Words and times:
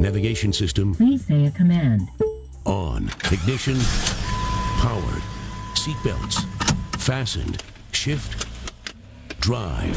Navigation 0.00 0.52
system 0.52 0.94
Please 0.94 1.24
say 1.26 1.46
a 1.46 1.50
command. 1.50 2.08
on. 2.66 3.10
Ignition 3.30 3.78
powered. 4.78 5.22
Seatbelts 5.74 6.44
fastened. 7.00 7.62
Shift 7.92 8.46
drive. 9.40 9.96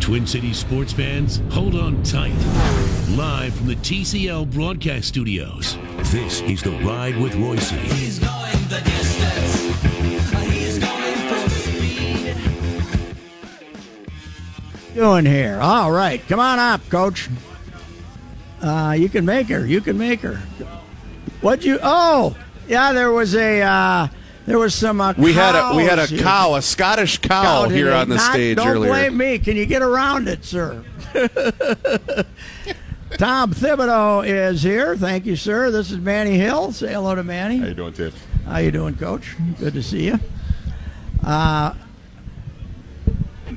Twin 0.00 0.26
Cities 0.26 0.58
sports 0.58 0.92
fans, 0.92 1.42
hold 1.50 1.74
on 1.76 2.02
tight. 2.02 2.32
Live 3.10 3.54
from 3.54 3.66
the 3.66 3.76
TCL 3.76 4.50
broadcast 4.52 5.08
studios, 5.08 5.76
this 6.12 6.40
is 6.42 6.62
The 6.62 6.70
Ride 6.82 7.16
with 7.18 7.34
Reusse. 7.34 7.72
He's 7.92 8.18
going 8.18 8.68
the 8.68 8.80
distance. 8.84 9.82
He's 10.50 10.78
going 10.78 11.14
full 11.28 11.48
speed. 11.50 12.36
doing 14.94 15.26
here? 15.26 15.58
All 15.60 15.92
right, 15.92 16.26
come 16.26 16.40
on 16.40 16.58
up, 16.58 16.80
coach. 16.88 17.28
Uh, 18.62 18.94
you 18.98 19.08
can 19.08 19.24
make 19.24 19.48
her. 19.48 19.64
You 19.66 19.80
can 19.80 19.96
make 19.98 20.20
her. 20.20 20.36
What'd 21.40 21.64
you? 21.64 21.78
Oh, 21.82 22.36
yeah. 22.66 22.92
There 22.92 23.12
was 23.12 23.34
a. 23.34 23.60
Uh, 23.62 24.08
there 24.46 24.58
was 24.58 24.74
some. 24.74 25.00
Uh, 25.00 25.14
We 25.16 25.32
had 25.32 25.54
a 25.54 25.76
we 25.76 25.84
had 25.84 25.98
a 25.98 26.06
here. 26.06 26.18
cow, 26.20 26.54
a 26.54 26.62
Scottish 26.62 27.18
cow 27.18 27.64
Cow 27.64 27.68
here 27.68 27.92
on 27.92 28.08
the 28.08 28.16
Not- 28.16 28.32
stage 28.32 28.56
don't 28.56 28.66
earlier. 28.68 28.90
blame 28.90 29.16
me. 29.16 29.38
Can 29.38 29.56
you 29.56 29.66
get 29.66 29.82
around 29.82 30.26
it, 30.28 30.44
sir? 30.44 30.82
Tom 33.16 33.52
Thibodeau 33.54 34.26
is 34.26 34.62
here. 34.62 34.96
Thank 34.96 35.24
you, 35.26 35.34
sir. 35.36 35.70
This 35.70 35.90
is 35.90 35.98
Manny 35.98 36.36
Hill. 36.36 36.72
Say 36.72 36.92
hello 36.92 37.14
to 37.14 37.24
Manny. 37.24 37.58
How 37.58 37.66
you 37.68 37.74
doing, 37.74 37.92
Tiff? 37.94 38.26
How 38.44 38.58
you 38.58 38.70
doing, 38.70 38.96
Coach? 38.96 39.34
Good 39.58 39.72
to 39.74 39.82
see 39.82 40.06
you. 40.06 40.18
Uh, 41.24 41.74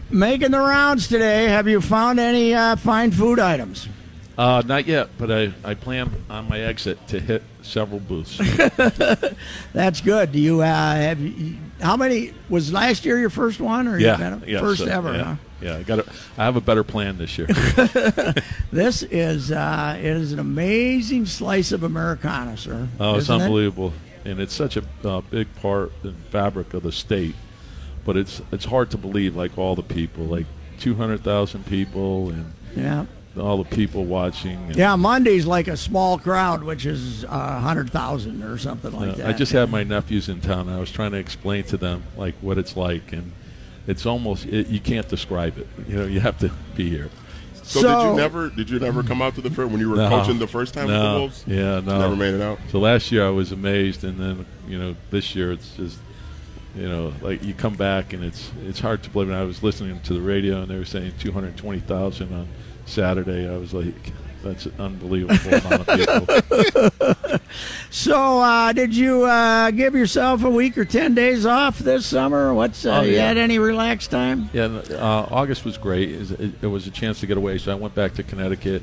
making 0.09 0.51
the 0.51 0.59
rounds 0.59 1.07
today. 1.07 1.45
Have 1.45 1.67
you 1.67 1.81
found 1.81 2.19
any 2.19 2.53
uh, 2.53 2.75
fine 2.77 3.11
food 3.11 3.39
items? 3.39 3.87
Uh, 4.37 4.63
not 4.65 4.87
yet, 4.87 5.09
but 5.17 5.29
I, 5.31 5.53
I 5.63 5.73
plan 5.73 6.09
on 6.29 6.47
my 6.49 6.59
exit 6.59 7.05
to 7.09 7.19
hit 7.19 7.43
several 7.61 7.99
booths. 7.99 8.37
That's 9.73 10.01
good. 10.01 10.31
Do 10.31 10.39
you 10.39 10.61
uh, 10.61 10.65
have? 10.95 11.19
You, 11.19 11.57
how 11.81 11.97
many 11.97 12.33
was 12.49 12.71
last 12.71 13.05
year 13.05 13.17
your 13.19 13.29
first 13.29 13.59
one, 13.59 13.87
or 13.87 13.97
yeah, 13.99 14.37
you 14.39 14.53
yeah, 14.53 14.59
first 14.59 14.79
so, 14.81 14.85
ever? 14.87 15.13
Yeah, 15.13 15.23
Huh? 15.23 15.35
yeah. 15.61 15.75
I 15.77 15.83
got. 15.83 16.07
I 16.37 16.45
have 16.45 16.55
a 16.55 16.61
better 16.61 16.83
plan 16.83 17.17
this 17.17 17.37
year. 17.37 17.47
This 18.71 19.03
is 19.03 19.51
uh, 19.51 19.97
it 19.99 20.05
is 20.05 20.31
an 20.31 20.39
amazing 20.39 21.25
slice 21.25 21.73
of 21.73 21.83
Americana, 21.83 22.55
sir. 22.55 22.87
Oh, 23.01 23.15
it's 23.15 23.23
Isn't 23.25 23.41
it? 23.41 23.43
unbelievable, 23.43 23.91
and 24.23 24.39
it's 24.39 24.53
such 24.53 24.77
a 24.77 24.83
uh, 25.03 25.19
big 25.29 25.53
part 25.55 25.91
and 26.03 26.15
fabric 26.31 26.73
of 26.73 26.83
the 26.83 26.91
state. 26.93 27.35
But 28.05 28.15
it's 28.15 28.41
it's 28.53 28.63
hard 28.63 28.89
to 28.91 28.97
believe, 28.97 29.35
like 29.35 29.57
all 29.57 29.75
the 29.75 29.83
people, 29.83 30.23
like 30.23 30.45
two 30.79 30.95
hundred 30.95 31.21
thousand 31.21 31.65
people, 31.65 32.29
and 32.29 32.53
Yeah. 32.75 33.05
All 33.39 33.63
the 33.63 33.75
people 33.75 34.03
watching. 34.05 34.57
And, 34.67 34.75
Yeah, 34.75 34.95
Monday's 34.95 35.45
like 35.45 35.67
a 35.67 35.77
small 35.77 36.17
crowd, 36.19 36.63
which 36.63 36.85
is 36.85 37.23
uh, 37.25 37.59
hundred 37.59 37.89
thousand 37.91 38.43
or 38.43 38.57
something 38.57 38.91
like 38.91 39.11
Uh, 39.11 39.15
that. 39.15 39.27
I 39.27 39.33
just 39.33 39.51
had 39.51 39.69
my 39.69 39.83
nephews 39.83 40.27
in 40.29 40.41
town. 40.41 40.67
And 40.67 40.71
I 40.75 40.79
was 40.79 40.91
trying 40.91 41.11
to 41.11 41.17
explain 41.17 41.63
to 41.65 41.77
them 41.77 42.03
like 42.17 42.35
what 42.41 42.57
it's 42.57 42.75
like, 42.75 43.13
and 43.13 43.31
it's 43.87 44.05
almost 44.05 44.45
it, 44.45 44.67
you 44.67 44.79
can't 44.79 45.07
describe 45.07 45.57
it. 45.57 45.67
You 45.87 45.95
know, 45.97 46.05
you 46.05 46.19
have 46.19 46.37
to 46.39 46.51
be 46.75 46.89
here. 46.89 47.09
So, 47.63 47.81
did 47.81 48.09
you 48.09 48.15
never 48.17 48.49
did 48.49 48.69
you 48.69 48.79
never 48.79 49.01
come 49.01 49.21
out 49.21 49.35
to 49.35 49.41
the 49.41 49.49
first 49.49 49.71
when 49.71 49.79
you 49.79 49.89
were 49.89 49.95
No. 49.95 50.09
coaching 50.09 50.39
the 50.39 50.47
first 50.47 50.73
time 50.73 50.87
with 50.87 50.95
the 50.95 51.01
No. 51.03 51.19
Wolves? 51.19 51.43
Yeah, 51.47 51.79
no. 51.79 51.99
Never 51.99 52.15
made 52.17 52.33
it 52.33 52.41
out. 52.41 52.59
So 52.69 52.79
last 52.79 53.11
year 53.13 53.25
I 53.25 53.29
was 53.29 53.53
amazed, 53.53 54.03
and 54.03 54.19
then 54.19 54.45
you 54.67 54.77
know 54.77 54.95
this 55.09 55.35
year 55.35 55.53
it's 55.53 55.75
just 55.77 55.97
you 56.75 56.89
know 56.89 57.13
like 57.21 57.43
you 57.45 57.53
come 57.53 57.75
back 57.75 58.11
and 58.11 58.25
it's 58.25 58.51
it's 58.67 58.79
hard 58.81 59.03
to 59.03 59.09
believe. 59.09 59.29
And 59.29 59.37
I 59.37 59.43
was 59.45 59.63
listening 59.63 60.01
to 60.01 60.13
the 60.13 60.19
radio 60.21 60.61
and 60.63 60.67
they 60.69 60.77
were 60.77 60.83
saying 60.85 61.13
two 61.19 61.31
hundred 61.31 61.55
twenty 61.55 61.79
thousand 61.79 62.33
on 62.33 62.47
Saturday. 62.85 63.47
I 63.49 63.57
was 63.57 63.73
like, 63.73 63.93
that's 64.43 64.65
an 64.65 64.73
unbelievable 64.79 65.53
amount 65.53 65.87
of 65.87 66.89
people. 66.97 67.39
So, 67.89 68.39
uh, 68.39 68.71
did 68.71 68.95
you 68.95 69.25
uh, 69.25 69.69
give 69.71 69.93
yourself 69.93 70.43
a 70.45 70.49
week 70.49 70.77
or 70.77 70.85
ten 70.85 71.13
days 71.13 71.45
off 71.45 71.77
this 71.79 72.05
summer? 72.05 72.53
What's 72.53 72.85
uh, 72.85 72.99
Oh, 72.99 73.01
you 73.01 73.19
had 73.19 73.37
any 73.37 73.59
relaxed 73.59 74.09
time? 74.11 74.49
Yeah, 74.53 74.65
uh, 74.91 75.27
August 75.29 75.65
was 75.65 75.77
great. 75.77 76.09
It 76.11 76.19
was, 76.19 76.31
it, 76.31 76.51
it 76.63 76.67
was 76.67 76.87
a 76.87 76.91
chance 76.91 77.19
to 77.19 77.27
get 77.27 77.35
away, 77.35 77.57
so 77.57 77.73
I 77.73 77.75
went 77.75 77.93
back 77.93 78.13
to 78.13 78.23
Connecticut, 78.23 78.81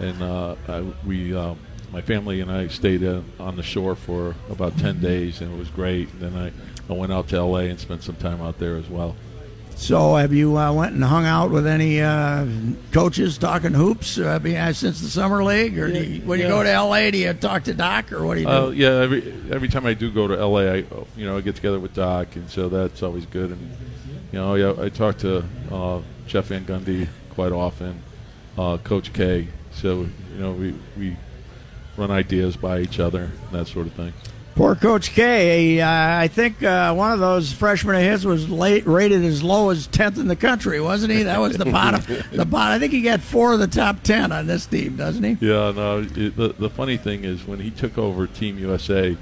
and 0.00 0.22
uh, 0.22 0.56
I, 0.68 0.80
we, 1.06 1.34
um, 1.34 1.58
my 1.92 2.02
family 2.02 2.40
and 2.42 2.52
I 2.52 2.68
stayed 2.68 3.02
uh, 3.02 3.22
on 3.40 3.56
the 3.56 3.62
shore 3.62 3.96
for 3.96 4.34
about 4.50 4.76
ten 4.78 5.00
days, 5.00 5.40
and 5.40 5.52
it 5.52 5.58
was 5.58 5.70
great. 5.70 6.08
then 6.20 6.36
I, 6.36 6.52
I 6.92 6.96
went 6.96 7.12
out 7.12 7.28
to 7.28 7.36
L.A. 7.36 7.70
and 7.70 7.80
spent 7.80 8.02
some 8.02 8.16
time 8.16 8.42
out 8.42 8.58
there 8.58 8.76
as 8.76 8.88
well. 8.90 9.16
So, 9.76 10.14
have 10.14 10.32
you 10.32 10.56
uh, 10.56 10.72
went 10.72 10.94
and 10.94 11.02
hung 11.02 11.26
out 11.26 11.50
with 11.50 11.66
any 11.66 12.00
uh, 12.00 12.46
coaches 12.92 13.36
talking 13.36 13.72
hoops 13.72 14.18
uh, 14.18 14.38
uh, 14.42 14.72
since 14.72 15.00
the 15.00 15.08
summer 15.08 15.42
league, 15.42 15.76
or 15.78 15.90
do 15.90 16.02
you, 16.02 16.22
when 16.22 16.38
you 16.38 16.46
go 16.46 16.62
to 16.62 16.70
L.A. 16.70 17.10
do 17.10 17.18
you 17.18 17.32
talk 17.34 17.64
to 17.64 17.74
Doc, 17.74 18.12
or 18.12 18.24
what 18.24 18.34
do 18.34 18.40
you 18.40 18.46
do? 18.46 18.52
Uh, 18.52 18.68
yeah, 18.70 18.88
every 18.88 19.34
every 19.50 19.68
time 19.68 19.84
I 19.84 19.94
do 19.94 20.10
go 20.10 20.28
to 20.28 20.36
LA, 20.36 20.60
I 20.60 20.76
you 21.16 21.26
know 21.26 21.36
I 21.36 21.40
get 21.40 21.56
together 21.56 21.80
with 21.80 21.94
Doc, 21.94 22.36
and 22.36 22.48
so 22.48 22.68
that's 22.68 23.02
always 23.02 23.26
good. 23.26 23.50
And 23.50 23.76
you 24.30 24.38
know, 24.38 24.54
yeah, 24.54 24.74
I 24.80 24.88
talk 24.88 25.18
to 25.18 25.44
uh, 25.70 26.00
Jeff 26.26 26.46
Van 26.46 26.64
Gundy 26.64 27.08
quite 27.30 27.52
often, 27.52 28.00
uh, 28.56 28.78
Coach 28.78 29.12
K. 29.12 29.48
So 29.72 30.02
you 30.02 30.38
know, 30.38 30.52
we 30.52 30.74
we 30.96 31.16
run 31.96 32.10
ideas 32.10 32.56
by 32.56 32.80
each 32.80 33.00
other, 33.00 33.24
and 33.24 33.50
that 33.52 33.66
sort 33.66 33.86
of 33.86 33.94
thing. 33.94 34.12
Poor 34.54 34.74
Coach 34.74 35.12
K. 35.12 35.80
Uh, 35.80 35.88
I 35.88 36.28
think 36.28 36.62
uh, 36.62 36.92
one 36.94 37.10
of 37.10 37.20
those 37.20 37.52
freshmen 37.52 37.96
of 37.96 38.02
his 38.02 38.26
was 38.26 38.50
late, 38.50 38.86
rated 38.86 39.24
as 39.24 39.42
low 39.42 39.70
as 39.70 39.86
tenth 39.86 40.18
in 40.18 40.28
the 40.28 40.36
country, 40.36 40.78
wasn't 40.78 41.12
he? 41.12 41.22
That 41.22 41.40
was 41.40 41.56
the 41.56 41.64
bottom. 41.64 42.02
the 42.32 42.44
bottom. 42.44 42.76
I 42.76 42.78
think 42.78 42.92
he 42.92 43.00
got 43.00 43.20
four 43.20 43.54
of 43.54 43.60
the 43.60 43.66
top 43.66 44.02
ten 44.02 44.30
on 44.30 44.46
this 44.46 44.66
team, 44.66 44.96
doesn't 44.96 45.24
he? 45.24 45.46
Yeah, 45.46 45.72
no. 45.72 46.00
It, 46.00 46.36
the 46.36 46.54
the 46.58 46.68
funny 46.68 46.98
thing 46.98 47.24
is 47.24 47.46
when 47.46 47.60
he 47.60 47.70
took 47.70 47.96
over 47.96 48.26
Team 48.26 48.58
USA, 48.58 49.16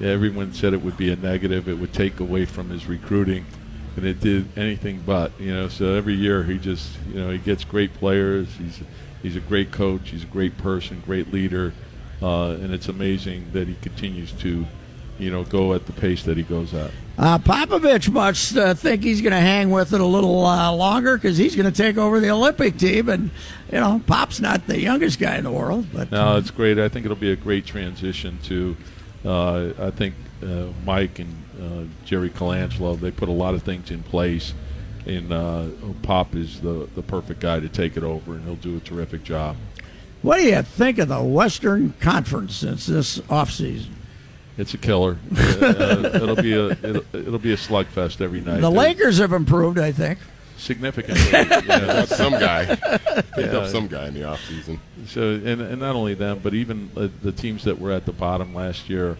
everyone 0.00 0.52
said 0.52 0.74
it 0.74 0.82
would 0.82 0.96
be 0.96 1.12
a 1.12 1.16
negative. 1.16 1.68
It 1.68 1.78
would 1.78 1.92
take 1.92 2.18
away 2.18 2.44
from 2.44 2.68
his 2.68 2.86
recruiting, 2.86 3.46
and 3.96 4.04
it 4.04 4.18
did 4.18 4.58
anything 4.58 5.02
but. 5.06 5.38
You 5.38 5.54
know, 5.54 5.68
so 5.68 5.94
every 5.94 6.14
year 6.14 6.42
he 6.42 6.58
just 6.58 6.90
you 7.08 7.20
know 7.20 7.30
he 7.30 7.38
gets 7.38 7.62
great 7.62 7.94
players. 7.94 8.48
He's 8.56 8.80
he's 9.22 9.36
a 9.36 9.40
great 9.40 9.70
coach. 9.70 10.10
He's 10.10 10.24
a 10.24 10.28
great 10.28 10.58
person, 10.58 11.00
great 11.06 11.32
leader, 11.32 11.72
uh, 12.22 12.50
and 12.50 12.72
it's 12.72 12.88
amazing 12.88 13.46
that 13.52 13.68
he 13.68 13.74
continues 13.82 14.32
to 14.32 14.66
you 15.18 15.30
know 15.30 15.44
go 15.44 15.74
at 15.74 15.86
the 15.86 15.92
pace 15.92 16.22
that 16.24 16.36
he 16.36 16.42
goes 16.42 16.74
at. 16.74 16.90
Uh, 17.18 17.38
Popovich 17.38 18.08
must 18.08 18.56
uh, 18.56 18.74
think 18.74 19.02
he's 19.02 19.20
going 19.20 19.32
to 19.32 19.40
hang 19.40 19.70
with 19.70 19.92
it 19.92 20.00
a 20.00 20.06
little 20.06 20.46
uh, 20.46 20.72
longer 20.72 21.16
because 21.16 21.36
he's 21.36 21.56
going 21.56 21.70
to 21.70 21.76
take 21.76 21.98
over 21.98 22.20
the 22.20 22.30
Olympic 22.30 22.78
team, 22.78 23.08
and 23.08 23.30
you 23.72 23.80
know, 23.80 24.00
Pop's 24.06 24.40
not 24.40 24.66
the 24.68 24.80
youngest 24.80 25.18
guy 25.18 25.36
in 25.36 25.44
the 25.44 25.50
world, 25.50 25.86
but 25.92 26.12
No, 26.12 26.36
it's 26.36 26.52
great. 26.52 26.78
I 26.78 26.88
think 26.88 27.04
it'll 27.04 27.16
be 27.16 27.32
a 27.32 27.36
great 27.36 27.66
transition 27.66 28.38
to. 28.44 28.76
Uh, 29.24 29.70
I 29.80 29.90
think 29.90 30.14
uh, 30.44 30.66
Mike 30.84 31.18
and 31.18 31.34
uh, 31.60 31.84
Jerry 32.04 32.30
Colangelo 32.30 32.98
they 32.98 33.10
put 33.10 33.28
a 33.28 33.32
lot 33.32 33.54
of 33.54 33.64
things 33.64 33.90
in 33.90 34.04
place, 34.04 34.54
and 35.04 35.32
uh, 35.32 35.66
Pop 36.02 36.36
is 36.36 36.60
the 36.60 36.88
the 36.94 37.02
perfect 37.02 37.40
guy 37.40 37.58
to 37.58 37.68
take 37.68 37.96
it 37.96 38.04
over, 38.04 38.34
and 38.34 38.44
he'll 38.44 38.54
do 38.54 38.76
a 38.76 38.80
terrific 38.80 39.24
job. 39.24 39.56
What 40.22 40.38
do 40.38 40.44
you 40.44 40.62
think 40.62 40.98
of 40.98 41.08
the 41.08 41.22
Western 41.22 41.94
Conference 42.00 42.56
since 42.56 42.86
this 42.86 43.18
offseason? 43.18 43.88
It's 44.56 44.74
a 44.74 44.78
killer. 44.78 45.16
uh, 45.36 46.10
it'll 46.14 46.34
be 46.34 46.52
a 46.52 46.70
it'll, 46.70 47.04
it'll 47.16 47.38
be 47.38 47.52
a 47.52 47.56
slugfest 47.56 48.20
every 48.20 48.40
night. 48.40 48.56
The 48.60 48.62
There- 48.62 48.70
Lakers 48.70 49.18
have 49.18 49.32
improved, 49.32 49.78
I 49.78 49.92
think. 49.92 50.18
significantly. 50.56 51.22
yeah. 51.30 52.04
Some 52.06 52.32
guy. 52.32 52.66
Picked 52.74 53.36
Yeah. 53.38 53.58
up 53.58 53.68
some 53.68 53.86
guy 53.86 54.08
in 54.08 54.14
the 54.14 54.22
offseason. 54.22 54.80
So, 55.06 55.34
and, 55.34 55.60
and 55.60 55.78
not 55.80 55.94
only 55.94 56.14
them, 56.14 56.40
but 56.42 56.54
even 56.54 56.90
uh, 56.96 57.06
the 57.22 57.30
teams 57.30 57.62
that 57.64 57.78
were 57.78 57.92
at 57.92 58.04
the 58.06 58.12
bottom 58.12 58.52
last 58.52 58.90
year, 58.90 59.16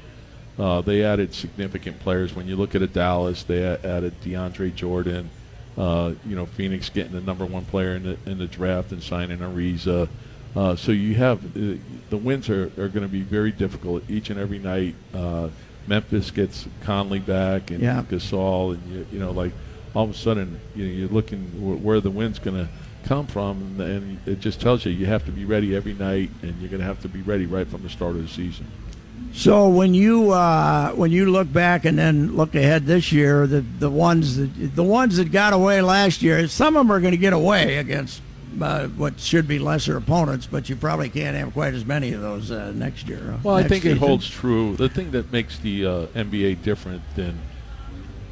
uh, 0.59 0.81
they 0.81 1.05
added 1.05 1.33
significant 1.33 2.01
players. 2.01 2.35
When 2.35 2.49
you 2.49 2.57
look 2.57 2.75
at 2.75 2.83
a 2.83 2.89
Dallas, 2.89 3.45
they 3.45 3.63
added 3.65 4.21
DeAndre 4.25 4.75
Jordan. 4.75 5.31
Uh, 5.77 6.15
you 6.27 6.35
know, 6.35 6.47
Phoenix 6.47 6.89
getting 6.91 7.13
the 7.13 7.21
number 7.21 7.47
one 7.47 7.65
player 7.67 7.95
in 7.95 8.03
the 8.03 8.17
in 8.29 8.39
the 8.39 8.49
draft 8.49 8.91
and 8.91 9.01
signing 9.01 9.39
Ariza. 9.39 10.09
Uh, 10.57 10.75
so 10.77 10.93
you 10.93 11.15
have 11.15 11.45
uh, 11.57 11.77
the 12.11 12.17
wins 12.17 12.49
are, 12.49 12.65
are 12.79 12.89
going 12.89 13.03
to 13.03 13.09
be 13.09 13.21
very 13.23 13.53
difficult 13.53 14.03
each 14.09 14.31
and 14.31 14.39
every 14.41 14.59
night. 14.59 14.95
Uh, 15.15 15.49
Memphis 15.87 16.31
gets 16.31 16.67
Conley 16.83 17.19
back 17.19 17.71
and 17.71 17.81
Yeah. 17.81 18.03
Gasol, 18.09 18.75
and 18.75 18.93
you, 18.93 19.07
you 19.13 19.19
know, 19.19 19.31
like 19.31 19.53
all 19.95 20.05
of 20.05 20.11
a 20.11 20.15
sudden 20.15 20.61
you 20.75 20.85
know, 20.87 20.93
you're 20.93 21.09
looking 21.09 21.41
wh- 21.53 21.83
where 21.85 22.01
the 22.01 22.11
wind's 22.11 22.39
going 22.39 22.57
to 22.57 22.69
come 23.05 23.27
from, 23.27 23.57
and, 23.59 23.81
and 23.81 24.19
it 24.29 24.41
just 24.41 24.61
tells 24.61 24.85
you 24.85 24.93
you 24.93 25.07
have 25.07 25.25
to 25.27 25.31
be 25.33 25.45
ready 25.45 25.75
every 25.77 25.95
night, 25.95 26.31
and 26.43 26.55
you're 26.61 26.69
going 26.71 26.81
to 26.81 26.87
have 26.87 27.01
to 27.03 27.09
be 27.09 27.23
ready 27.23 27.47
right 27.47 27.67
from 27.67 27.83
the 27.83 27.89
start 27.89 28.17
of 28.17 28.23
the 28.23 28.29
season. 28.29 28.67
So 29.33 29.69
when 29.69 29.95
you 29.95 30.31
uh, 30.33 30.91
when 30.93 31.11
you 31.11 31.31
look 31.31 31.53
back 31.53 31.85
and 31.85 31.99
then 31.99 32.35
look 32.37 32.55
ahead 32.55 32.87
this 32.87 33.13
year, 33.13 33.47
the 33.47 33.61
the 33.61 33.91
ones 33.91 34.37
that 34.37 34.75
the 34.75 34.83
ones 34.85 35.17
that 35.19 35.31
got 35.31 35.53
away 35.53 35.81
last 35.83 36.23
year, 36.23 36.49
some 36.49 36.77
of 36.77 36.87
them 36.87 36.93
are 36.93 37.01
going 37.01 37.13
to 37.13 37.19
get 37.19 37.33
away 37.33 37.77
against 37.77 38.21
uh, 38.63 38.89
what 38.89 39.21
should 39.21 39.49
be 39.49 39.59
lesser 39.59 39.97
opponents, 39.97 40.47
but 40.47 40.69
you 40.69 40.77
probably 40.77 41.09
can't 41.09 41.37
have 41.37 41.53
quite 41.53 41.75
as 41.75 41.85
many 41.85 42.13
of 42.13 42.21
those 42.21 42.51
uh, 42.51 42.73
next 42.75 43.09
year. 43.09 43.39
Well, 43.43 43.57
I 43.57 43.61
next 43.61 43.71
think 43.71 43.85
it 43.85 43.99
holds 43.99 44.29
true. 44.29 44.77
The 44.77 44.89
thing 44.89 45.11
that 45.13 45.33
makes 45.33 45.59
the 45.59 45.87
uh, 45.87 46.07
NBA 46.09 46.63
different 46.63 47.03
than 47.15 47.39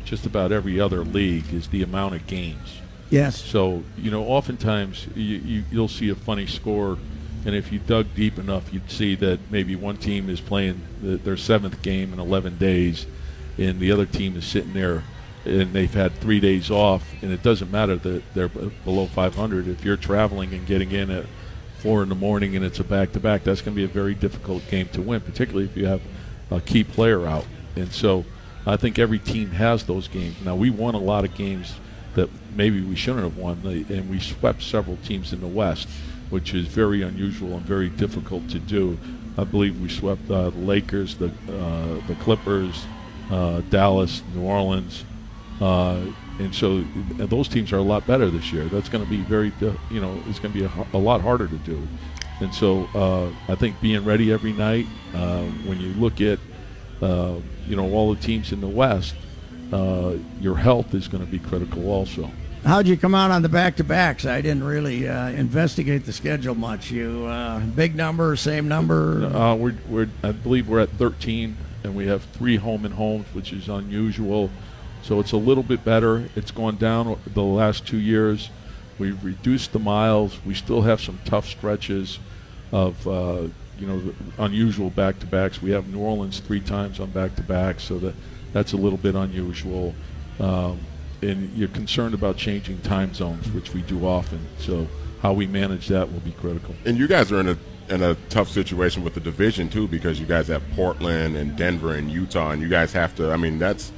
just 0.05 0.27
about 0.27 0.53
every 0.53 0.81
other 0.81 1.05
league 1.05 1.53
is 1.53 1.69
the 1.69 1.83
amount 1.83 2.15
of 2.15 2.27
games. 2.27 2.81
Yes. 3.11 3.43
So 3.43 3.83
you 3.97 4.11
know, 4.11 4.25
oftentimes 4.25 5.07
you, 5.15 5.37
you 5.37 5.65
you'll 5.71 5.89
see 5.89 6.11
a 6.11 6.15
funny 6.15 6.47
score, 6.47 6.99
and 7.45 7.55
if 7.55 7.73
you 7.73 7.79
dug 7.79 8.07
deep 8.15 8.39
enough, 8.39 8.73
you'd 8.73 8.91
see 8.91 9.15
that 9.17 9.39
maybe 9.51 9.77
one 9.77 9.97
team 9.97 10.29
is 10.29 10.41
playing 10.41 10.81
the, 11.01 11.17
their 11.17 11.37
seventh 11.37 11.83
game 11.83 12.13
in 12.13 12.19
11 12.19 12.59
days, 12.59 13.07
and 13.59 13.79
the 13.79 13.93
other 13.93 14.07
team 14.07 14.37
is 14.37 14.45
sitting 14.45 14.73
there, 14.73 15.05
and 15.47 15.73
they've 15.73 15.93
had 15.93 16.13
three 16.15 16.41
days 16.41 16.71
off, 16.71 17.05
and 17.23 17.33
it 17.33 17.43
doesn't 17.43 17.71
matter 17.71 17.97
that 17.97 18.23
they're 18.35 18.49
below 18.49 19.07
500. 19.07 19.69
If 19.69 19.85
you're 19.85 19.97
traveling 19.97 20.53
and 20.53 20.67
getting 20.67 20.93
in 20.93 21.11
at 21.11 21.27
four 21.79 22.03
in 22.03 22.09
the 22.09 22.15
morning 22.15 22.57
and 22.57 22.65
it's 22.65 22.81
a 22.81 22.85
back-to-back, 22.85 23.45
that's 23.45 23.61
going 23.61 23.75
to 23.75 23.77
be 23.77 23.85
a 23.85 23.89
very 23.89 24.15
difficult 24.15 24.67
game 24.69 24.89
to 24.89 25.01
win, 25.01 25.21
particularly 25.21 25.67
if 25.67 25.77
you 25.77 25.87
have 25.87 26.01
a 26.51 26.61
key 26.61 26.85
player 26.85 27.27
out. 27.27 27.47
And 27.77 27.93
so, 27.93 28.25
I 28.67 28.77
think 28.77 28.99
every 28.99 29.21
team 29.21 29.51
has 29.51 29.85
those 29.85 30.09
games. 30.09 30.37
Now 30.45 30.57
we 30.57 30.71
won 30.71 30.97
a 30.97 31.01
lot 31.01 31.25
of 31.25 31.35
games 31.35 31.75
that 32.15 32.29
maybe 32.57 32.81
we 32.81 32.97
shouldn't 32.97 33.23
have 33.23 33.37
won, 33.37 33.61
and 33.65 34.11
we 34.11 34.19
swept 34.19 34.63
several 34.63 34.97
teams 34.99 35.33
in 35.33 35.41
the 35.41 35.47
West, 35.47 35.89
which 36.31 36.55
is 36.55 36.67
very 36.67 37.03
unusual 37.03 37.57
and 37.57 37.65
very 37.65 37.91
difficult 37.91 38.49
to 38.51 38.59
do. 38.59 38.99
I 39.39 39.45
believe 39.45 39.81
we 39.81 39.89
swept 39.89 40.29
uh, 40.31 40.51
the 40.51 40.59
Lakers, 40.59 41.17
the 41.17 41.27
uh, 41.27 42.07
the 42.09 42.17
Clippers, 42.21 42.87
uh, 43.31 43.61
Dallas, 43.71 44.23
New 44.35 44.43
Orleans, 44.43 45.05
uh, 45.61 46.01
and 46.39 46.55
so 46.55 46.81
those 47.17 47.49
teams 47.49 47.73
are 47.73 47.79
a 47.79 47.83
lot 47.83 48.07
better 48.07 48.31
this 48.31 48.53
year. 48.53 48.65
That's 48.65 48.89
going 48.89 49.03
to 49.03 49.09
be 49.09 49.23
very, 49.23 49.53
you 49.91 50.01
know, 50.01 50.23
it's 50.27 50.39
going 50.39 50.53
to 50.53 50.69
be 50.69 50.87
a 50.93 50.99
lot 50.99 51.21
harder 51.21 51.49
to 51.49 51.59
do. 51.59 51.87
And 52.41 52.55
so 52.55 52.85
uh, 52.95 53.31
I 53.51 53.55
think 53.55 53.81
being 53.81 54.05
ready 54.05 54.33
every 54.33 54.53
night, 54.53 54.87
uh, 55.15 55.45
when 55.65 55.81
you 55.81 55.95
look 55.95 56.21
at, 56.21 56.39
uh, 57.01 57.37
you 57.67 57.77
know, 57.77 57.91
all 57.93 58.15
the 58.15 58.21
teams 58.21 58.53
in 58.53 58.61
the 58.61 58.69
West, 58.69 59.15
uh, 59.73 60.17
your 60.41 60.57
health 60.57 60.95
is 60.95 61.09
going 61.09 61.25
to 61.25 61.31
be 61.31 61.39
critical 61.39 61.91
also. 61.91 62.31
How'd 62.65 62.89
you 62.89 62.97
come 62.97 63.15
out 63.15 63.31
on 63.31 63.43
the 63.43 63.49
back 63.49 63.77
to 63.77 63.85
backs? 63.85 64.27
I 64.27 64.41
didn't 64.41 64.65
really 64.65 65.09
uh, 65.09 65.29
investigate 65.29 66.05
the 66.05 66.13
schedule 66.13 66.55
much. 66.55 66.91
You 66.91 67.25
uh, 67.27 67.61
big 67.61 67.95
number, 67.95 68.35
same 68.37 68.67
number. 68.67 69.25
Uh, 69.27 69.55
we're, 69.55 69.77
we're, 69.89 70.09
I 70.23 70.33
believe 70.33 70.69
we're 70.69 70.81
at 70.81 70.91
13, 70.91 71.57
and 71.85 71.95
we 71.95 72.07
have 72.09 72.25
three 72.25 72.57
home 72.57 72.85
and 72.85 72.93
homes, 72.93 73.27
which 73.33 73.53
is 73.53 73.69
unusual. 73.69 74.51
So 75.07 75.21
it's 75.21 75.31
a 75.31 75.37
little 75.37 75.63
bit 75.63 75.85
better. 75.85 76.29
It's 76.35 76.51
gone 76.51 76.77
down 76.77 77.17
the 77.33 77.43
last 77.43 77.87
two 77.87 77.99
years. 77.99 78.51
We've 78.99 79.23
reduced 79.25 79.73
the 79.73 79.79
miles. 79.79 80.45
We 80.45 80.55
still 80.55 80.83
have 80.83 81.01
some 81.01 81.21
tough 81.25 81.47
stretches 81.47 82.19
of, 82.73 83.07
uh, 83.07 83.43
you 83.79 83.87
know, 83.87 84.03
unusual 84.39 84.91
back-to-backs. 84.91 85.63
We 85.63 85.71
have 85.71 85.87
New 85.87 86.01
Orleans 86.01 86.41
three 86.41 86.61
times 86.61 86.99
on 86.99 87.11
back-to-back, 87.11 87.79
so 87.79 87.99
that 88.01 88.15
that's 88.53 88.73
a 88.73 88.77
little 88.77 88.99
bit 88.99 89.15
unusual. 89.15 89.95
Um, 90.41 90.81
and 91.23 91.53
you're 91.57 91.69
concerned 91.69 92.15
about 92.15 92.37
changing 92.37 92.81
time 92.81 93.15
zones, 93.15 93.49
which 93.53 93.73
we 93.73 93.83
do 93.83 94.07
often. 94.07 94.41
So 94.59 94.89
how 95.23 95.33
we 95.35 95.47
manage 95.47 95.87
that 95.89 96.13
will 96.13 96.21
be 96.21 96.33
critical. 96.33 96.75
And 96.85 96.99
you 96.99 97.07
guys 97.07 97.31
are 97.31 97.39
in 97.39 97.51
a 97.51 97.59
in 97.91 98.03
a 98.03 98.17
tough 98.29 98.49
situation 98.49 99.05
with 99.05 99.15
the 99.15 99.21
division 99.21 99.69
too, 99.69 99.87
because 99.87 100.19
you 100.19 100.27
guys 100.27 100.49
have 100.49 100.69
Portland 100.75 101.37
and 101.37 101.57
Denver 101.57 101.95
and 101.95 102.11
Utah, 102.11 102.51
and 102.51 102.61
you 102.61 102.69
guys 102.69 102.93
have 102.93 103.15
to. 103.17 103.31
I 103.31 103.37
mean, 103.37 103.61
that's 103.61 103.93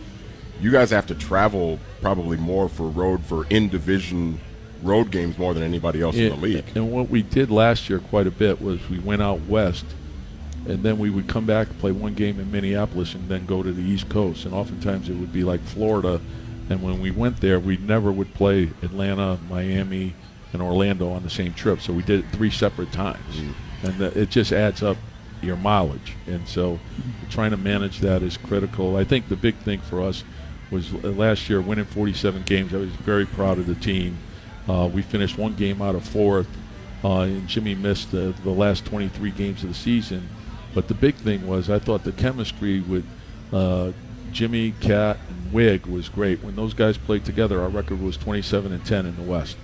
you 0.61 0.71
guys 0.71 0.91
have 0.91 1.07
to 1.07 1.15
travel 1.15 1.79
probably 2.01 2.37
more 2.37 2.69
for 2.69 2.89
road 2.89 3.25
for 3.25 3.47
in 3.47 3.69
division 3.69 4.41
road 4.83 5.11
games 5.11 5.39
more 5.39 5.55
than 5.55 5.63
anybody 5.63 6.01
else 6.01 6.17
in 6.17 6.31
the 6.31 6.37
league. 6.37 6.65
And 6.75 6.93
what 6.93 7.09
we 7.09 7.23
did 7.23 7.51
last 7.51 7.89
year 7.89 7.99
quite 7.99 8.27
a 8.27 8.31
bit 8.31 8.61
was 8.61 8.89
we 8.89 8.99
went 8.99 9.23
out 9.23 9.41
west, 9.43 9.85
and 10.67 10.83
then 10.83 10.99
we 10.99 11.11
would 11.11 11.29
come 11.29 11.47
back 11.47 11.69
and 11.69 11.79
play 11.79 11.93
one 11.93 12.15
game 12.15 12.39
in 12.39 12.51
Minneapolis, 12.51 13.15
and 13.15 13.29
then 13.29 13.47
go 13.47 13.63
to 13.63 13.73
the 13.73 13.83
East 13.83 14.09
Coast. 14.09 14.45
And 14.45 14.55
oftentimes 14.55 15.09
it 15.09 15.15
would 15.15 15.33
be 15.33 15.45
like 15.45 15.61
Florida. 15.61 16.21
And 16.71 16.83
when 16.83 17.01
we 17.01 17.11
went 17.11 17.41
there, 17.41 17.59
we 17.59 17.79
never 17.79 18.13
would 18.13 18.35
play 18.35 18.71
Atlanta, 18.83 19.39
Miami, 19.49 20.15
and 20.53 20.61
Orlando 20.61 21.11
on 21.11 21.23
the 21.23 21.31
same 21.31 21.55
trip. 21.55 21.81
So 21.81 21.93
we 21.93 22.03
did 22.03 22.21
it 22.21 22.31
three 22.33 22.51
separate 22.51 22.93
times, 22.93 23.37
mm. 23.37 23.55
and 23.83 23.99
that, 23.99 24.17
it 24.17 24.31
just 24.31 24.53
adds 24.53 24.83
up 24.83 24.97
your 25.41 25.57
mileage. 25.57 26.15
And 26.27 26.47
so 26.47 26.79
trying 27.31 27.53
to 27.53 27.57
manage 27.57 28.01
that 28.01 28.23
is 28.23 28.37
critical. 28.37 28.97
I 28.97 29.05
think 29.05 29.29
the 29.29 29.37
big 29.37 29.57
thing 29.57 29.81
for 29.81 30.03
us 30.03 30.25
was 30.71 30.93
uh, 30.93 31.09
last 31.09 31.49
year 31.49 31.61
winning 31.61 31.85
47 31.85 32.43
games. 32.43 32.75
I 32.75 32.79
was 32.79 32.91
very 32.91 33.27
proud 33.27 33.59
of 33.59 33.67
the 33.67 33.75
team. 33.75 34.19
Uh, 34.69 34.89
we 34.93 35.03
finished 35.03 35.39
one 35.39 35.55
game 35.55 35.81
out 35.81 35.95
of 35.95 36.05
fourth, 36.05 36.49
uh, 37.03 37.21
and 37.21 37.49
Jimmy 37.49 37.75
missed 37.75 38.11
the, 38.11 38.35
the 38.45 38.51
last 38.51 38.85
23 38.85 39.31
games 39.31 39.63
of 39.63 39.71
the 39.71 39.75
season. 39.75 40.29
But 40.75 40.89
the 40.89 40.95
big 40.95 41.15
thing 41.15 41.47
was 41.47 41.71
I 41.71 41.79
thought 41.79 42.05
the 42.05 42.13
chemistry 42.13 42.81
with 42.81 43.07
uh, 43.53 43.93
Jimmy, 44.31 44.73
Cat, 44.81 45.17
and 45.29 45.53
Wig 45.53 45.87
was 45.87 46.09
great. 46.09 46.43
When 46.45 46.55
those 46.55 46.75
guys 46.75 46.99
played 46.99 47.25
together, 47.25 47.63
our 47.63 47.69
record 47.69 48.03
was 48.03 48.17
27 48.17 48.73
and 48.73 48.85
10 48.85 49.07
in 49.07 49.17
the 49.17 49.23
West. 49.23 49.57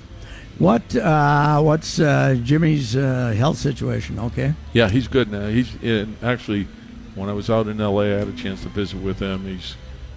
What 0.58 0.94
uh, 0.94 1.60
what's 1.62 1.98
uh, 1.98 2.36
Jimmy's 2.42 2.94
uh, 2.94 3.34
health 3.36 3.58
situation? 3.58 4.20
Okay. 4.20 4.54
Yeah, 4.72 4.88
he's 4.88 5.08
good 5.08 5.30
now. 5.30 5.48
He's 5.48 5.74
in, 5.82 6.16
actually 6.22 6.68
when 7.14 7.28
I 7.28 7.32
was 7.32 7.50
out 7.50 7.66
in 7.68 7.80
L.A., 7.80 8.14
I 8.14 8.18
had 8.18 8.28
a 8.28 8.32
chance 8.32 8.62
to 8.62 8.68
visit 8.68 9.00
with 9.00 9.18
him. 9.18 9.44
He's 9.44 9.76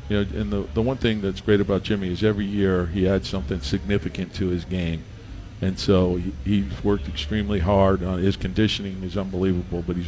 you 0.10 0.24
know, 0.24 0.40
and 0.40 0.52
the 0.52 0.68
the 0.74 0.82
one 0.82 0.98
thing 0.98 1.22
that's 1.22 1.42
great 1.42 1.62
about 1.62 1.84
Jimmy 1.84 2.12
is 2.12 2.24
every 2.24 2.46
year 2.46 2.88
he 2.88 3.08
adds 3.08 3.28
something 3.28 3.62
significant 3.62 4.34
to 4.36 4.48
his 4.48 4.66
game, 4.66 5.04
and 5.62 5.78
so 5.78 6.16
he, 6.16 6.34
he's 6.44 6.84
worked 6.84 7.08
extremely 7.08 7.60
hard. 7.60 8.04
On 8.04 8.20
his 8.20 8.38
conditioning 8.38 9.04
is 9.04 9.18
unbelievable, 9.18 9.84
but 9.86 9.96
he's 9.96 10.08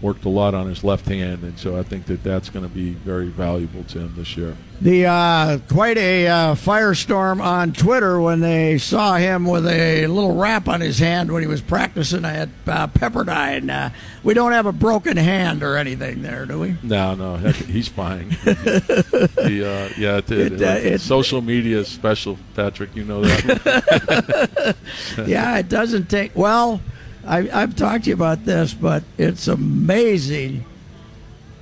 worked 0.00 0.24
a 0.24 0.28
lot 0.28 0.54
on 0.54 0.68
his 0.68 0.84
left 0.84 1.06
hand, 1.06 1.42
and 1.42 1.58
so 1.58 1.76
I 1.76 1.82
think 1.82 2.06
that 2.06 2.22
that's 2.22 2.50
going 2.50 2.64
to 2.64 2.72
be 2.72 2.92
very 2.92 3.28
valuable 3.28 3.82
to 3.84 3.98
him 4.00 4.14
this 4.16 4.36
year. 4.36 4.56
The 4.80 5.06
uh, 5.06 5.58
quite 5.68 5.98
a 5.98 6.28
uh, 6.28 6.54
firestorm 6.54 7.42
on 7.42 7.72
Twitter 7.72 8.20
when 8.20 8.38
they 8.38 8.78
saw 8.78 9.16
him 9.16 9.44
with 9.44 9.66
a 9.66 10.06
little 10.06 10.36
wrap 10.36 10.68
on 10.68 10.80
his 10.80 11.00
hand 11.00 11.32
when 11.32 11.42
he 11.42 11.48
was 11.48 11.60
practicing 11.60 12.24
at 12.24 12.48
uh, 12.68 12.86
Pepperdine. 12.86 13.70
Uh, 13.70 13.90
we 14.22 14.34
don't 14.34 14.52
have 14.52 14.66
a 14.66 14.72
broken 14.72 15.16
hand 15.16 15.64
or 15.64 15.76
anything 15.76 16.22
there, 16.22 16.46
do 16.46 16.60
we? 16.60 16.76
No, 16.84 17.16
no, 17.16 17.36
he's 17.38 17.88
fine. 17.88 18.28
the, 18.44 19.90
uh, 19.90 20.00
yeah, 20.00 20.18
it, 20.18 20.30
It, 20.30 20.62
uh, 20.62 20.66
it- 20.66 21.00
social 21.00 21.42
media 21.42 21.78
is 21.78 21.88
special, 21.88 22.38
Patrick. 22.54 22.94
You 22.94 23.04
know 23.04 23.22
that. 23.22 24.76
yeah, 25.26 25.58
it 25.58 25.68
doesn't 25.68 26.08
take. 26.08 26.36
Well, 26.36 26.80
I, 27.28 27.62
I've 27.62 27.76
talked 27.76 28.04
to 28.04 28.10
you 28.10 28.14
about 28.14 28.46
this, 28.46 28.72
but 28.72 29.04
it's 29.18 29.48
amazing 29.48 30.64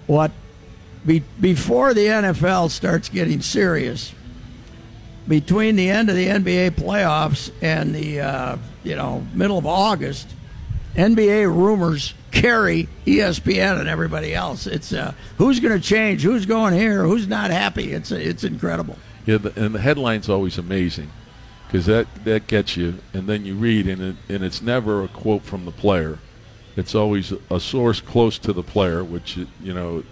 what 0.07 0.31
be, 1.05 1.25
before 1.41 1.93
the 1.93 2.07
NFL 2.07 2.71
starts 2.71 3.09
getting 3.09 3.41
serious. 3.43 4.13
Between 5.27 5.75
the 5.75 5.91
end 5.91 6.09
of 6.09 6.15
the 6.15 6.29
NBA 6.29 6.73
playoffs 6.73 7.51
and 7.61 7.93
the 7.93 8.21
uh, 8.21 8.57
you 8.85 8.95
know 8.95 9.27
middle 9.35 9.59
of 9.59 9.67
August, 9.67 10.29
NBA 10.95 11.53
rumors 11.53 12.15
carry 12.31 12.89
ESPN 13.07 13.81
and 13.81 13.89
everybody 13.89 14.37
else. 14.37 14.69
It's 14.69 14.93
uh, 14.93 15.15
who's 15.37 15.59
going 15.59 15.79
to 15.79 15.85
change, 15.85 16.23
who's 16.23 16.47
going 16.47 16.75
here, 16.75 17.03
who's 17.03 17.27
not 17.27 17.51
happy. 17.51 17.93
It's 17.93 18.13
it's 18.13 18.45
incredible. 18.45 18.99
Yeah, 19.27 19.39
and 19.57 19.75
the 19.75 19.81
headline's 19.81 20.29
always 20.29 20.59
amazing 20.59 21.11
because 21.67 21.87
that 21.87 22.07
that 22.25 22.47
gets 22.47 22.77
you, 22.77 22.99
and 23.13 23.27
then 23.29 23.45
you 23.45 23.55
read, 23.55 23.87
and 23.87 24.03
it, 24.03 24.17
and 24.29 24.45
it's 24.45 24.63
never 24.63 25.03
a 25.03 25.09
quote 25.09 25.43
from 25.43 25.65
the 25.65 25.73
player. 25.73 26.19
It's 26.77 26.95
always 26.95 27.33
a 27.51 27.59
source 27.59 28.01
close 28.01 28.39
to 28.39 28.53
the 28.53 28.63
player, 28.63 29.03
which 29.03 29.37
you 29.37 29.75
know, 29.75 30.05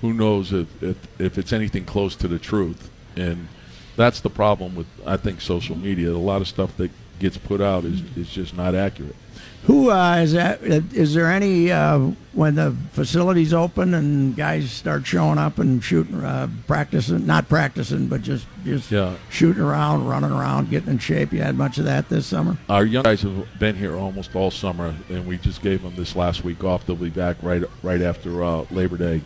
who 0.00 0.12
knows 0.12 0.52
if 0.52 0.82
if, 0.82 0.96
if 1.20 1.38
it's 1.38 1.52
anything 1.52 1.84
close 1.84 2.14
to 2.16 2.28
the 2.28 2.38
truth. 2.38 2.90
And 3.16 3.48
that's 3.96 4.20
the 4.20 4.30
problem 4.30 4.74
with 4.74 4.86
I 5.06 5.16
think 5.16 5.40
social 5.40 5.76
media. 5.76 6.10
A 6.10 6.16
lot 6.16 6.40
of 6.40 6.48
stuff 6.48 6.76
that 6.76 6.90
gets 7.18 7.38
put 7.38 7.60
out 7.60 7.84
is 7.84 8.02
is 8.16 8.28
just 8.28 8.56
not 8.56 8.74
accurate. 8.74 9.16
Who 9.64 9.90
uh, 9.90 10.16
is 10.16 10.32
that? 10.32 10.62
Is 10.62 11.14
there 11.14 11.30
any 11.30 11.70
uh, 11.70 11.98
when 12.32 12.56
the 12.56 12.74
facilities 12.92 13.54
open 13.54 13.94
and 13.94 14.34
guys 14.36 14.70
start 14.72 15.06
showing 15.06 15.38
up 15.38 15.58
and 15.60 15.82
shooting, 15.82 16.16
uh, 16.24 16.48
practicing, 16.66 17.26
not 17.26 17.48
practicing, 17.48 18.08
but 18.08 18.22
just 18.22 18.46
just 18.64 18.90
Yeah. 18.90 19.14
shooting 19.30 19.62
around, 19.62 20.08
running 20.08 20.32
around, 20.32 20.70
getting 20.70 20.88
in 20.90 20.98
shape? 20.98 21.32
You 21.32 21.42
had 21.42 21.56
much 21.56 21.78
of 21.78 21.84
that 21.84 22.08
this 22.08 22.26
summer. 22.26 22.56
Our 22.68 22.84
young 22.84 23.04
guys 23.04 23.22
have 23.22 23.46
been 23.60 23.76
here 23.76 23.96
almost 23.96 24.34
all 24.34 24.50
summer, 24.50 24.94
and 25.08 25.26
we 25.26 25.38
just 25.38 25.62
gave 25.62 25.82
them 25.82 25.94
this 25.94 26.16
last 26.16 26.42
week 26.42 26.64
off. 26.64 26.84
They'll 26.84 26.96
be 26.96 27.10
back 27.10 27.36
right 27.40 27.62
right 27.84 28.02
after 28.02 28.42
uh, 28.42 28.64
Labor 28.72 28.96
Day. 28.96 29.22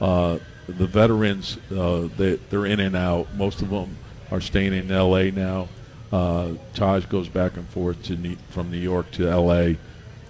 Uh, 0.00 0.38
the 0.66 0.86
veterans, 0.86 1.58
uh, 1.70 2.08
they, 2.16 2.36
they're 2.50 2.66
in 2.66 2.80
and 2.80 2.96
out. 2.96 3.32
Most 3.36 3.62
of 3.62 3.70
them 3.70 3.96
are 4.32 4.40
staying 4.40 4.74
in 4.74 4.90
L.A. 4.90 5.30
now. 5.30 5.68
Uh, 6.12 6.50
Taj 6.74 7.06
goes 7.06 7.28
back 7.28 7.56
and 7.56 7.68
forth 7.68 8.02
to 8.04 8.16
New, 8.16 8.36
from 8.50 8.70
New 8.70 8.78
York 8.78 9.10
to 9.12 9.28
L.A. 9.28 9.76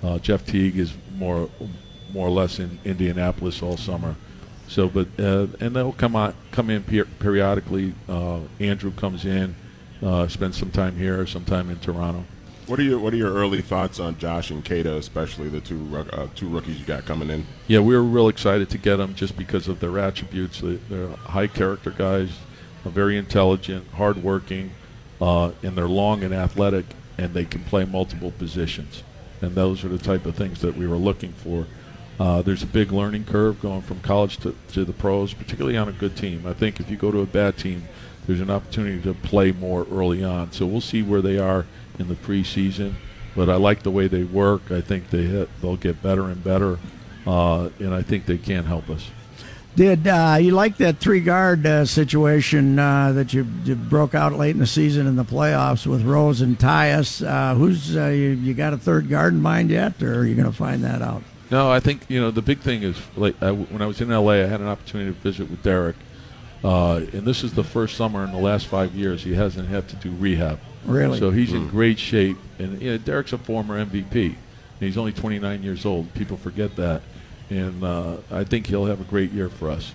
Uh, 0.02 0.18
Jeff 0.18 0.44
Teague 0.46 0.76
is 0.78 0.94
more 1.16 1.48
more 2.12 2.28
or 2.28 2.30
less 2.30 2.58
in 2.58 2.78
Indianapolis 2.84 3.62
all 3.62 3.76
summer. 3.76 4.14
So, 4.68 4.88
but 4.88 5.08
uh, 5.18 5.46
and 5.60 5.74
they'll 5.76 5.92
come 5.92 6.16
on 6.16 6.34
come 6.50 6.70
in 6.70 6.82
per- 6.82 7.04
periodically. 7.04 7.94
Uh, 8.08 8.40
Andrew 8.58 8.90
comes 8.90 9.24
in, 9.24 9.54
uh, 10.02 10.28
spends 10.28 10.56
some 10.56 10.70
time 10.70 10.96
here, 10.96 11.26
some 11.26 11.44
time 11.44 11.70
in 11.70 11.78
Toronto. 11.78 12.24
What 12.66 12.80
are 12.80 12.82
your 12.82 12.98
What 12.98 13.12
are 13.12 13.16
your 13.16 13.32
early 13.32 13.60
thoughts 13.62 14.00
on 14.00 14.18
Josh 14.18 14.50
and 14.50 14.64
Keita, 14.64 14.96
especially 14.96 15.48
the 15.48 15.60
two 15.60 15.96
uh, 16.12 16.26
two 16.34 16.48
rookies 16.48 16.80
you 16.80 16.84
got 16.86 17.04
coming 17.04 17.30
in? 17.30 17.46
Yeah, 17.68 17.80
we 17.80 17.94
were 17.94 18.02
real 18.02 18.28
excited 18.28 18.70
to 18.70 18.78
get 18.78 18.96
them 18.96 19.14
just 19.14 19.36
because 19.36 19.68
of 19.68 19.78
their 19.80 19.98
attributes. 19.98 20.60
They- 20.60 20.76
They're 20.88 21.08
high 21.08 21.46
character 21.48 21.90
guys, 21.90 22.30
very 22.84 23.16
intelligent, 23.16 23.86
hardworking, 23.92 24.72
uh, 25.20 25.50
and 25.62 25.76
they're 25.76 25.88
long 25.88 26.22
and 26.22 26.34
athletic, 26.34 26.86
and 27.18 27.32
they 27.34 27.44
can 27.44 27.62
play 27.64 27.84
multiple 27.84 28.32
positions. 28.32 29.02
And 29.40 29.54
those 29.54 29.84
are 29.84 29.88
the 29.88 29.98
type 29.98 30.26
of 30.26 30.34
things 30.34 30.60
that 30.60 30.76
we 30.76 30.86
were 30.86 30.96
looking 30.96 31.32
for. 31.32 31.66
Uh, 32.18 32.40
there's 32.42 32.62
a 32.62 32.66
big 32.66 32.92
learning 32.92 33.24
curve 33.24 33.60
going 33.60 33.82
from 33.82 34.00
college 34.00 34.38
to, 34.38 34.54
to 34.72 34.84
the 34.84 34.92
pros, 34.92 35.34
particularly 35.34 35.76
on 35.76 35.88
a 35.88 35.92
good 35.92 36.16
team. 36.16 36.46
I 36.46 36.54
think 36.54 36.80
if 36.80 36.90
you 36.90 36.96
go 36.96 37.10
to 37.10 37.20
a 37.20 37.26
bad 37.26 37.58
team, 37.58 37.84
there's 38.26 38.40
an 38.40 38.50
opportunity 38.50 39.00
to 39.02 39.14
play 39.14 39.52
more 39.52 39.86
early 39.90 40.24
on. 40.24 40.52
So 40.52 40.66
we'll 40.66 40.80
see 40.80 41.02
where 41.02 41.20
they 41.20 41.38
are 41.38 41.66
in 41.98 42.08
the 42.08 42.14
preseason. 42.14 42.94
But 43.34 43.50
I 43.50 43.56
like 43.56 43.82
the 43.82 43.90
way 43.90 44.08
they 44.08 44.24
work. 44.24 44.70
I 44.70 44.80
think 44.80 45.10
they 45.10 45.24
hit, 45.24 45.50
they'll 45.60 45.76
get 45.76 46.02
better 46.02 46.24
and 46.24 46.42
better, 46.42 46.78
uh, 47.26 47.68
and 47.78 47.94
I 47.94 48.00
think 48.00 48.24
they 48.24 48.38
can 48.38 48.64
help 48.64 48.88
us. 48.88 49.10
Did 49.76 50.08
uh, 50.08 50.38
you 50.40 50.52
like 50.52 50.78
that 50.78 50.98
three 50.98 51.20
guard 51.20 51.66
uh, 51.66 51.84
situation 51.84 52.78
uh, 52.78 53.12
that 53.12 53.34
you, 53.34 53.46
you 53.64 53.74
broke 53.74 54.14
out 54.14 54.32
late 54.32 54.52
in 54.52 54.58
the 54.58 54.66
season 54.66 55.06
in 55.06 55.16
the 55.16 55.24
playoffs 55.24 55.86
with 55.86 56.02
Rose 56.02 56.40
and 56.40 56.58
Tyus? 56.58 57.24
Uh, 57.26 57.54
who's 57.54 57.94
uh, 57.94 58.06
you, 58.06 58.30
you 58.30 58.54
got 58.54 58.72
a 58.72 58.78
third 58.78 59.10
guard 59.10 59.34
in 59.34 59.42
mind 59.42 59.68
yet, 59.68 60.02
or 60.02 60.20
are 60.20 60.24
you 60.24 60.34
going 60.34 60.50
to 60.50 60.56
find 60.56 60.82
that 60.82 61.02
out? 61.02 61.22
No, 61.50 61.70
I 61.70 61.80
think 61.80 62.06
you 62.08 62.18
know 62.18 62.30
the 62.30 62.40
big 62.40 62.60
thing 62.60 62.82
is 62.82 62.96
like 63.16 63.40
I, 63.42 63.52
when 63.52 63.82
I 63.82 63.86
was 63.86 64.00
in 64.00 64.08
LA, 64.08 64.32
I 64.32 64.36
had 64.46 64.62
an 64.62 64.66
opportunity 64.66 65.12
to 65.12 65.20
visit 65.20 65.50
with 65.50 65.62
Derek, 65.62 65.96
uh, 66.64 67.02
and 67.12 67.26
this 67.26 67.44
is 67.44 67.52
the 67.52 67.62
first 67.62 67.98
summer 67.98 68.24
in 68.24 68.32
the 68.32 68.38
last 68.38 68.68
five 68.68 68.94
years 68.94 69.22
he 69.22 69.34
hasn't 69.34 69.68
had 69.68 69.88
to 69.90 69.96
do 69.96 70.10
rehab. 70.12 70.58
Really? 70.86 71.18
So 71.18 71.30
he's 71.30 71.52
in 71.52 71.68
great 71.68 71.98
shape, 71.98 72.38
and 72.58 72.80
you 72.80 72.92
know, 72.92 72.98
Derek's 72.98 73.34
a 73.34 73.38
former 73.38 73.84
MVP. 73.84 74.36
And 74.78 74.86
he's 74.86 74.98
only 74.98 75.12
29 75.12 75.62
years 75.62 75.86
old. 75.86 76.12
People 76.14 76.36
forget 76.36 76.76
that, 76.76 77.00
and 77.50 77.82
uh, 77.82 78.16
I 78.30 78.44
think 78.44 78.66
he'll 78.66 78.86
have 78.86 79.00
a 79.00 79.04
great 79.04 79.30
year 79.32 79.48
for 79.48 79.70
us. 79.70 79.94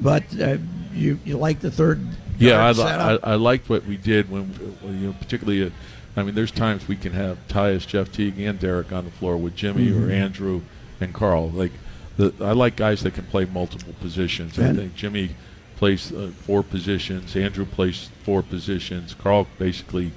But 0.00 0.22
uh, 0.40 0.58
you 0.92 1.18
you 1.24 1.36
like 1.36 1.60
the 1.60 1.70
third? 1.70 2.00
Yeah, 2.38 2.64
I, 2.64 2.72
setup? 2.72 3.20
I, 3.24 3.32
I 3.32 3.34
liked 3.34 3.68
what 3.68 3.84
we 3.84 3.96
did 3.96 4.30
when, 4.30 4.52
you 4.84 5.08
know, 5.08 5.12
particularly. 5.18 5.66
Uh, 5.66 5.70
I 6.16 6.22
mean, 6.24 6.34
there's 6.34 6.50
times 6.50 6.88
we 6.88 6.96
can 6.96 7.12
have 7.12 7.38
Tyus, 7.48 7.86
Jeff 7.86 8.10
Teague, 8.10 8.40
and 8.40 8.58
Derek 8.58 8.92
on 8.92 9.04
the 9.04 9.10
floor 9.10 9.36
with 9.36 9.54
Jimmy 9.54 9.88
Mm-hmm. 9.88 10.08
or 10.08 10.10
Andrew 10.10 10.62
and 11.00 11.14
Carl. 11.14 11.50
Like, 11.50 11.70
the, 12.16 12.34
I 12.40 12.52
like 12.52 12.74
guys 12.74 13.02
that 13.02 13.14
can 13.14 13.24
play 13.26 13.44
multiple 13.44 13.94
positions. 14.00 14.58
I 14.58 14.72
think 14.72 14.96
Jimmy 14.96 15.30
plays 15.76 16.12
uh, 16.12 16.32
four 16.42 16.64
positions. 16.64 17.36
Andrew 17.36 17.64
plays 17.64 18.10
four 18.24 18.42
positions. 18.42 19.14
Carl 19.14 19.46
basically 19.58 20.10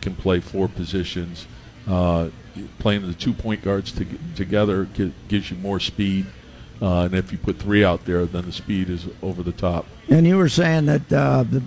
can 0.00 0.14
play 0.14 0.38
four 0.38 0.68
positions. 0.68 1.46
Uh, 1.88 2.28
playing 2.78 3.06
the 3.06 3.14
two 3.14 3.32
point 3.32 3.62
guards 3.62 3.92
to, 3.92 4.06
together 4.36 4.84
gives 5.28 5.50
you 5.50 5.56
more 5.58 5.80
speed. 5.80 6.26
Uh, 6.80 7.02
and 7.02 7.14
if 7.14 7.32
you 7.32 7.38
put 7.38 7.58
three 7.58 7.84
out 7.84 8.04
there, 8.04 8.24
then 8.24 8.44
the 8.46 8.52
speed 8.52 8.88
is 8.88 9.06
over 9.20 9.42
the 9.42 9.52
top. 9.52 9.84
And 10.08 10.26
you 10.26 10.36
were 10.36 10.48
saying 10.48 10.86
that 10.86 11.12
uh, 11.12 11.42
the 11.42 11.62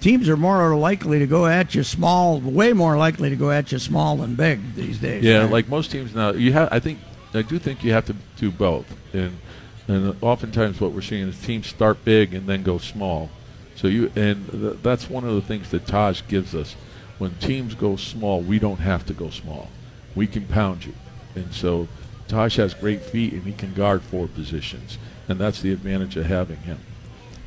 teams 0.00 0.28
are 0.28 0.36
more 0.36 0.74
likely 0.74 1.20
to 1.20 1.26
go 1.26 1.46
at 1.46 1.74
you 1.74 1.84
small, 1.84 2.40
way 2.40 2.72
more 2.72 2.96
likely 2.96 3.30
to 3.30 3.36
go 3.36 3.50
at 3.50 3.70
you 3.70 3.78
small 3.78 4.16
than 4.16 4.34
big 4.34 4.74
these 4.74 4.98
days. 4.98 5.22
Yeah, 5.22 5.42
right? 5.42 5.50
like 5.50 5.68
most 5.68 5.92
teams 5.92 6.14
now, 6.14 6.32
you 6.32 6.52
have. 6.52 6.68
I 6.72 6.80
think 6.80 6.98
I 7.32 7.42
do 7.42 7.58
think 7.58 7.84
you 7.84 7.92
have 7.92 8.06
to 8.06 8.16
do 8.36 8.50
both, 8.50 8.86
and 9.14 9.38
and 9.86 10.16
oftentimes 10.20 10.80
what 10.80 10.92
we're 10.92 11.00
seeing 11.00 11.28
is 11.28 11.40
teams 11.40 11.66
start 11.68 12.04
big 12.04 12.34
and 12.34 12.46
then 12.46 12.62
go 12.62 12.78
small. 12.78 13.30
So 13.76 13.86
you 13.86 14.10
and 14.16 14.50
th- 14.50 14.76
that's 14.82 15.08
one 15.08 15.24
of 15.24 15.34
the 15.34 15.42
things 15.42 15.70
that 15.70 15.86
Taj 15.86 16.22
gives 16.28 16.54
us. 16.54 16.74
When 17.18 17.34
teams 17.36 17.74
go 17.74 17.96
small, 17.96 18.40
we 18.40 18.58
don't 18.58 18.78
have 18.78 19.04
to 19.06 19.12
go 19.12 19.30
small. 19.30 19.68
We 20.14 20.26
can 20.26 20.46
pound 20.46 20.84
you, 20.84 20.94
and 21.34 21.52
so 21.52 21.86
Taj 22.28 22.56
has 22.56 22.74
great 22.74 23.00
feet 23.02 23.32
and 23.32 23.42
he 23.42 23.52
can 23.52 23.72
guard 23.74 24.02
four 24.02 24.26
positions, 24.28 24.98
and 25.28 25.38
that's 25.38 25.60
the 25.62 25.72
advantage 25.72 26.16
of 26.16 26.26
having 26.26 26.56
him. 26.58 26.78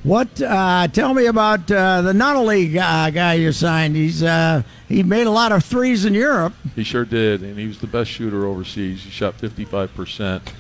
What? 0.04 0.42
Uh, 0.42 0.88
tell 0.90 1.14
me 1.14 1.28
about 1.28 1.72
uh, 1.72 2.02
the 2.02 2.12
Nunnally 2.12 2.74
guy, 2.74 3.10
guy 3.12 3.36
you 3.36 3.54
signed. 3.54 3.96
He's 3.96 4.22
uh, 4.22 4.64
he 4.90 5.02
made 5.02 5.28
a 5.28 5.32
lot 5.32 5.54
of 5.54 5.64
threes 5.64 6.04
in 6.04 6.14
Europe. 6.14 6.54
He 6.76 6.84
sure 6.84 7.06
did, 7.06 7.42
and 7.42 7.58
he 7.58 7.68
was 7.68 7.80
the 7.80 7.88
best 7.88 8.12
shooter 8.12 8.46
overseas. 8.46 9.04
He 9.04 9.10
shot 9.10 9.36
55 9.36 9.96
percent, 9.96 10.52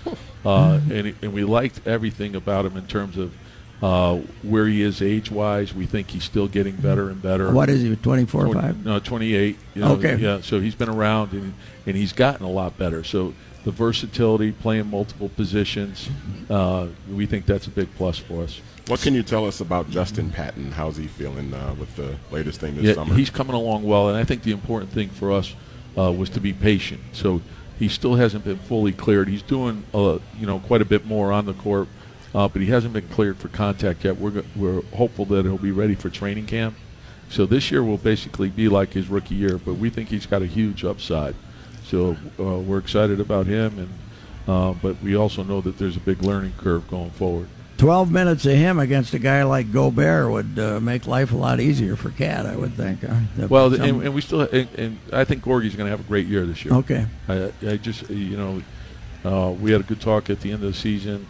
uh, 0.45 0.79
and, 0.89 1.13
and 1.21 1.33
we 1.33 1.43
liked 1.43 1.85
everything 1.85 2.35
about 2.37 2.65
him 2.65 2.77
in 2.77 2.87
terms 2.87 3.17
of 3.17 3.33
uh, 3.81 4.15
where 4.43 4.65
he 4.65 4.81
is 4.81 5.01
age-wise. 5.01 5.73
We 5.73 5.87
think 5.87 6.09
he's 6.11 6.23
still 6.23 6.47
getting 6.47 6.77
better 6.77 7.09
and 7.09 7.21
better. 7.21 7.51
What 7.51 7.69
is 7.69 7.81
he? 7.81 7.93
Twenty 7.97 8.23
four 8.25 8.45
or 8.47 8.53
Twen- 8.53 8.61
five? 8.63 8.85
No, 8.85 8.99
28. 8.99 9.57
you 9.75 9.81
know, 9.81 9.91
Okay. 9.95 10.15
Yeah, 10.15 10.39
so 10.39 10.61
he's 10.61 10.75
been 10.75 10.87
around 10.87 11.33
and 11.33 11.53
and 11.85 11.95
he's 11.95 12.13
gotten 12.13 12.45
a 12.45 12.49
lot 12.49 12.77
better. 12.77 13.03
So 13.03 13.33
the 13.63 13.71
versatility, 13.71 14.51
playing 14.51 14.89
multiple 14.89 15.29
positions, 15.29 16.09
uh, 16.49 16.87
we 17.09 17.25
think 17.25 17.45
that's 17.45 17.67
a 17.67 17.69
big 17.69 17.93
plus 17.95 18.17
for 18.17 18.43
us. 18.43 18.61
What 18.87 19.01
can 19.01 19.13
you 19.13 19.23
tell 19.23 19.45
us 19.45 19.61
about 19.61 19.89
Justin 19.89 20.29
Patton? 20.29 20.71
How's 20.71 20.97
he 20.97 21.07
feeling 21.07 21.53
uh, 21.53 21.73
with 21.79 21.95
the 21.95 22.17
latest 22.31 22.59
thing 22.59 22.75
this 22.75 22.83
yeah, 22.83 22.93
summer? 22.95 23.15
he's 23.15 23.29
coming 23.29 23.55
along 23.55 23.83
well, 23.83 24.09
and 24.09 24.17
I 24.17 24.25
think 24.25 24.43
the 24.43 24.51
important 24.51 24.91
thing 24.91 25.09
for 25.09 25.31
us 25.31 25.55
uh, 25.97 26.11
was 26.11 26.29
to 26.31 26.41
be 26.41 26.51
patient. 26.51 26.99
So 27.13 27.41
he 27.79 27.87
still 27.87 28.15
hasn't 28.15 28.43
been 28.43 28.57
fully 28.57 28.91
cleared. 28.91 29.29
He's 29.29 29.41
doing, 29.41 29.85
uh, 29.93 30.19
you 30.37 30.45
know, 30.45 30.59
quite 30.59 30.81
a 30.81 30.85
bit 30.85 31.05
more 31.05 31.31
on 31.31 31.45
the 31.45 31.53
court, 31.53 31.87
uh, 32.35 32.49
but 32.49 32.61
he 32.61 32.67
hasn't 32.67 32.93
been 32.93 33.07
cleared 33.07 33.37
for 33.37 33.47
contact 33.47 34.03
yet. 34.03 34.17
We're 34.17 34.31
go- 34.31 34.45
we're 34.55 34.81
hopeful 34.95 35.25
that 35.25 35.45
he'll 35.45 35.57
be 35.57 35.71
ready 35.71 35.95
for 35.95 36.09
training 36.09 36.47
camp. 36.47 36.75
So 37.29 37.45
this 37.45 37.71
year 37.71 37.83
will 37.83 37.97
basically 37.97 38.49
be 38.49 38.67
like 38.67 38.91
his 38.91 39.07
rookie 39.07 39.35
year, 39.35 39.57
but 39.57 39.75
we 39.75 39.89
think 39.89 40.09
he's 40.09 40.25
got 40.25 40.41
a 40.41 40.45
huge 40.45 40.83
upside. 40.83 41.35
So 41.85 42.15
uh, 42.39 42.43
we're 42.59 42.77
excited 42.79 43.19
about 43.19 43.45
him, 43.45 43.77
and 43.79 43.89
uh, 44.47 44.73
but 44.81 45.01
we 45.01 45.15
also 45.15 45.43
know 45.43 45.61
that 45.61 45.77
there's 45.77 45.95
a 45.97 45.99
big 46.01 46.21
learning 46.23 46.53
curve 46.57 46.87
going 46.89 47.11
forward. 47.11 47.47
Twelve 47.77 48.11
minutes 48.11 48.45
of 48.45 48.53
him 48.53 48.79
against 48.79 49.13
a 49.13 49.19
guy 49.19 49.43
like 49.43 49.71
Gobert 49.73 50.31
would 50.31 50.57
uh, 50.59 50.79
make 50.79 51.07
life 51.07 51.31
a 51.33 51.35
lot 51.37 51.59
easier 51.59 51.95
for 51.95 52.11
Cat. 52.11 52.45
I 52.45 52.55
would 52.55 52.73
think. 52.75 52.99
Well, 53.49 53.71
some- 53.71 53.81
and, 53.81 54.03
and 54.03 54.13
we 54.15 54.21
still, 54.21 54.41
and, 54.41 54.67
and 54.77 54.99
I 55.11 55.23
think 55.25 55.43
Gorgui's 55.43 55.75
going 55.75 55.87
to 55.87 55.91
have 55.91 55.99
a 55.99 56.03
great 56.07 56.27
year 56.27 56.45
this 56.45 56.63
year. 56.63 56.73
okay. 56.75 57.05
I, 57.27 57.51
I 57.67 57.77
just, 57.77 58.09
you 58.09 58.37
know, 58.37 58.61
uh, 59.25 59.51
we 59.51 59.71
had 59.71 59.81
a 59.81 59.83
good 59.83 59.99
talk 60.01 60.29
at 60.29 60.39
the 60.41 60.51
end 60.51 60.63
of 60.63 60.71
the 60.71 60.77
season, 60.77 61.25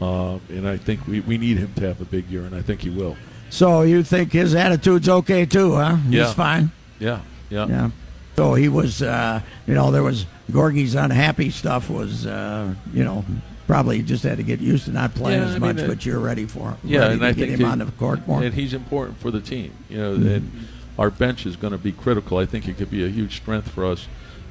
uh, 0.00 0.38
and 0.50 0.68
I 0.68 0.76
think 0.76 1.06
we, 1.08 1.20
we 1.20 1.38
need 1.38 1.56
him 1.58 1.72
to 1.74 1.86
have 1.88 2.00
a 2.00 2.04
big 2.04 2.28
year, 2.28 2.42
and 2.42 2.54
I 2.54 2.62
think 2.62 2.82
he 2.82 2.90
will. 2.90 3.16
So 3.50 3.82
you 3.82 4.02
think 4.02 4.32
his 4.32 4.54
attitude's 4.54 5.08
okay 5.08 5.46
too, 5.46 5.74
huh? 5.76 5.96
Yeah. 6.08 6.24
He's 6.26 6.34
fine. 6.34 6.70
Yeah, 6.98 7.20
yeah. 7.50 7.66
Yeah. 7.66 7.90
So 8.36 8.54
he 8.54 8.68
was, 8.68 9.00
uh, 9.00 9.40
you 9.66 9.74
know, 9.74 9.90
there 9.90 10.02
was 10.02 10.26
Gorgui's 10.50 10.94
unhappy 10.94 11.50
stuff 11.50 11.88
was, 11.88 12.26
uh, 12.26 12.74
you 12.92 13.02
know, 13.02 13.24
probably 13.66 14.02
just 14.02 14.24
had 14.24 14.36
to 14.36 14.42
get 14.42 14.60
used 14.60 14.84
to 14.84 14.92
not 14.92 15.14
playing 15.14 15.40
Yeah, 15.40 15.48
as 15.48 15.54
I 15.56 15.58
mean, 15.58 15.76
much, 15.76 15.86
but 15.86 16.04
you're 16.04 16.20
ready 16.20 16.44
for 16.44 16.70
him. 16.70 16.78
Yeah, 16.84 17.10
and 17.10 17.24
I 17.24 17.32
get 17.32 17.48
think 17.48 17.60
him 17.60 17.66
on 17.66 17.78
the 17.78 17.86
court 17.86 18.26
more. 18.28 18.42
And 18.42 18.54
he's 18.54 18.74
important 18.74 19.18
for 19.18 19.30
the 19.30 19.40
team, 19.40 19.72
you 19.88 19.98
know, 19.98 20.12
and 20.14 20.50
our 20.98 21.10
bench 21.10 21.46
is 21.46 21.56
going 21.56 21.72
to 21.72 21.78
be 21.78 21.92
critical. 21.92 22.36
I 22.36 22.46
think 22.46 22.68
it 22.68 22.76
could 22.76 22.90
be 22.90 23.04
a 23.04 23.08
huge 23.08 23.36
strength 23.36 23.70
for 23.70 23.86
us. 23.86 24.06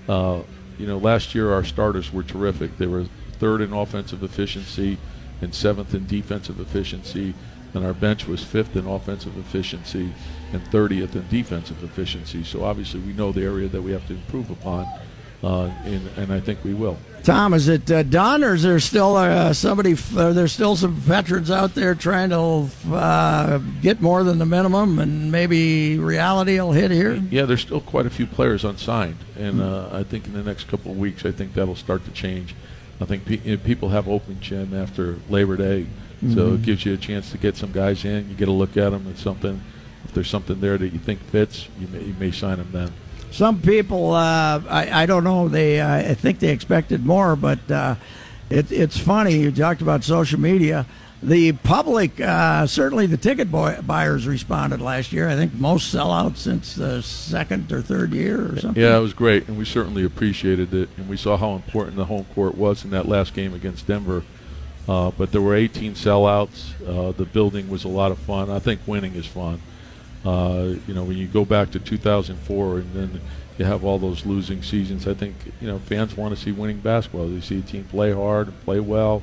Uh, 0.10 0.42
you 0.78 0.88
know, 0.88 0.98
last 0.98 1.36
year 1.36 1.54
our 1.54 1.64
starters 1.64 2.12
were 2.12 2.24
terrific. 2.24 2.78
They 2.78 2.88
were 2.88 3.06
third 3.40 3.62
in 3.62 3.72
offensive 3.72 4.24
efficiency 4.24 4.98
and 5.42 5.54
seventh 5.54 5.94
in 5.94 6.08
defensive 6.08 6.60
efficiency, 6.60 7.34
and 7.74 7.86
our 7.86 7.94
bench 7.94 8.28
was 8.28 8.44
fifth 8.44 8.76
in 8.76 8.88
offensive 8.88 9.38
efficiency 9.38 10.12
and 10.54 10.62
30th 10.72 11.16
in 11.16 11.28
defensive 11.30 11.84
efficiency. 11.84 12.44
So 12.44 12.64
obviously 12.64 13.00
we 13.02 13.14
know 13.14 13.32
the 13.32 13.44
area 13.44 13.68
that 13.68 13.82
we 13.82 13.92
have 13.92 14.06
to 14.08 14.14
improve 14.14 14.50
upon, 14.52 14.86
uh, 15.44 15.66
and, 15.86 16.08
and 16.18 16.32
I 16.34 16.40
think 16.40 16.64
we 16.64 16.74
will. 16.74 16.98
Tom, 17.24 17.54
is 17.56 17.68
it 17.68 17.90
uh, 17.90 18.04
done, 18.04 18.44
or 18.44 18.54
is 18.54 18.62
there 18.64 18.80
still 18.80 19.16
uh, 19.16 19.52
somebody? 19.52 19.94
f- 19.94 20.16
Are 20.16 20.32
there 20.32 20.48
still 20.48 20.76
some 20.76 20.94
veterans 20.94 21.50
out 21.50 21.74
there 21.74 21.96
trying 21.96 22.30
to 22.30 22.70
uh, 22.94 23.58
get 23.82 24.00
more 24.00 24.24
than 24.24 24.38
the 24.38 24.46
minimum, 24.46 25.00
and 25.00 25.32
maybe 25.32 25.98
reality 25.98 26.60
will 26.60 26.72
hit 26.72 26.92
here? 26.92 27.16
Yeah, 27.32 27.46
there's 27.46 27.62
still 27.62 27.82
quite 27.82 28.06
a 28.06 28.12
few 28.12 28.28
players 28.28 28.64
unsigned, 28.64 29.18
and 29.38 29.60
uh, 29.60 29.90
I 29.92 30.04
think 30.04 30.28
in 30.28 30.34
the 30.34 30.44
next 30.44 30.68
couple 30.68 30.92
of 30.92 30.98
weeks, 31.00 31.26
I 31.26 31.32
think 31.32 31.56
that'll 31.56 31.76
start 31.76 32.06
to 32.06 32.12
change. 32.12 32.54
I 33.02 33.06
think 33.06 33.26
pe- 33.26 33.38
you 33.40 33.58
know, 33.58 33.64
people 33.64 33.90
have 33.90 34.08
open 34.08 34.40
gym 34.40 34.74
after 34.76 35.18
Labor 35.28 35.58
Day, 35.58 35.88
so 36.34 36.54
it 36.54 36.62
gives 36.62 36.86
you 36.86 36.94
a 36.94 36.98
chance 36.98 37.32
to 37.32 37.38
get 37.40 37.56
some 37.58 37.72
guys 37.72 38.06
in. 38.06 38.30
You 38.30 38.36
get 38.36 38.48
a 38.48 38.52
look 38.54 38.78
at 38.78 38.92
them, 38.92 39.06
and 39.08 39.18
something. 39.18 39.62
There's 40.16 40.30
something 40.30 40.60
there 40.60 40.78
that 40.78 40.94
you 40.94 41.00
think 41.00 41.20
fits, 41.20 41.68
you 41.80 41.88
may, 41.88 42.04
you 42.04 42.16
may 42.20 42.32
sign 42.32 42.58
them 42.58 42.70
then. 42.72 42.92
Some 43.32 43.62
people, 43.62 44.14
uh, 44.14 44.62
I, 44.68 45.04
I 45.04 45.06
don't 45.06 45.24
know, 45.24 45.50
they 45.50 45.80
uh, 45.80 46.12
I 46.12 46.14
think 46.16 46.40
they 46.40 46.50
expected 46.50 47.06
more, 47.06 47.36
but 47.36 47.70
uh, 47.70 47.96
it, 48.50 48.72
it's 48.72 48.98
funny. 48.98 49.36
You 49.38 49.52
talked 49.52 49.82
about 49.82 50.04
social 50.04 50.40
media. 50.40 50.86
The 51.22 51.54
public, 51.54 52.22
uh, 52.22 52.68
certainly 52.68 53.08
the 53.08 53.18
ticket 53.18 53.52
boy, 53.52 53.80
buyers 53.82 54.28
responded 54.28 54.80
last 54.80 55.12
year. 55.12 55.28
I 55.28 55.36
think 55.36 55.54
most 55.56 55.94
sellouts 55.94 56.38
since 56.38 56.76
the 56.76 57.02
second 57.02 57.72
or 57.72 57.82
third 57.82 58.14
year 58.14 58.54
or 58.54 58.60
something. 58.60 58.82
Yeah, 58.82 58.98
it 58.98 59.02
was 59.02 59.14
great, 59.14 59.48
and 59.48 59.58
we 59.58 59.66
certainly 59.66 60.06
appreciated 60.06 60.74
it, 60.74 60.90
and 60.98 61.10
we 61.10 61.18
saw 61.18 61.36
how 61.36 61.56
important 61.56 61.98
the 61.98 62.06
home 62.06 62.26
court 62.36 62.56
was 62.56 62.84
in 62.84 62.92
that 62.92 63.08
last 63.08 63.34
game 63.34 63.54
against 63.54 63.88
Denver. 63.88 64.24
Uh, 64.88 65.12
but 65.18 65.32
there 65.32 65.42
were 65.42 65.56
18 65.56 65.94
sellouts. 65.94 66.74
Uh, 66.88 67.12
the 67.12 67.26
building 67.26 67.70
was 67.70 67.86
a 67.86 67.90
lot 67.90 68.12
of 68.12 68.20
fun. 68.20 68.52
I 68.52 68.60
think 68.60 68.82
winning 68.86 69.16
is 69.16 69.26
fun. 69.26 69.62
Uh, 70.26 70.76
you 70.88 70.94
know, 70.94 71.04
when 71.04 71.18
you 71.18 71.28
go 71.28 71.46
back 71.46 71.72
to 71.72 71.80
2004 71.80 72.78
and 72.78 72.94
then 72.94 73.22
you 73.58 73.66
have 73.66 73.84
all 73.84 74.00
those 74.00 74.26
losing 74.26 74.64
seasons, 74.64 75.08
I 75.08 75.14
think 75.14 75.36
you 75.62 75.68
know 75.68 75.80
fans 75.80 76.18
want 76.18 76.36
to 76.36 76.42
see 76.42 76.52
winning 76.52 76.80
basketball. 76.80 77.28
They 77.28 77.42
see 77.42 77.60
a 77.60 77.62
team 77.62 77.86
play 77.86 78.12
hard, 78.12 78.52
play 78.66 78.80
well, 78.80 79.22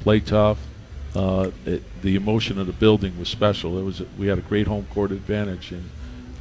play 0.00 0.20
tough. 0.20 0.58
Uh, 1.14 1.50
it, 1.64 1.82
the 2.02 2.16
emotion 2.16 2.58
of 2.58 2.66
the 2.66 2.72
building 2.72 3.18
was 3.18 3.28
special. 3.28 3.78
It 3.78 3.84
was 3.84 4.02
we 4.18 4.26
had 4.26 4.38
a 4.38 4.42
great 4.42 4.66
home 4.66 4.86
court 4.92 5.12
advantage, 5.12 5.70
and 5.70 5.88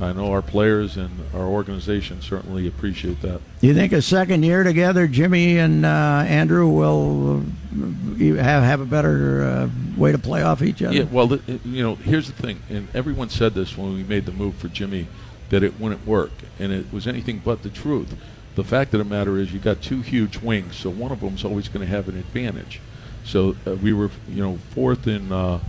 I 0.01 0.13
know 0.13 0.31
our 0.31 0.41
players 0.41 0.97
and 0.97 1.11
our 1.33 1.45
organization 1.45 2.21
certainly 2.21 2.67
appreciate 2.67 3.21
that. 3.21 3.39
You 3.61 3.73
think 3.73 3.93
a 3.93 4.01
second 4.01 4.43
year 4.43 4.63
together, 4.63 5.07
Jimmy 5.07 5.59
and 5.59 5.85
uh, 5.85 6.25
Andrew 6.27 6.67
will 6.67 7.39
uh, 7.39 8.41
have 8.41 8.63
have 8.63 8.81
a 8.81 8.85
better 8.85 9.43
uh, 9.43 9.69
way 9.95 10.11
to 10.11 10.17
play 10.17 10.41
off 10.41 10.63
each 10.63 10.81
other? 10.81 10.95
Yeah, 10.95 11.03
well, 11.03 11.39
you 11.63 11.83
know, 11.83 11.95
here's 11.95 12.27
the 12.27 12.33
thing, 12.33 12.61
and 12.69 12.87
everyone 12.95 13.29
said 13.29 13.53
this 13.53 13.77
when 13.77 13.93
we 13.93 14.03
made 14.03 14.25
the 14.25 14.31
move 14.31 14.55
for 14.55 14.69
Jimmy, 14.69 15.07
that 15.49 15.61
it 15.61 15.79
wouldn't 15.79 16.07
work, 16.07 16.31
and 16.57 16.71
it 16.71 16.91
was 16.91 17.05
anything 17.05 17.41
but 17.43 17.61
the 17.61 17.69
truth. 17.69 18.15
The 18.55 18.63
fact 18.63 18.93
of 18.93 18.97
the 18.97 19.05
matter 19.05 19.37
is, 19.37 19.53
you 19.53 19.59
got 19.59 19.81
two 19.81 20.01
huge 20.01 20.37
wings, 20.39 20.75
so 20.75 20.89
one 20.89 21.11
of 21.11 21.21
them's 21.21 21.45
always 21.45 21.69
going 21.69 21.85
to 21.85 21.93
have 21.93 22.09
an 22.09 22.17
advantage. 22.17 22.81
So 23.23 23.55
uh, 23.67 23.75
we 23.75 23.93
were, 23.93 24.09
you 24.27 24.43
know, 24.43 24.57
fourth 24.71 25.07
in 25.07 25.31
uh, 25.31 25.59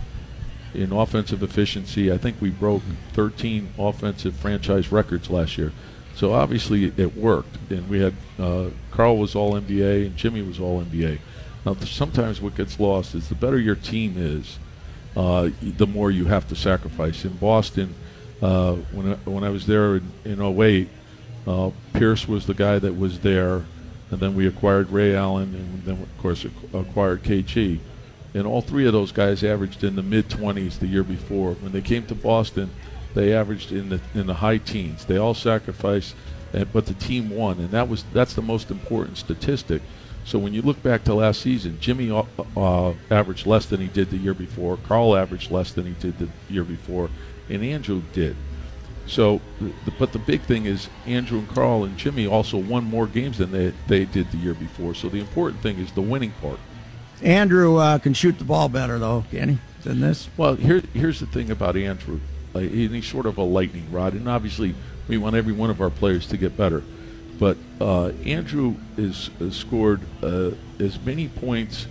in 0.73 0.91
offensive 0.91 1.43
efficiency. 1.43 2.11
I 2.11 2.17
think 2.17 2.37
we 2.41 2.49
broke 2.49 2.81
13 3.13 3.73
offensive 3.77 4.35
franchise 4.35 4.91
records 4.91 5.29
last 5.29 5.57
year. 5.57 5.71
So 6.15 6.33
obviously 6.33 6.93
it 6.95 7.15
worked, 7.15 7.57
and 7.71 7.89
we 7.89 7.99
had 7.99 8.13
uh, 8.39 8.69
Carl 8.91 9.17
was 9.17 9.35
all 9.35 9.53
NBA 9.53 10.05
and 10.05 10.15
Jimmy 10.15 10.41
was 10.41 10.59
all 10.59 10.83
NBA. 10.83 11.19
Now 11.65 11.75
sometimes 11.75 12.41
what 12.41 12.55
gets 12.55 12.79
lost 12.79 13.15
is 13.15 13.29
the 13.29 13.35
better 13.35 13.59
your 13.59 13.75
team 13.75 14.15
is, 14.17 14.59
uh, 15.15 15.49
the 15.61 15.87
more 15.87 16.11
you 16.11 16.25
have 16.25 16.47
to 16.49 16.55
sacrifice. 16.55 17.25
In 17.25 17.35
Boston, 17.37 17.95
uh, 18.41 18.73
when 18.91 19.13
I, 19.13 19.15
when 19.29 19.43
I 19.43 19.49
was 19.49 19.65
there 19.65 19.95
in, 19.95 20.11
in 20.25 20.41
08, 20.41 20.89
uh, 21.47 21.71
Pierce 21.93 22.27
was 22.27 22.45
the 22.45 22.53
guy 22.53 22.79
that 22.79 22.97
was 22.97 23.19
there, 23.19 23.63
and 24.11 24.19
then 24.19 24.35
we 24.35 24.47
acquired 24.47 24.89
Ray 24.91 25.15
Allen, 25.15 25.53
and 25.55 25.83
then 25.83 26.01
of 26.01 26.17
course 26.17 26.45
ac- 26.45 26.53
acquired 26.73 27.23
KG. 27.23 27.79
And 28.33 28.47
all 28.47 28.61
three 28.61 28.87
of 28.87 28.93
those 28.93 29.11
guys 29.11 29.43
averaged 29.43 29.83
in 29.83 29.95
the 29.95 30.03
mid 30.03 30.27
20s 30.29 30.79
the 30.79 30.87
year 30.87 31.03
before. 31.03 31.53
When 31.53 31.71
they 31.71 31.81
came 31.81 32.05
to 32.07 32.15
Boston, 32.15 32.71
they 33.13 33.33
averaged 33.33 33.71
in 33.71 33.89
the 33.89 34.01
in 34.15 34.27
the 34.27 34.33
high 34.33 34.57
teens. 34.57 35.05
They 35.05 35.17
all 35.17 35.35
sacrificed, 35.35 36.15
uh, 36.53 36.65
but 36.65 36.87
the 36.87 36.95
team 36.95 37.29
won, 37.29 37.59
and 37.59 37.69
that 37.71 37.87
was 37.87 38.03
that's 38.11 38.33
the 38.33 38.41
most 38.41 38.71
important 38.71 39.17
statistic. 39.17 39.81
So 40.25 40.39
when 40.39 40.53
you 40.53 40.61
look 40.61 40.81
back 40.81 41.03
to 41.03 41.13
last 41.13 41.41
season, 41.41 41.77
Jimmy 41.79 42.09
uh, 42.09 42.23
uh, 42.55 42.93
averaged 43.11 43.45
less 43.45 43.65
than 43.65 43.81
he 43.81 43.87
did 43.87 44.09
the 44.09 44.17
year 44.17 44.33
before. 44.33 44.77
Carl 44.87 45.15
averaged 45.15 45.51
less 45.51 45.73
than 45.73 45.85
he 45.85 45.93
did 45.93 46.17
the 46.17 46.29
year 46.49 46.63
before, 46.63 47.09
and 47.49 47.63
Andrew 47.63 48.01
did. 48.13 48.35
So, 49.05 49.41
the, 49.59 49.91
but 49.99 50.13
the 50.13 50.19
big 50.19 50.41
thing 50.43 50.65
is 50.65 50.87
Andrew 51.05 51.39
and 51.39 51.49
Carl 51.49 51.83
and 51.83 51.97
Jimmy 51.97 52.25
also 52.25 52.57
won 52.57 52.85
more 52.85 53.05
games 53.05 53.37
than 53.37 53.51
they 53.51 53.73
they 53.87 54.05
did 54.05 54.31
the 54.31 54.37
year 54.37 54.53
before. 54.53 54.95
So 54.95 55.09
the 55.09 55.19
important 55.19 55.61
thing 55.61 55.77
is 55.77 55.91
the 55.91 56.01
winning 56.01 56.31
part. 56.41 56.59
Andrew 57.23 57.77
uh, 57.77 57.97
can 57.99 58.13
shoot 58.13 58.37
the 58.37 58.43
ball 58.43 58.69
better, 58.69 58.99
though, 58.99 59.23
can 59.31 59.49
he, 59.49 59.57
than 59.83 60.01
this? 60.01 60.29
Well, 60.35 60.55
here, 60.55 60.81
here's 60.93 61.19
the 61.19 61.25
thing 61.25 61.49
about 61.49 61.77
Andrew. 61.77 62.19
Uh, 62.53 62.59
he's 62.59 63.07
sort 63.07 63.25
of 63.25 63.37
a 63.37 63.43
lightning 63.43 63.91
rod, 63.91 64.13
and 64.13 64.27
obviously 64.27 64.75
we 65.07 65.17
want 65.17 65.35
every 65.35 65.53
one 65.53 65.69
of 65.69 65.81
our 65.81 65.89
players 65.89 66.27
to 66.27 66.37
get 66.37 66.55
better. 66.57 66.83
But 67.39 67.57
uh, 67.81 68.09
Andrew 68.25 68.75
is, 68.97 69.29
has 69.39 69.55
scored 69.55 70.01
uh, 70.21 70.51
as 70.79 70.99
many 70.99 71.29
points 71.29 71.87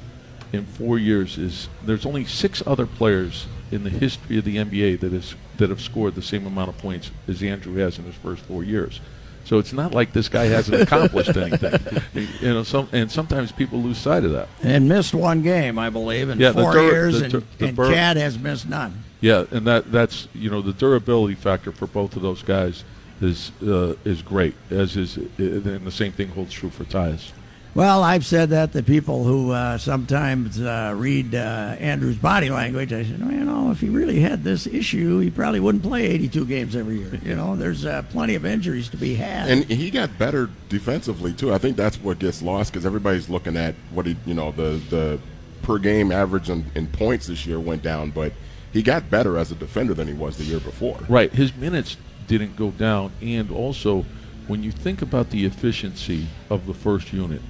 in 0.53 0.66
four 0.66 0.99
years 0.99 1.38
as 1.38 1.68
there's 1.83 2.07
only 2.07 2.25
six 2.27 2.62
other 2.66 2.87
players 2.87 3.47
in 3.71 3.85
the 3.85 3.90
history 3.90 4.38
of 4.38 4.45
the 4.45 4.57
NBA 4.57 5.01
that 5.01 5.12
has 5.12 5.35
that 5.57 5.71
have 5.71 5.81
scored 5.81 6.14
the 6.14 6.23
same 6.23 6.47
amount 6.47 6.68
of 6.68 6.79
points 6.79 7.11
as 7.27 7.42
Andrew 7.42 7.75
has 7.77 7.99
in 7.99 8.05
his 8.05 8.14
first 8.16 8.42
four 8.45 8.62
years. 8.62 9.01
So 9.44 9.59
it's 9.59 9.72
not 9.72 9.92
like 9.92 10.12
this 10.12 10.28
guy 10.28 10.44
hasn't 10.44 10.81
accomplished 10.83 11.37
anything. 11.37 12.00
you 12.40 12.48
know, 12.55 12.62
some, 12.62 12.88
and 12.92 13.11
sometimes 13.11 13.52
people 13.52 13.81
lose 13.81 13.98
sight 13.98 14.24
of 14.24 14.33
that. 14.33 14.48
And 14.62 14.88
missed 14.88 15.14
one 15.14 15.42
game, 15.42 15.78
I 15.78 15.90
believe, 15.90 16.28
in 16.31 16.38
Yeah, 16.38 16.52
four 16.52 16.72
Dur- 16.72 16.83
years, 16.83 17.18
the 17.18 17.24
and, 17.24 17.44
the 17.59 17.66
and 17.66 17.76
Bur- 17.76 17.92
Chad 17.92 18.16
has 18.16 18.38
missed 18.38 18.68
none. 18.68 19.02
Yeah, 19.20 19.44
and 19.50 19.66
that 19.66 19.90
that's 19.92 20.28
you 20.35 20.50
know 20.50 20.62
the 20.62 20.72
durability 20.72 21.35
factor 21.35 21.70
for 21.72 21.87
both 21.87 22.16
of 22.16 22.22
those 22.22 22.42
guys 22.42 22.85
is 23.20 23.52
uh, 23.62 23.94
is 24.05 24.20
great. 24.22 24.55
As 24.70 24.96
is, 24.96 25.16
and 25.16 25.85
the 25.87 25.90
same 25.92 26.12
thing 26.12 26.28
holds 26.28 26.52
true 26.52 26.70
for 26.70 26.85
Tyus. 26.85 27.31
Well, 27.74 28.02
I've 28.02 28.26
said 28.26 28.50
that 28.50 28.72
to 28.72 28.82
people 28.82 29.24
who 29.24 29.52
uh, 29.52 29.78
sometimes 29.78 30.61
uh, 30.61 30.92
read 30.94 31.35
uh, 31.35 31.76
Andrew's 31.78 32.18
body 32.18 32.50
language. 32.50 32.92
I 32.92 33.02
said, 33.02 33.18
well, 33.20 33.32
you 33.32 33.44
know, 33.44 33.70
if 33.70 33.80
he 33.80 33.88
really 33.88 34.20
had 34.20 34.44
this 34.44 34.66
issue, 34.66 35.20
he 35.20 35.30
probably 35.30 35.58
wouldn't 35.58 35.82
play 35.82 36.04
82 36.04 36.44
games 36.44 36.76
every 36.76 36.98
year. 36.98 37.18
You 37.24 37.35
know, 37.35 37.56
there's 37.56 37.87
uh, 37.87 38.02
plenty 38.11 38.35
of 38.35 38.44
injuries 38.44 38.90
to 38.90 38.98
be 38.98 39.14
had. 39.14 39.50
And 39.50 39.64
he 39.64 39.90
got 39.90 40.18
better 40.18 40.50
defensively 40.68 41.32
too. 41.32 41.54
I 41.54 41.56
think 41.56 41.78
that's 41.78 41.98
what 41.98 42.18
gets 42.18 42.42
lost 42.42 42.72
because 42.72 42.85
everybody's 42.85 43.30
looking 43.30 43.56
at 43.56 43.74
what 43.92 44.04
he, 44.04 44.16
you 44.26 44.35
know, 44.35 44.52
the 44.52 44.80
the 44.90 45.18
per 45.62 45.78
game 45.78 46.12
average 46.12 46.50
in, 46.50 46.66
in 46.74 46.88
points 46.88 47.28
this 47.28 47.46
year 47.46 47.58
went 47.58 47.82
down, 47.82 48.11
but 48.11 48.35
he 48.72 48.82
got 48.82 49.08
better 49.08 49.38
as 49.38 49.50
a 49.50 49.54
defender 49.54 49.94
than 49.94 50.08
he 50.08 50.14
was 50.14 50.37
the 50.37 50.44
year 50.44 50.61
before. 50.61 50.98
Right, 51.08 51.32
his 51.32 51.54
minutes 51.56 51.96
didn't 52.26 52.56
go 52.56 52.70
down, 52.72 53.12
and 53.22 53.50
also 53.50 54.04
when 54.46 54.62
you 54.62 54.72
think 54.72 55.02
about 55.02 55.30
the 55.30 55.44
efficiency 55.46 56.26
of 56.50 56.66
the 56.66 56.74
first 56.74 57.12
unit, 57.12 57.40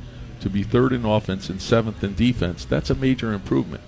to 0.42 0.50
be 0.50 0.62
third 0.62 0.92
in 0.92 1.05
offense 1.05 1.48
and 1.48 1.61
seventh 1.61 2.05
in 2.05 2.14
defense, 2.14 2.64
that's 2.64 2.90
a 2.90 2.94
major 2.94 3.33
improvement. 3.33 3.83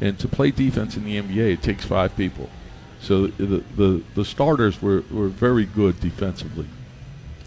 And 0.00 0.18
to 0.18 0.28
play 0.28 0.50
defense 0.50 0.96
in 0.96 1.04
the 1.04 1.20
NBA, 1.20 1.54
it 1.54 1.62
takes 1.62 1.84
five 1.84 2.16
people. 2.16 2.48
So 3.00 3.28
the 3.28 3.62
the, 3.76 4.02
the 4.14 4.24
starters 4.24 4.82
were, 4.82 5.04
were 5.10 5.28
very 5.28 5.64
good 5.64 6.00
defensively. 6.00 6.66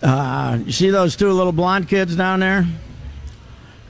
Uh, 0.02 0.60
you 0.66 0.72
see 0.72 0.90
those 0.90 1.16
two 1.16 1.32
little 1.32 1.52
blonde 1.52 1.88
kids 1.88 2.16
down 2.16 2.40
there? 2.40 2.66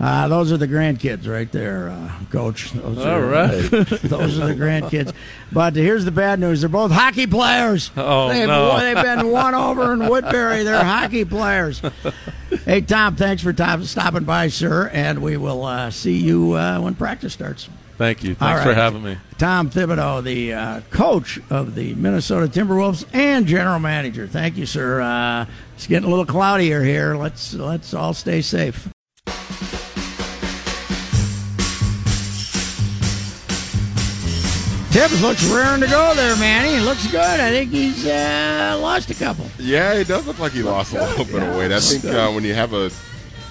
Uh, 0.01 0.27
those 0.27 0.51
are 0.51 0.57
the 0.57 0.67
grandkids 0.67 1.27
right 1.27 1.51
there, 1.51 1.89
uh, 1.89 2.11
Coach. 2.31 2.71
Those 2.71 2.97
All 2.97 3.05
are, 3.07 3.21
right. 3.21 3.69
those 3.69 4.39
are 4.39 4.47
the 4.47 4.55
grandkids. 4.55 5.13
But 5.51 5.75
here's 5.75 6.05
the 6.05 6.11
bad 6.11 6.39
news: 6.39 6.61
they're 6.61 6.69
both 6.69 6.91
hockey 6.91 7.27
players. 7.27 7.91
Oh, 7.95 8.29
they've, 8.29 8.47
no. 8.47 8.79
they've 8.79 8.95
been 8.95 9.29
won 9.29 9.53
over 9.53 9.93
in 9.93 10.09
Woodbury. 10.09 10.63
They're 10.63 10.83
hockey 10.83 11.23
players. 11.23 11.83
Hey, 12.65 12.81
Tom, 12.81 13.15
thanks 13.15 13.43
for 13.43 13.53
time, 13.53 13.83
stopping 13.83 14.23
by, 14.23 14.47
sir, 14.47 14.89
and 14.91 15.21
we 15.21 15.37
will 15.37 15.63
uh, 15.63 15.91
see 15.91 16.17
you 16.17 16.53
uh, 16.53 16.79
when 16.79 16.95
practice 16.95 17.33
starts. 17.33 17.69
Thank 17.99 18.23
you. 18.23 18.33
Thanks 18.33 18.63
for 18.63 18.73
having 18.73 19.03
me. 19.03 19.17
Tom 19.37 19.69
Thibodeau, 19.69 20.23
the 20.23 20.53
uh, 20.53 20.81
coach 20.89 21.39
of 21.51 21.75
the 21.75 21.93
Minnesota 21.93 22.47
Timberwolves 22.47 23.05
and 23.13 23.45
general 23.45 23.77
manager. 23.77 24.25
Thank 24.27 24.57
you, 24.57 24.65
sir. 24.65 24.99
Uh, 24.99 25.45
it's 25.75 25.85
getting 25.85 26.07
a 26.07 26.09
little 26.09 26.25
cloudier 26.25 26.83
here. 26.83 27.15
Let's 27.15 27.53
let's 27.53 27.93
all 27.93 28.15
stay 28.15 28.41
safe. 28.41 28.89
Tibbs 35.01 35.21
looks 35.23 35.43
raring 35.49 35.81
to 35.81 35.87
go 35.87 36.13
there, 36.13 36.35
Manny. 36.35 36.75
He 36.75 36.79
looks 36.79 37.09
good. 37.11 37.39
I 37.39 37.49
think 37.49 37.71
he's 37.71 38.05
uh, 38.05 38.77
lost 38.79 39.09
a 39.09 39.15
couple. 39.15 39.47
Yeah, 39.57 39.97
he 39.97 40.03
does 40.03 40.27
look 40.27 40.37
like 40.37 40.51
he 40.51 40.61
lost 40.61 40.93
a 40.93 41.03
little 41.03 41.25
bit 41.25 41.41
of 41.41 41.55
weight. 41.55 41.71
I 41.71 41.79
think 41.79 42.05
uh, 42.05 42.29
when 42.31 42.43
you 42.43 42.53
have 42.53 42.73
a, 42.73 42.91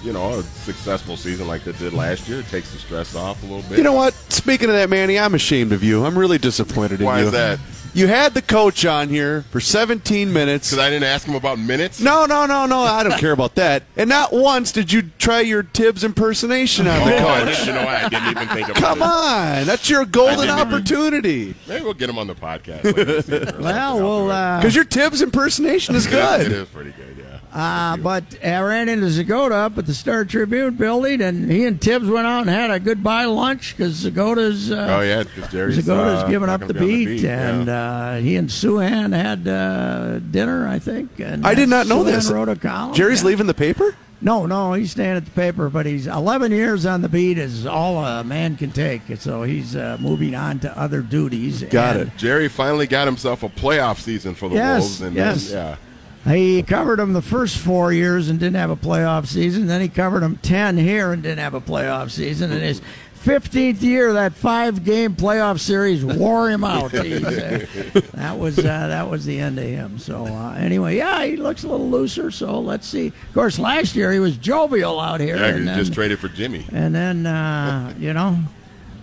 you 0.01 0.13
know, 0.13 0.39
a 0.39 0.43
successful 0.43 1.17
season 1.17 1.47
like 1.47 1.65
they 1.65 1.73
did 1.73 1.91
last 1.91 2.29
year, 2.29 2.39
it 2.39 2.47
takes 2.47 2.71
the 2.71 2.79
stress 2.79 3.15
off 3.17 3.43
a 3.43 3.47
little 3.47 3.63
bit. 3.63 3.79
You 3.79 3.83
know 3.83 3.91
what? 3.91 4.13
Speaking 4.29 4.69
of 4.69 4.75
that, 4.75 4.89
Manny, 4.89 5.19
I'm 5.19 5.35
ashamed 5.35 5.73
of 5.73 5.83
you. 5.83 6.05
I'm 6.05 6.17
really 6.17 6.37
disappointed 6.37 6.93
in 6.93 6.99
you. 7.01 7.05
Why 7.07 7.19
is 7.19 7.31
that? 7.31 7.59
You 7.93 8.07
had 8.07 8.33
the 8.33 8.41
coach 8.41 8.85
on 8.85 9.09
here 9.09 9.41
for 9.51 9.59
17 9.59 10.31
minutes. 10.31 10.69
Because 10.69 10.83
I 10.85 10.89
didn't 10.89 11.03
ask 11.03 11.27
him 11.27 11.35
about 11.35 11.59
minutes. 11.59 11.99
No, 11.99 12.25
no, 12.25 12.45
no, 12.45 12.65
no. 12.65 12.79
I 12.79 13.03
don't 13.03 13.19
care 13.19 13.33
about 13.33 13.55
that. 13.55 13.83
And 13.97 14.07
not 14.09 14.31
once 14.31 14.71
did 14.71 14.93
you 14.93 15.03
try 15.19 15.41
your 15.41 15.63
Tibbs 15.63 16.03
impersonation 16.05 16.87
on 16.87 17.05
the 17.05 17.15
Oh, 17.17 17.27
I 17.27 17.39
coach. 17.43 17.55
didn't, 17.57 17.67
you 17.67 17.73
know, 17.73 17.87
I 17.87 18.07
didn't 18.09 18.27
even 18.29 18.47
think 18.47 18.69
about 18.69 18.75
Come 18.77 19.01
it. 19.01 19.05
on, 19.05 19.65
that's 19.67 19.89
your 19.89 20.05
golden 20.05 20.35
I 20.39 20.45
didn't 20.45 20.59
even- 20.59 20.73
opportunity. 20.73 21.55
Maybe 21.67 21.83
we'll 21.83 21.93
get 21.93 22.09
him 22.09 22.17
on 22.17 22.27
the 22.27 22.35
podcast. 22.35 22.83
later 22.85 23.03
this 23.03 23.25
season 23.25 23.43
or 23.43 23.45
something. 23.47 23.63
Well, 23.65 23.97
we'll. 23.99 24.23
do 24.25 24.29
it. 24.29 24.33
Uh, 24.33 24.57
Because 24.59 24.75
your 24.75 24.85
Tibbs 24.85 25.21
impersonation 25.21 25.95
is 25.95 26.07
good. 26.07 26.49
is 26.51 26.67
pretty 26.69 26.91
good, 26.91 27.17
yeah. 27.17 27.20
Uh, 27.53 27.97
but 27.97 28.23
I 28.43 28.61
ran 28.61 28.87
into 28.87 29.07
Zgoda 29.07 29.51
up 29.51 29.77
at 29.77 29.85
the 29.85 29.93
Star 29.93 30.23
Tribune 30.23 30.75
building, 30.75 31.21
and 31.21 31.51
he 31.51 31.65
and 31.65 31.81
Tibbs 31.81 32.07
went 32.07 32.25
out 32.25 32.41
and 32.41 32.49
had 32.49 32.71
a 32.71 32.79
goodbye 32.79 33.25
lunch 33.25 33.75
because 33.75 34.05
Zgoda's. 34.05 34.71
Uh, 34.71 34.97
oh 34.99 35.01
yeah, 35.01 35.23
Zgoda's 35.23 36.23
uh, 36.23 36.27
giving 36.29 36.47
up 36.47 36.61
the 36.61 36.73
gonna 36.73 36.85
be 36.85 37.05
beat, 37.05 37.19
on 37.19 37.25
yeah. 37.25 37.49
and 37.49 37.69
uh, 37.69 38.15
he 38.15 38.37
and 38.37 38.49
Souhan 38.49 39.13
had 39.13 39.47
uh, 39.47 40.19
dinner, 40.19 40.65
I 40.67 40.79
think. 40.79 41.19
And 41.19 41.45
I 41.45 41.53
did 41.53 41.67
not 41.67 41.87
know 41.87 42.03
Souhan 42.03 42.05
this. 42.05 42.31
Wrote 42.31 42.49
a 42.49 42.55
column. 42.55 42.93
Jerry's 42.93 43.21
yeah. 43.21 43.27
leaving 43.27 43.47
the 43.47 43.53
paper? 43.53 43.95
No, 44.23 44.45
no, 44.45 44.73
he's 44.73 44.91
staying 44.91 45.17
at 45.17 45.25
the 45.25 45.31
paper, 45.31 45.69
but 45.69 45.87
he's 45.87 46.05
11 46.05 46.51
years 46.51 46.85
on 46.85 47.01
the 47.01 47.09
beat 47.09 47.39
is 47.39 47.65
all 47.65 48.05
a 48.05 48.23
man 48.23 48.55
can 48.55 48.71
take. 48.71 49.01
So 49.17 49.41
he's 49.41 49.75
uh, 49.75 49.97
moving 49.99 50.35
on 50.35 50.59
to 50.59 50.77
other 50.79 51.01
duties. 51.01 51.63
Got 51.63 51.97
and 51.97 52.07
it. 52.07 52.17
Jerry 52.17 52.47
finally 52.47 52.85
got 52.85 53.07
himself 53.07 53.41
a 53.41 53.49
playoff 53.49 53.99
season 53.99 54.35
for 54.35 54.47
the 54.47 54.55
Yes, 54.55 54.81
Wolves, 54.81 55.01
and 55.01 55.15
yes. 55.15 55.49
then, 55.49 55.77
He 56.25 56.61
covered 56.63 56.99
them 56.99 57.13
the 57.13 57.21
first 57.21 57.57
four 57.57 57.91
years 57.91 58.29
and 58.29 58.39
didn't 58.39 58.55
have 58.57 58.69
a 58.69 58.75
playoff 58.75 59.25
season. 59.27 59.65
Then 59.67 59.81
he 59.81 59.89
covered 59.89 60.21
them 60.21 60.37
10 60.43 60.77
here 60.77 61.11
and 61.13 61.23
didn't 61.23 61.39
have 61.39 61.53
a 61.55 61.61
playoff 61.61 62.11
season. 62.11 62.51
And 62.51 62.61
his 62.61 62.79
15th 63.23 63.81
year, 63.81 64.13
that 64.13 64.33
five 64.33 64.83
game 64.83 65.15
playoff 65.15 65.59
series 65.59 66.05
wore 66.05 66.49
him 66.51 66.63
out. 66.63 66.91
That 66.91 68.35
was 68.37 68.59
uh, 68.59 68.63
that 68.63 69.09
was 69.09 69.25
the 69.25 69.39
end 69.39 69.57
of 69.59 69.65
him. 69.65 69.97
So 69.99 70.25
uh, 70.25 70.53
anyway, 70.57 70.97
yeah, 70.97 71.23
he 71.25 71.37
looks 71.37 71.63
a 71.63 71.67
little 71.67 71.89
looser. 71.89 72.29
So 72.31 72.59
let's 72.59 72.87
see. 72.87 73.07
Of 73.07 73.33
course, 73.33 73.57
last 73.59 73.95
year 73.95 74.11
he 74.11 74.19
was 74.19 74.37
jovial 74.37 74.99
out 74.99 75.19
here. 75.21 75.37
yeah, 75.37 75.57
He 75.57 75.63
then- 75.63 75.77
just 75.77 75.93
traded 75.93 76.19
for 76.19 76.29
Jimmy. 76.29 76.65
and 76.71 76.93
then, 76.93 77.25
uh, 77.25 77.93
you 77.97 78.13
know, 78.13 78.37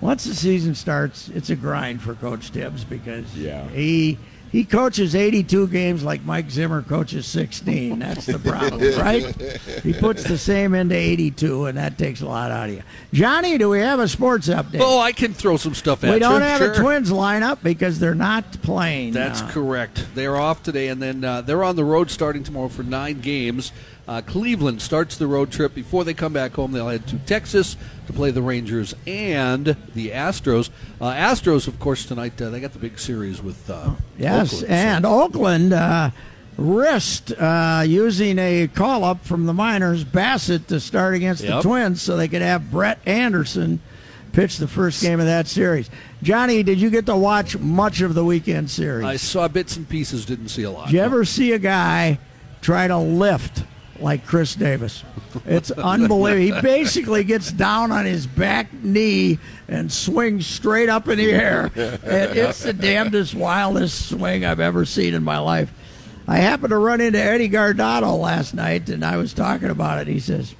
once 0.00 0.24
the 0.24 0.34
season 0.34 0.74
starts, 0.74 1.28
it's 1.30 1.50
a 1.50 1.56
grind 1.56 2.00
for 2.00 2.14
Coach 2.14 2.50
Tibbs 2.52 2.84
because 2.84 3.36
Yeah. 3.36 3.68
he 3.70 4.18
he 4.50 4.64
coaches 4.64 5.14
82 5.14 5.68
games 5.68 6.02
like 6.02 6.24
Mike 6.24 6.50
Zimmer 6.50 6.82
coaches 6.82 7.26
16. 7.26 7.98
That's 7.98 8.26
the 8.26 8.38
problem, 8.38 8.80
right? 8.98 9.24
He 9.82 9.92
puts 9.92 10.24
the 10.24 10.38
same 10.38 10.74
into 10.74 10.94
82, 10.94 11.66
and 11.66 11.78
that 11.78 11.98
takes 11.98 12.20
a 12.20 12.26
lot 12.26 12.50
out 12.50 12.68
of 12.68 12.74
you. 12.74 12.82
Johnny, 13.12 13.58
do 13.58 13.68
we 13.68 13.80
have 13.80 14.00
a 14.00 14.08
sports 14.08 14.48
update? 14.48 14.80
Oh, 14.80 14.98
I 14.98 15.12
can 15.12 15.34
throw 15.34 15.56
some 15.56 15.74
stuff 15.74 16.04
at 16.04 16.08
we 16.08 16.10
you. 16.10 16.14
We 16.14 16.20
don't 16.20 16.42
have 16.42 16.58
sure. 16.58 16.72
a 16.72 16.76
Twins 16.76 17.10
lineup 17.10 17.62
because 17.62 17.98
they're 17.98 18.14
not 18.14 18.50
playing. 18.62 19.12
That's 19.12 19.42
correct. 19.42 20.06
They're 20.14 20.36
off 20.36 20.62
today, 20.62 20.88
and 20.88 21.02
then 21.02 21.24
uh, 21.24 21.42
they're 21.42 21.64
on 21.64 21.76
the 21.76 21.84
road 21.84 22.10
starting 22.10 22.42
tomorrow 22.42 22.68
for 22.68 22.82
nine 22.82 23.20
games. 23.20 23.72
Uh, 24.08 24.22
Cleveland 24.22 24.80
starts 24.80 25.18
the 25.18 25.26
road 25.26 25.50
trip. 25.52 25.74
Before 25.74 26.02
they 26.02 26.14
come 26.14 26.32
back 26.32 26.54
home, 26.54 26.72
they'll 26.72 26.88
head 26.88 27.06
to 27.08 27.18
Texas 27.18 27.76
to 28.06 28.12
play 28.14 28.30
the 28.30 28.40
Rangers 28.40 28.94
and 29.06 29.76
the 29.94 30.10
Astros. 30.12 30.70
Uh, 30.98 31.12
Astros, 31.12 31.68
of 31.68 31.78
course, 31.78 32.06
tonight 32.06 32.40
uh, 32.40 32.48
they 32.48 32.58
got 32.60 32.72
the 32.72 32.78
big 32.78 32.98
series 32.98 33.42
with 33.42 33.68
uh, 33.68 33.90
Yes, 34.16 34.54
Oakland, 34.54 34.68
so- 34.70 34.74
and 34.74 35.06
Oakland 35.06 35.72
uh, 35.74 36.10
risked 36.56 37.32
uh, 37.32 37.84
using 37.86 38.38
a 38.38 38.66
call 38.68 39.04
up 39.04 39.26
from 39.26 39.44
the 39.44 39.52
minors, 39.52 40.04
Bassitt, 40.04 40.68
to 40.68 40.80
start 40.80 41.14
against 41.14 41.42
the 41.42 41.60
Twins 41.60 42.00
so 42.00 42.16
they 42.16 42.28
could 42.28 42.42
have 42.42 42.70
Brett 42.70 42.98
Anderson 43.04 43.78
pitch 44.32 44.56
the 44.56 44.68
first 44.68 45.02
game 45.02 45.20
of 45.20 45.26
that 45.26 45.46
series. 45.48 45.90
Johnny, 46.22 46.62
did 46.62 46.80
you 46.80 46.88
get 46.88 47.04
to 47.06 47.16
watch 47.16 47.58
much 47.58 48.00
of 48.00 48.14
the 48.14 48.24
weekend 48.24 48.70
series? 48.70 49.04
I 49.04 49.16
saw 49.16 49.48
bits 49.48 49.76
and 49.76 49.86
pieces, 49.86 50.24
didn't 50.24 50.48
see 50.48 50.62
a 50.62 50.70
lot. 50.70 50.86
Did 50.86 50.94
you 50.94 51.00
ever 51.00 51.26
see 51.26 51.52
a 51.52 51.58
guy 51.58 52.18
try 52.62 52.86
to 52.88 52.96
lift 52.98 53.64
like 54.00 54.26
Khris 54.26 54.54
Davis? 54.54 55.04
It's 55.46 55.70
unbelievable. 55.70 56.56
He 56.56 56.62
basically 56.62 57.24
gets 57.24 57.52
down 57.52 57.92
on 57.92 58.04
his 58.04 58.26
back 58.26 58.72
knee 58.72 59.38
and 59.68 59.92
swings 59.92 60.46
straight 60.46 60.88
up 60.88 61.08
in 61.08 61.18
the 61.18 61.32
air. 61.32 61.70
And 61.74 62.36
it's 62.36 62.62
the 62.62 62.72
damnedest, 62.72 63.34
wildest 63.34 64.08
swing 64.08 64.44
I've 64.44 64.60
ever 64.60 64.84
seen 64.84 65.14
in 65.14 65.22
my 65.22 65.38
life. 65.38 65.72
I 66.26 66.38
happened 66.38 66.70
to 66.70 66.78
run 66.78 67.00
into 67.00 67.18
Eddie 67.18 67.48
Guardado 67.48 68.18
last 68.18 68.52
night, 68.52 68.90
and 68.90 69.04
I 69.04 69.16
was 69.16 69.32
talking 69.32 69.70
about 69.70 69.98
it. 69.98 70.08
He 70.08 70.20
says, 70.20 70.54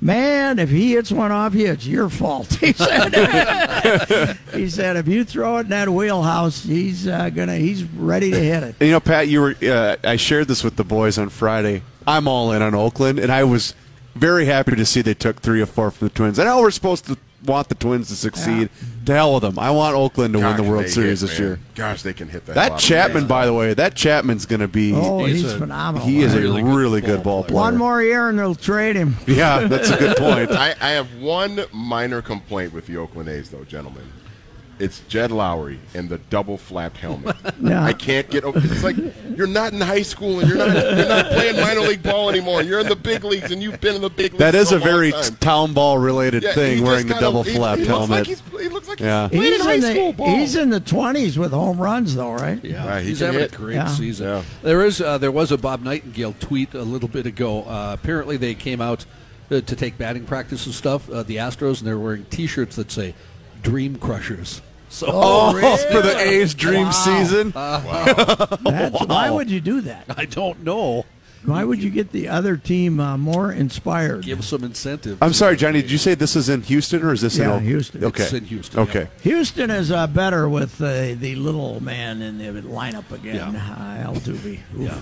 Man, 0.00 0.60
if 0.60 0.70
he 0.70 0.92
hits 0.92 1.10
one 1.10 1.32
off 1.32 1.54
you, 1.54 1.72
it's 1.72 1.86
your 1.86 2.08
fault. 2.08 2.46
He 2.60 2.72
said. 2.72 4.36
he 4.52 4.68
said, 4.68 4.96
if 4.96 5.08
you 5.08 5.24
throw 5.24 5.58
it 5.58 5.62
in 5.62 5.68
that 5.68 5.88
wheelhouse, 5.88 6.62
he's 6.62 7.06
uh, 7.06 7.30
gonna, 7.30 7.56
he's 7.56 7.84
ready 7.84 8.30
to 8.30 8.38
hit 8.38 8.62
it. 8.62 8.74
You 8.80 8.92
know, 8.92 9.00
Pat, 9.00 9.28
you 9.28 9.40
were. 9.40 9.54
Uh, 9.62 9.96
I 10.04 10.16
shared 10.16 10.48
this 10.48 10.62
with 10.62 10.76
the 10.76 10.84
boys 10.84 11.18
on 11.18 11.28
Friday. 11.30 11.82
I'm 12.08 12.26
all 12.26 12.52
in 12.52 12.62
on 12.62 12.74
Oakland, 12.74 13.18
and 13.18 13.30
I 13.30 13.44
was 13.44 13.74
very 14.14 14.46
happy 14.46 14.74
to 14.74 14.86
see 14.86 15.02
they 15.02 15.14
took 15.14 15.40
three 15.42 15.60
or 15.60 15.66
four 15.66 15.90
from 15.90 16.08
the 16.08 16.14
Twins. 16.14 16.38
I 16.38 16.44
know 16.44 16.60
we're 16.60 16.70
supposed 16.70 17.04
to 17.06 17.16
want 17.44 17.68
the 17.68 17.74
Twins 17.74 18.08
to 18.08 18.16
succeed. 18.16 18.70
To 19.06 19.14
hell 19.14 19.34
with 19.34 19.42
them. 19.42 19.58
I 19.58 19.70
want 19.70 19.94
Oakland 19.96 20.34
to 20.34 20.40
win 20.40 20.56
the 20.56 20.62
World 20.62 20.88
Series 20.88 21.20
hit, 21.20 21.28
this 21.28 21.38
man. 21.38 21.48
year. 21.48 21.60
Gosh, 21.74 22.02
they 22.02 22.12
can 22.12 22.28
hit 22.28 22.44
that. 22.46 22.54
That. 22.54 22.78
Chapman, 22.78 23.26
by 23.26 23.46
the 23.46 23.54
way, 23.54 23.72
that 23.74 23.94
Chapman's 23.94 24.44
going 24.44 24.60
to 24.60 24.68
be. 24.68 24.92
Oh, 24.94 25.24
He's 25.24 25.42
he's, 25.42 25.52
a- 25.52 25.58
phenomenal. 25.58 26.06
he 26.06 26.20
is 26.22 26.34
a 26.34 26.40
really 26.40 26.62
really, 26.62 27.00
good 27.00 27.06
good 27.18 27.22
ball 27.22 27.42
ball 27.42 27.44
player. 27.44 27.56
One 27.60 27.76
more 27.76 28.02
year 28.02 28.28
and 28.28 28.38
they'll 28.38 28.54
trade 28.54 28.96
him. 28.96 29.16
Yeah, 29.26 29.60
that's 29.66 29.88
a 29.90 29.96
good 29.96 30.16
point. 30.18 30.50
I, 30.50 30.74
I 30.80 30.90
have 30.90 31.14
one 31.20 31.60
minor 31.72 32.20
complaint 32.22 32.72
with 32.72 32.86
the 32.86 32.96
Oakland 32.98 33.28
A's, 33.28 33.50
though, 33.50 33.64
gentlemen. 33.64 34.02
It's 34.80 35.00
Jed 35.08 35.30
Lowrie 35.30 35.78
and 35.94 36.08
the 36.08 36.18
double 36.30 36.56
flapped 36.56 36.96
helmet. 36.98 37.34
Yeah. 37.60 37.82
I 37.82 37.92
can't 37.92 38.30
get 38.30 38.44
over. 38.44 38.60
It's 38.62 38.84
like 38.84 38.96
you're 39.36 39.48
not 39.48 39.72
in 39.72 39.80
high 39.80 40.02
school 40.02 40.38
and 40.38 40.48
you're 40.48 40.58
not 40.58 40.68
you're 40.96 41.08
not 41.08 41.26
playing 41.26 41.56
minor 41.56 41.80
league 41.80 42.02
ball 42.04 42.30
anymore. 42.30 42.62
You're 42.62 42.78
in 42.80 42.88
the 42.88 42.94
big 42.96 43.24
leagues 43.24 43.50
and 43.50 43.60
you've 43.60 43.80
been 43.80 43.96
in 43.96 44.00
the 44.02 44.08
big 44.08 44.32
leagues. 44.32 44.38
That 44.38 44.54
is 44.54 44.68
for 44.70 44.76
a 44.76 44.78
long 44.78 44.88
very 44.88 45.10
time. 45.12 45.36
town 45.40 45.72
ball 45.74 45.98
related 45.98 46.44
Yeah, 46.44 46.52
thing, 46.54 46.84
wearing 46.84 47.08
the 47.08 47.14
kinda- 47.14 47.20
double 47.26 47.42
he- 47.42 47.54
flapped 47.56 47.80
he 47.80 47.86
looks 47.86 47.98
helmet. 47.98 48.10
Like 48.10 48.26
he's, 48.28 48.42
he 48.60 48.68
looks 48.68 48.88
like 48.88 49.00
Yeah. 49.00 49.28
he's 49.28 49.38
playing 49.38 49.52
He's 49.52 49.60
in 49.60 49.66
high 49.66 49.74
in, 49.74 49.82
school 49.82 50.12
the, 50.12 50.16
ball. 50.18 50.26
he's 50.36 50.56
in 50.56 50.70
the 50.70 50.80
20s 50.80 51.36
with 51.36 51.50
home 51.50 51.78
runs, 51.78 52.14
though, 52.14 52.32
right? 52.32 52.64
Yeah, 52.64 52.86
Right, 52.88 53.02
he 53.02 53.08
he's 53.08 53.18
can 53.18 53.26
having 53.26 53.40
hit. 53.40 53.52
a 53.52 53.56
great 53.56 53.74
Yeah. 53.74 53.86
season. 53.88 54.26
Yeah. 54.28 54.42
There 54.62 54.84
is 54.86 55.00
uh, 55.00 55.18
there 55.18 55.32
was 55.32 55.50
a 55.50 55.58
Bob 55.58 55.82
Nightingale 55.82 56.34
tweet 56.38 56.74
a 56.74 56.82
little 56.82 57.08
bit 57.08 57.26
ago. 57.26 57.64
Uh, 57.64 57.96
apparently, 58.00 58.36
they 58.36 58.54
came 58.54 58.80
out 58.80 59.04
uh, 59.50 59.60
to 59.60 59.76
take 59.76 59.98
batting 59.98 60.24
practice 60.24 60.64
and 60.66 60.74
stuff. 60.74 61.10
Uh, 61.10 61.22
the 61.24 61.36
Astros, 61.36 61.78
and 61.80 61.88
they're 61.88 61.98
wearing 61.98 62.24
T-shirts 62.26 62.76
that 62.76 62.90
say 62.92 63.14
"Dream 63.62 63.96
Crushers." 63.96 64.62
So 64.88 65.06
Oh, 65.10 65.52
really? 65.54 65.76
for 65.92 66.00
the 66.02 66.16
A's 66.18 66.54
dream 66.54 66.86
Wow. 66.86 66.90
season. 66.90 67.50
That's, 67.50 69.04
Why 69.06 69.30
would 69.30 69.50
you 69.50 69.60
do 69.60 69.80
that? 69.82 70.04
I 70.16 70.24
don't 70.24 70.62
know. 70.64 71.04
Why 71.44 71.62
would 71.62 71.80
you 71.82 71.88
get 71.90 72.10
the 72.10 72.28
other 72.28 72.56
team 72.56 72.98
uh, 72.98 73.16
more 73.16 73.52
inspired? 73.52 74.24
Give 74.24 74.44
some 74.44 74.64
incentive. 74.64 75.22
I'm 75.22 75.32
sorry, 75.32 75.56
Johnny. 75.56 75.80
Did 75.82 75.90
you 75.90 75.96
say 75.98 76.14
this 76.16 76.34
is 76.34 76.48
in 76.48 76.62
Houston 76.62 77.02
or 77.04 77.12
is 77.12 77.20
this 77.20 77.36
in 77.38 77.44
Yeah, 77.44 77.54
Oak- 77.54 77.62
Houston. 77.62 78.04
Okay, 78.04 78.22
It's 78.24 78.32
in 78.32 78.44
Houston, 78.46 78.80
Okay. 78.80 79.02
yeah. 79.02 79.22
Houston 79.22 79.70
is 79.70 79.92
uh, 79.92 80.08
better 80.08 80.48
with 80.48 80.80
uh, 80.82 81.14
the 81.14 81.36
little 81.36 81.80
man 81.82 82.22
in 82.22 82.38
the 82.38 82.46
lineup 82.62 83.10
again, 83.12 83.54
Yeah. 83.54 84.04
uh, 84.04 84.12
Altuve. 84.12 84.58
Yeah. 84.76 85.00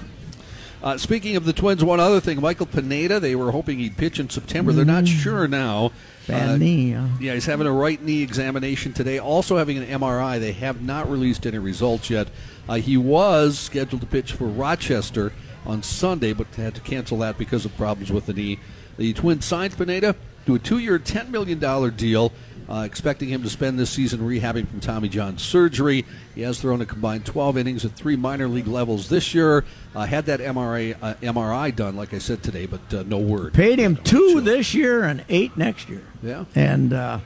Uh, 0.83 0.99
speaking 0.99 1.37
of 1.37 1.47
the 1.47 1.55
Twins, 1.55 1.83
one 1.83 2.01
other 2.01 2.21
thing: 2.21 2.41
Michael 2.41 2.67
Pineda. 2.67 3.19
They 3.19 3.35
were 3.35 3.51
hoping 3.51 3.79
he'd 3.79 3.97
pitch 3.97 4.21
in 4.21 4.29
September. 4.29 4.73
They're 4.73 4.85
not 4.85 5.09
sure 5.09 5.49
now. 5.49 5.91
Bad 6.29 6.49
Uh, 6.51 6.57
knee. 6.57 6.91
huh? 6.93 7.07
Yeah, 7.21 7.35
he's 7.35 7.47
having 7.47 7.67
a 7.67 7.73
right 7.73 8.03
knee 8.03 8.23
examination 8.23 8.93
today. 8.93 9.19
Also 9.19 9.57
having 9.57 9.79
an 9.79 9.85
MRI. 9.87 10.39
They 10.41 10.53
have 10.53 10.83
not 10.83 11.11
released 11.11 11.47
any 11.47 11.59
results 11.59 12.11
yet. 12.11 12.29
Uh, 12.69 12.75
he 12.77 12.97
was 12.97 13.59
scheduled 13.59 14.01
to 14.01 14.07
pitch 14.07 14.33
for 14.33 14.47
Rochester 14.47 15.33
on 15.65 15.83
Sunday, 15.83 16.33
but 16.33 16.47
had 16.57 16.75
to 16.75 16.81
cancel 16.81 17.19
that 17.19 17.39
because 17.39 17.65
of 17.65 17.77
problems 17.77 18.11
with 18.13 18.27
the 18.27 18.33
knee. 18.33 18.59
The 18.97 19.13
Twins 19.13 19.45
signed 19.45 19.77
Pineda 19.77 20.17
to 20.47 20.55
a 20.55 20.59
two-year, 20.59 20.99
$10 20.99 21.29
million 21.31 21.59
deal, 21.97 22.33
uh, 22.69 22.83
expecting 22.85 23.29
him 23.29 23.43
to 23.43 23.49
spend 23.51 23.79
this 23.79 23.91
season 23.91 24.21
rehabbing 24.21 24.69
from 24.69 24.81
Tommy 24.81 25.09
John 25.09 25.39
surgery. 25.39 26.05
He 26.35 26.43
has 26.43 26.61
thrown 26.61 26.81
a 26.81 26.87
combined 26.87 27.25
12 27.27 27.57
innings 27.59 27.85
at 27.85 27.93
three 27.93 28.17
minor 28.17 28.49
league 28.49 28.67
levels 28.67 29.09
this 29.09 29.35
year. 29.35 29.65
Uh, 29.95 30.05
had 30.07 30.27
that 30.27 30.41
MRI, 30.41 30.97
uh, 31.01 31.15
MRI 31.23 31.75
done, 31.75 31.97
like 31.97 32.13
I 32.13 32.19
said 32.19 32.43
today, 32.43 32.67
but 32.67 32.93
uh, 32.93 33.05
no 33.07 33.19
word. 33.19 33.55
Paid 33.55 33.79
him 33.79 33.97
two 33.97 34.41
this 34.41 34.75
year 34.75 35.05
and 35.05 35.25
eight 35.29 35.57
next 35.57 35.89
year. 35.89 36.05
Yeah. 36.23 36.45
And 36.55 36.93
uh, 36.93 37.21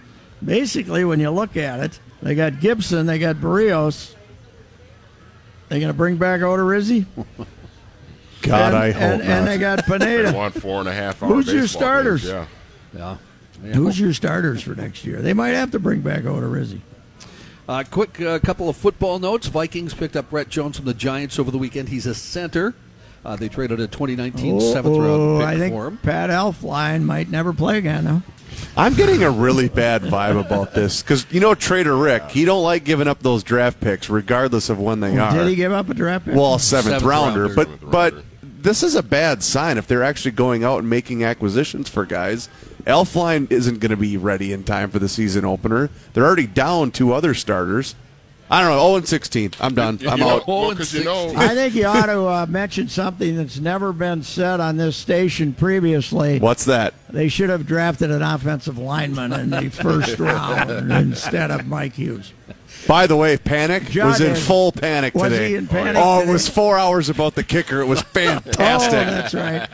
basically, 0.44 1.04
when 1.04 1.20
you 1.20 1.30
look 1.30 1.56
at 1.56 1.80
it, 1.80 1.98
they 2.22 2.34
got 2.34 2.60
Gibson, 2.60 3.06
they 3.06 3.18
got 3.18 3.36
Berrios. 3.36 4.14
They 5.68 5.78
going 5.80 5.92
to 5.92 5.96
bring 5.96 6.16
back 6.16 6.40
Odorizzi? 6.40 7.06
God, 8.42 8.72
and, 8.74 8.76
I 8.76 8.90
hope 8.90 9.02
and, 9.02 9.18
not. 9.20 9.28
and 9.30 9.46
they 9.46 9.58
got 9.58 9.78
They 9.86 9.98
Pineda. 9.98 10.32
want 10.32 10.54
four 10.60 10.80
and 10.80 10.88
a 10.88 10.92
half 10.92 11.22
hour 11.22 11.28
Who's 11.28 11.52
your 11.52 11.66
starters? 11.66 12.22
games, 12.22 12.32
Yeah. 12.94 12.98
Yeah. 12.98 13.16
Yeah. 13.64 13.72
Who's 13.74 13.98
your 14.00 14.12
starters 14.12 14.62
for 14.62 14.74
next 14.74 15.04
year? 15.04 15.20
They 15.20 15.32
might 15.34 15.50
have 15.50 15.70
to 15.72 15.78
bring 15.78 16.00
back 16.00 16.22
Odorizzi. 16.22 16.80
Uh, 17.68 17.84
quick 17.88 18.20
uh, 18.20 18.38
couple 18.40 18.68
of 18.68 18.76
football 18.76 19.18
notes. 19.18 19.46
Vikings 19.46 19.94
picked 19.94 20.16
up 20.16 20.30
Brett 20.30 20.48
Jones 20.48 20.76
from 20.76 20.86
the 20.86 20.94
Giants 20.94 21.38
over 21.38 21.50
the 21.50 21.58
weekend. 21.58 21.88
He's 21.88 22.06
a 22.06 22.14
center. 22.14 22.74
Uh, 23.24 23.36
they 23.36 23.48
traded 23.48 23.78
a 23.80 23.86
2019 23.86 24.56
Oh, 24.56 24.72
seventh 24.72 24.96
round 24.96 25.40
pick 25.40 25.46
I 25.48 25.58
think 25.58 25.74
for 25.74 25.86
him. 25.88 25.98
Pat 25.98 26.30
Elflein 26.30 27.02
might 27.04 27.28
never 27.28 27.52
play 27.52 27.76
again. 27.78 28.04
Though. 28.04 28.22
I'm 28.76 28.94
getting 28.94 29.22
a 29.22 29.30
really 29.30 29.68
bad 29.68 30.02
vibe 30.02 30.40
about 30.40 30.72
this 30.74 31.02
because 31.02 31.26
you 31.30 31.38
know 31.38 31.54
Trader 31.54 31.96
Rick, 31.96 32.30
he 32.30 32.44
don't 32.44 32.62
like 32.64 32.82
giving 32.84 33.06
up 33.08 33.20
those 33.20 33.42
draft 33.44 33.80
picks 33.80 34.08
regardless 34.10 34.70
of 34.70 34.80
when 34.80 35.00
they 35.00 35.16
are. 35.18 35.32
Did 35.32 35.46
he 35.48 35.54
give 35.54 35.70
up 35.72 35.88
a 35.90 35.94
draft 35.94 36.24
pick? 36.24 36.34
well, 36.34 36.58
seventh, 36.58 36.94
Seventh 36.94 37.02
rounder, 37.08 37.46
rounder. 37.46 37.54
but 37.54 37.90
but 37.90 38.14
this 38.42 38.82
is 38.82 38.94
a 38.96 39.02
bad 39.02 39.42
sign 39.42 39.76
if 39.78 39.86
they're 39.86 40.02
actually 40.02 40.32
going 40.32 40.64
out 40.64 40.78
and 40.78 40.90
making 40.90 41.22
acquisitions 41.22 41.88
for 41.88 42.04
guys. 42.06 42.48
Elflein 42.84 43.50
isn't 43.50 43.78
going 43.80 43.90
to 43.90 43.96
be 43.96 44.16
ready 44.16 44.52
in 44.52 44.64
time 44.64 44.90
for 44.90 44.98
the 44.98 45.08
season 45.08 45.44
opener. 45.44 45.90
They're 46.12 46.24
already 46.26 46.46
down 46.46 46.90
two 46.90 47.12
other 47.12 47.34
starters. 47.34 47.94
I 48.52 48.60
don't 48.62 48.70
know. 48.70 48.82
0 48.84 48.96
and 48.96 49.06
16. 49.08 49.52
I'm 49.60 49.74
done. 49.76 49.98
You 50.00 50.08
I'm 50.08 50.18
know, 50.18 50.28
out. 50.30 50.48
well, 50.48 50.74
'cause 50.74 50.92
you 50.92 51.04
know, 51.04 51.32
I 51.36 51.54
think 51.54 51.72
you 51.76 51.86
ought 51.86 52.06
to 52.06 52.22
uh, 52.26 52.46
mention 52.48 52.88
something 52.88 53.36
that's 53.36 53.60
never 53.60 53.92
been 53.92 54.24
said 54.24 54.58
on 54.58 54.76
this 54.76 54.96
station 54.96 55.52
previously. 55.52 56.40
What's 56.40 56.64
that? 56.64 56.94
They 57.10 57.28
should 57.28 57.48
have 57.48 57.64
drafted 57.64 58.10
an 58.10 58.22
offensive 58.22 58.76
lineman 58.76 59.32
in 59.34 59.50
the 59.50 59.70
first 59.70 60.18
round 60.18 60.68
instead 60.90 61.52
of 61.52 61.68
Mike 61.68 61.92
Hughes. 61.94 62.32
By 62.86 63.06
the 63.06 63.16
way, 63.16 63.36
panic 63.36 63.84
Judd 63.90 64.06
was 64.06 64.20
in 64.20 64.32
is- 64.32 64.46
full 64.46 64.72
panic 64.72 65.14
was 65.14 65.24
today. 65.32 65.50
he 65.50 65.54
in 65.56 65.66
panic 65.68 65.96
oh, 65.96 66.18
it 66.18 66.20
today? 66.22 66.32
was 66.32 66.48
four 66.48 66.78
hours 66.78 67.08
about 67.08 67.34
the 67.34 67.44
kicker. 67.44 67.80
It 67.80 67.86
was 67.86 68.02
fantastic. 68.02 68.60
Oh, 69.00 69.10
that's 69.10 69.34
right. 69.34 69.68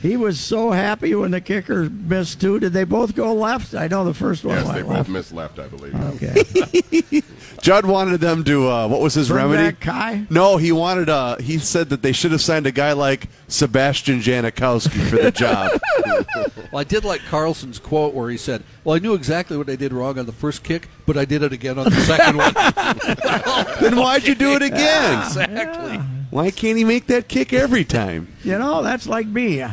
He 0.00 0.16
was 0.16 0.38
so 0.40 0.70
happy 0.70 1.14
when 1.14 1.30
the 1.32 1.40
kicker 1.40 1.88
missed 1.90 2.40
two. 2.40 2.58
Did 2.60 2.72
they 2.72 2.84
both 2.84 3.14
go 3.14 3.32
left? 3.34 3.74
I 3.74 3.88
know 3.88 4.04
the 4.04 4.14
first 4.14 4.44
one 4.44 4.56
yes, 4.56 4.66
they 4.68 4.82
went 4.82 4.88
both 4.88 4.96
left. 4.96 5.08
missed 5.08 5.32
left, 5.32 5.58
I 5.58 5.68
believe. 5.68 5.94
Okay. 6.22 7.22
Judd 7.60 7.86
wanted 7.86 8.20
them 8.20 8.42
to. 8.44 8.68
Uh, 8.68 8.88
what 8.88 9.00
was 9.00 9.14
his 9.14 9.28
Bring 9.28 9.44
remedy? 9.50 9.70
back 9.70 9.80
Kai? 9.80 10.26
No, 10.30 10.56
he 10.56 10.72
wanted. 10.72 11.08
Uh, 11.08 11.36
he 11.36 11.58
said 11.58 11.90
that 11.90 12.02
they 12.02 12.12
should 12.12 12.32
have 12.32 12.40
signed 12.40 12.66
a 12.66 12.72
guy 12.72 12.92
like 12.92 13.28
Sebastian 13.48 14.20
Janikowski 14.20 15.08
for 15.08 15.16
the 15.16 15.30
job. 15.30 15.70
Well, 16.72 16.80
I 16.80 16.84
did 16.84 17.04
like 17.04 17.20
Carlson's 17.26 17.78
quote 17.78 18.14
where 18.14 18.30
he 18.30 18.38
said, 18.38 18.62
"Well, 18.82 18.96
I 18.96 18.98
knew 18.98 19.12
exactly 19.12 19.58
what 19.58 19.68
I 19.68 19.76
did 19.76 19.92
wrong 19.92 20.18
on 20.18 20.24
the 20.24 20.32
first 20.32 20.64
kick, 20.64 20.88
but 21.06 21.16
I 21.16 21.24
did 21.24 21.42
it 21.42 21.52
again 21.52 21.78
on 21.78 21.84
the 21.84 22.00
second 22.02 22.36
one." 22.36 22.54
then 23.80 23.96
why'd 23.96 24.26
you 24.26 24.34
do 24.34 24.52
it 24.54 24.62
again? 24.62 25.18
exactly. 25.26 25.98
Why 26.30 26.50
can't 26.50 26.78
he 26.78 26.84
make 26.84 27.06
that 27.08 27.28
kick 27.28 27.52
every 27.52 27.84
time? 27.84 28.28
You 28.42 28.58
know, 28.58 28.82
that's 28.82 29.06
like 29.06 29.26
me. 29.26 29.64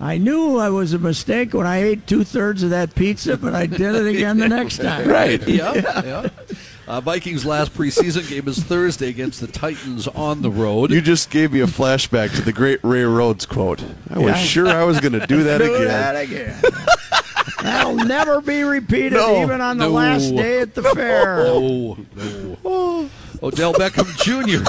I 0.00 0.16
knew 0.16 0.58
I 0.58 0.70
was 0.70 0.92
a 0.92 0.98
mistake 0.98 1.52
when 1.54 1.66
I 1.66 1.82
ate 1.82 2.06
two 2.06 2.22
thirds 2.24 2.62
of 2.62 2.70
that 2.70 2.94
pizza, 2.94 3.36
but 3.36 3.54
I 3.54 3.66
did 3.66 3.94
it 3.96 4.06
again 4.06 4.38
the 4.38 4.48
next 4.48 4.78
time. 4.82 5.08
Right. 5.08 5.46
Yeah, 5.46 5.74
yeah. 5.74 6.28
Uh, 6.86 7.00
Vikings' 7.02 7.44
last 7.44 7.74
preseason 7.74 8.26
game 8.30 8.48
is 8.48 8.62
Thursday 8.62 9.08
against 9.10 9.40
the 9.42 9.46
Titans 9.48 10.08
on 10.08 10.40
the 10.40 10.50
road. 10.50 10.90
You 10.90 11.02
just 11.02 11.28
gave 11.30 11.52
me 11.52 11.60
a 11.60 11.66
flashback 11.66 12.34
to 12.36 12.40
the 12.42 12.52
great 12.52 12.80
Ray 12.82 13.02
Rhodes 13.02 13.44
quote. 13.44 13.82
I 14.08 14.18
was 14.18 14.26
Yeah. 14.28 14.34
sure 14.36 14.68
I 14.68 14.84
was 14.84 14.98
going 15.00 15.12
to 15.12 15.26
do 15.26 15.42
that 15.42 15.58
Do 15.58 15.74
again. 15.74 15.88
that 15.88 16.16
again. 16.16 16.62
That'll 17.68 17.94
never 17.96 18.40
be 18.40 18.62
repeated, 18.62 19.12
No. 19.14 19.42
even 19.42 19.60
on 19.60 19.78
the 19.78 19.86
No. 19.86 19.92
last 19.92 20.34
day 20.34 20.60
at 20.60 20.74
the 20.74 20.82
fair. 20.82 21.36
No, 21.44 21.96
no. 22.16 22.56
Oh, 22.64 23.10
Odell 23.42 23.74
Beckham 23.74 24.06
Jr. 24.18 24.68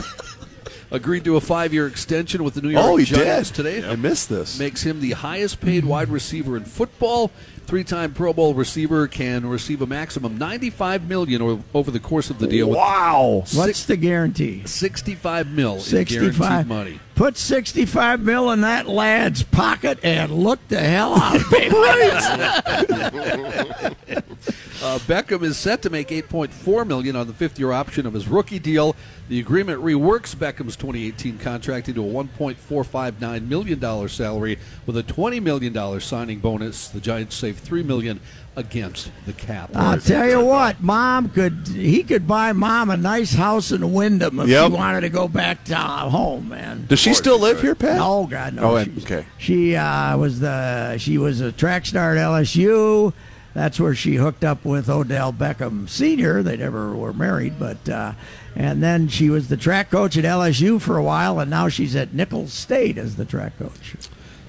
agreed 0.92 1.24
to 1.24 1.36
a 1.38 1.42
five-year 1.42 1.88
extension 1.88 2.44
with 2.44 2.56
the 2.56 2.62
New 2.62 2.70
York 2.70 2.84
Oh, 2.86 2.96
he 2.98 3.06
Giants 3.06 3.52
did 3.52 3.56
today. 3.64 3.88
I 3.88 3.96
missed 3.96 4.28
this. 4.30 4.58
Makes 4.60 4.84
him 4.84 5.02
the 5.02 5.12
highest-paid 5.12 5.86
wide 5.86 6.10
receiver 6.10 6.58
in 6.58 6.66
football. 6.66 7.32
Three-time 7.74 8.16
Pro 8.16 8.34
Bowl 8.34 8.56
receiver 8.56 9.08
can 9.08 9.46
receive 9.46 9.84
a 9.84 9.86
maximum 9.86 10.40
95 10.40 11.08
million 11.08 11.40
o- 11.40 11.64
over 11.76 11.92
the 11.92 12.00
course 12.00 12.32
of 12.32 12.40
the 12.40 12.48
deal. 12.48 12.68
with 12.70 12.78
Wow. 12.80 13.44
What's 13.54 13.86
the 13.86 13.96
guarantee? 13.96 14.64
65 14.66 15.52
mil 15.52 15.76
in 15.76 15.80
65 15.82 16.40
guaranteed 16.40 16.68
money. 16.68 17.00
Put 17.14 17.38
65 17.38 18.22
mil 18.22 18.50
in 18.50 18.62
that 18.62 18.88
lad's 18.88 19.44
pocket 19.44 20.00
and 20.02 20.32
look 20.32 20.68
the 20.70 20.80
hell 20.80 21.14
out, 21.14 21.40
baby. 21.52 21.76
Uh, 24.82 24.98
Beckham 25.00 25.44
is 25.44 25.58
set 25.58 25.82
to 25.82 25.90
make 25.90 26.08
8.4 26.08 26.88
million 26.88 27.18
on 27.18 27.28
the 27.28 27.34
fifth-year 27.34 27.74
option 27.74 28.06
of 28.06 28.14
his 28.14 28.30
rookie 28.30 28.60
deal. 28.60 28.96
The 29.28 29.40
agreement 29.40 29.84
reworks 29.84 30.34
Beckham's 30.34 30.78
2018 30.78 31.38
contract 31.38 31.90
into 31.90 32.02
a 32.02 32.08
1.459 32.08 33.48
million 33.48 33.78
dollar 33.80 34.08
salary 34.08 34.58
with 34.86 34.96
a 34.96 35.04
20 35.04 35.42
million 35.42 35.74
dollar 35.74 36.00
signing 36.00 36.40
bonus. 36.40 36.88
The 36.88 37.02
Giants 37.02 37.36
save 37.36 37.58
3 37.58 37.84
million 37.84 38.22
against 38.56 39.12
the 39.26 39.34
cap. 39.34 39.70
I'll 39.76 40.00
tell 40.00 40.28
you 40.28 40.44
what, 40.44 40.82
mom 40.82 41.30
could 41.30 41.68
he 41.68 42.02
could 42.04 42.26
buy 42.28 42.54
mom 42.54 42.90
a 42.90 42.98
nice 42.98 43.34
house 43.34 43.72
in 43.72 43.92
Windom 43.94 44.40
if 44.40 44.48
Yep. 44.48 44.68
she 44.68 44.74
wanted 44.78 45.02
to 45.02 45.10
go 45.10 45.28
back 45.28 45.66
to 45.66 45.78
uh, 45.78 46.10
home, 46.10 46.50
man. 46.50 46.86
Does 46.88 47.00
she 47.00 47.14
still 47.14 47.38
live 47.40 47.62
here, 47.62 47.76
Pat? 47.76 47.98
No, 47.98 48.26
God, 48.28 48.54
no. 48.54 48.64
Oh, 48.64 48.78
okay. 48.78 49.26
She 49.38 49.76
uh, 49.76 50.18
was 50.18 50.40
the 50.40 50.98
she 50.98 51.18
was 51.18 51.42
a 51.42 51.52
track 51.52 51.86
star 51.86 52.16
at 52.16 52.18
LSU. 52.18 53.14
That's 53.54 53.80
where 53.80 53.96
she 53.96 54.16
hooked 54.16 54.44
up 54.44 54.64
with 54.64 54.90
Odell 54.90 55.34
Beckham 55.34 55.90
Senior. 55.90 56.44
They 56.44 56.56
never 56.58 56.96
were 56.96 57.14
married, 57.14 57.58
but 57.60 57.90
uh, 57.90 58.14
and 58.56 58.82
then 58.84 59.08
she 59.08 59.30
was 59.30 59.48
the 59.50 59.58
track 59.58 59.90
coach 59.90 60.18
at 60.18 60.24
LSU 60.24 60.80
for 60.80 60.98
a 60.98 61.04
while, 61.04 61.40
and 61.40 61.50
now 61.50 61.68
she's 61.68 61.96
at 61.96 62.14
Nicholls 62.14 62.54
State 62.54 62.98
as 62.98 63.16
the 63.16 63.26
track 63.26 63.58
coach. 63.58 63.96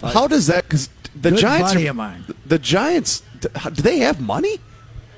How 0.03 0.27
does 0.29 0.47
that? 0.49 0.65
Because 0.65 0.89
the 1.15 1.31
Good 1.31 1.41
Giants, 1.41 1.73
buddy 1.73 1.87
are- 1.87 1.91
of 1.91 1.97
mine. 1.97 2.25
the 2.47 2.59
Giants, 2.59 3.23
do 3.41 3.83
they 3.83 3.99
have 3.99 4.21
money? 4.21 4.59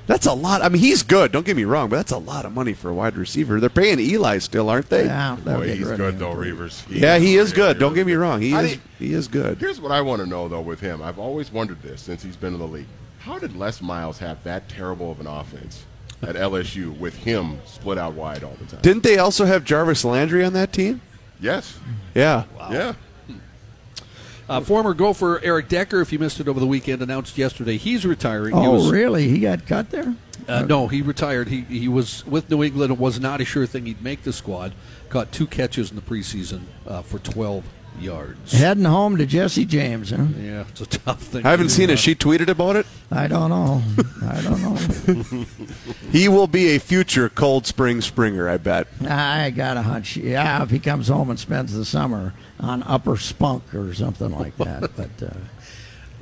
That's 0.05 0.25
a 0.25 0.33
lot. 0.33 0.61
I 0.61 0.67
mean, 0.67 0.81
he's 0.81 1.01
good. 1.01 1.31
Don't 1.31 1.45
get 1.45 1.55
me 1.55 1.63
wrong, 1.63 1.87
but 1.87 1.95
that's 1.95 2.11
a 2.11 2.17
lot 2.17 2.45
of 2.45 2.51
money 2.53 2.73
for 2.73 2.89
a 2.89 2.93
wide 2.93 3.15
receiver. 3.15 3.61
They're 3.61 3.69
paying 3.69 3.99
Eli 4.01 4.39
still, 4.39 4.69
aren't 4.69 4.89
they? 4.89 5.05
Yeah, 5.05 5.37
they'll 5.45 5.59
Boy, 5.59 5.75
he's 5.75 5.87
good 5.91 6.19
though, 6.19 6.33
Reavers. 6.35 6.83
Yeah, 6.89 7.19
he 7.19 7.37
is 7.37 7.53
good. 7.53 7.79
Don't 7.79 7.93
get 7.93 8.05
me 8.05 8.13
wrong. 8.13 8.41
He 8.41 8.53
I 8.53 8.61
is. 8.63 8.69
think- 8.71 8.81
He 8.99 9.13
is 9.13 9.27
good. 9.29 9.59
Here's 9.59 9.79
what 9.79 9.93
I 9.93 10.01
want 10.01 10.21
to 10.21 10.25
know 10.27 10.47
though 10.49 10.59
with 10.61 10.81
him. 10.81 11.01
I've 11.01 11.19
always 11.19 11.51
wondered 11.53 11.81
this 11.81 12.01
since 12.01 12.21
he's 12.23 12.35
been 12.35 12.53
in 12.53 12.59
the 12.59 12.67
league. 12.67 12.87
How 13.23 13.39
did 13.39 13.55
Les 13.55 13.81
Miles 13.81 14.19
have 14.19 14.43
that 14.43 14.67
terrible 14.69 15.11
of 15.11 15.19
an 15.19 15.27
offense 15.27 15.85
at 16.21 16.35
LSU 16.35 16.97
with 16.97 17.15
him 17.15 17.59
split 17.65 17.97
out 17.97 18.13
wide 18.13 18.43
all 18.43 18.55
the 18.59 18.65
time? 18.65 18.81
Didn't 18.81 19.03
they 19.03 19.17
also 19.17 19.45
have 19.45 19.63
Jarvis 19.63 20.03
Landry 20.03 20.43
on 20.43 20.53
that 20.53 20.73
team? 20.73 21.01
yes. 21.39 21.79
Yeah. 22.13 22.43
Yeah. 22.69 22.93
Uh, 24.49 24.59
former 24.59 24.93
Gopher 24.93 25.39
Eric 25.41 25.69
Decker, 25.69 26.01
if 26.01 26.11
you 26.11 26.19
missed 26.19 26.39
it 26.41 26.49
over 26.49 26.59
the 26.59 26.67
weekend, 26.67 27.01
announced 27.01 27.37
yesterday 27.37 27.77
he's 27.77 28.05
retiring. 28.05 28.53
he 28.55 28.67
Oh, 28.67 28.71
was, 28.73 28.91
really? 28.91 29.29
He 29.29 29.39
got 29.39 29.65
cut 29.65 29.89
there? 29.89 30.13
Uh, 30.49 30.63
no, 30.63 30.89
he 30.89 31.01
retired. 31.01 31.47
He 31.47 31.61
he 31.61 31.87
was 31.87 32.25
with 32.25 32.49
New 32.49 32.61
England. 32.61 32.91
It 32.91 32.99
was 32.99 33.21
not 33.21 33.39
a 33.39 33.45
sure 33.45 33.65
thing 33.65 33.85
he'd 33.85 34.01
make 34.01 34.23
the 34.23 34.33
squad. 34.33 34.73
Caught 35.07 35.31
two 35.31 35.47
catches 35.47 35.89
in 35.91 35.95
the 35.95 36.01
preseason 36.01 36.63
uh, 36.85 37.01
for 37.01 37.19
12 37.19 37.63
yards. 37.99 38.51
Heading 38.51 38.83
home 38.85 39.17
to 39.17 39.25
Jessie 39.25 39.65
James, 39.65 40.09
huh? 40.11 40.25
Yeah, 40.39 40.65
it's 40.69 40.81
a 40.81 40.85
tough 40.85 41.21
thing. 41.21 41.45
I 41.45 41.51
haven't 41.51 41.67
to 41.67 41.73
seen 41.73 41.87
do. 41.87 41.93
it. 41.93 41.99
She 41.99 42.15
tweeted 42.15 42.47
about 42.49 42.75
it. 42.75 42.85
I 43.11 43.27
don't 43.27 43.49
know. 43.49 43.81
I 44.27 44.41
don't 44.41 44.61
know. 44.61 45.45
He 46.11 46.27
will 46.29 46.45
be 46.47 46.75
a 46.75 46.79
future 46.79 47.27
Cold 47.27 47.65
Spring 47.65 47.99
Springer. 48.01 48.47
I 48.47 48.57
bet. 48.57 48.87
I 49.07 49.49
got 49.49 49.77
a 49.77 49.81
hunch. 49.81 50.15
Yeah, 50.15 50.61
if 50.61 50.69
he 50.69 50.77
comes 50.77 51.07
home 51.07 51.31
and 51.31 51.39
spends 51.39 51.73
the 51.73 51.85
summer 51.85 52.33
on 52.59 52.83
Upper 52.83 53.17
Spunk 53.17 53.73
or 53.73 53.93
something 53.95 54.29
like 54.31 54.55
that. 54.57 54.81
But 54.95 55.23
uh, 55.23 55.29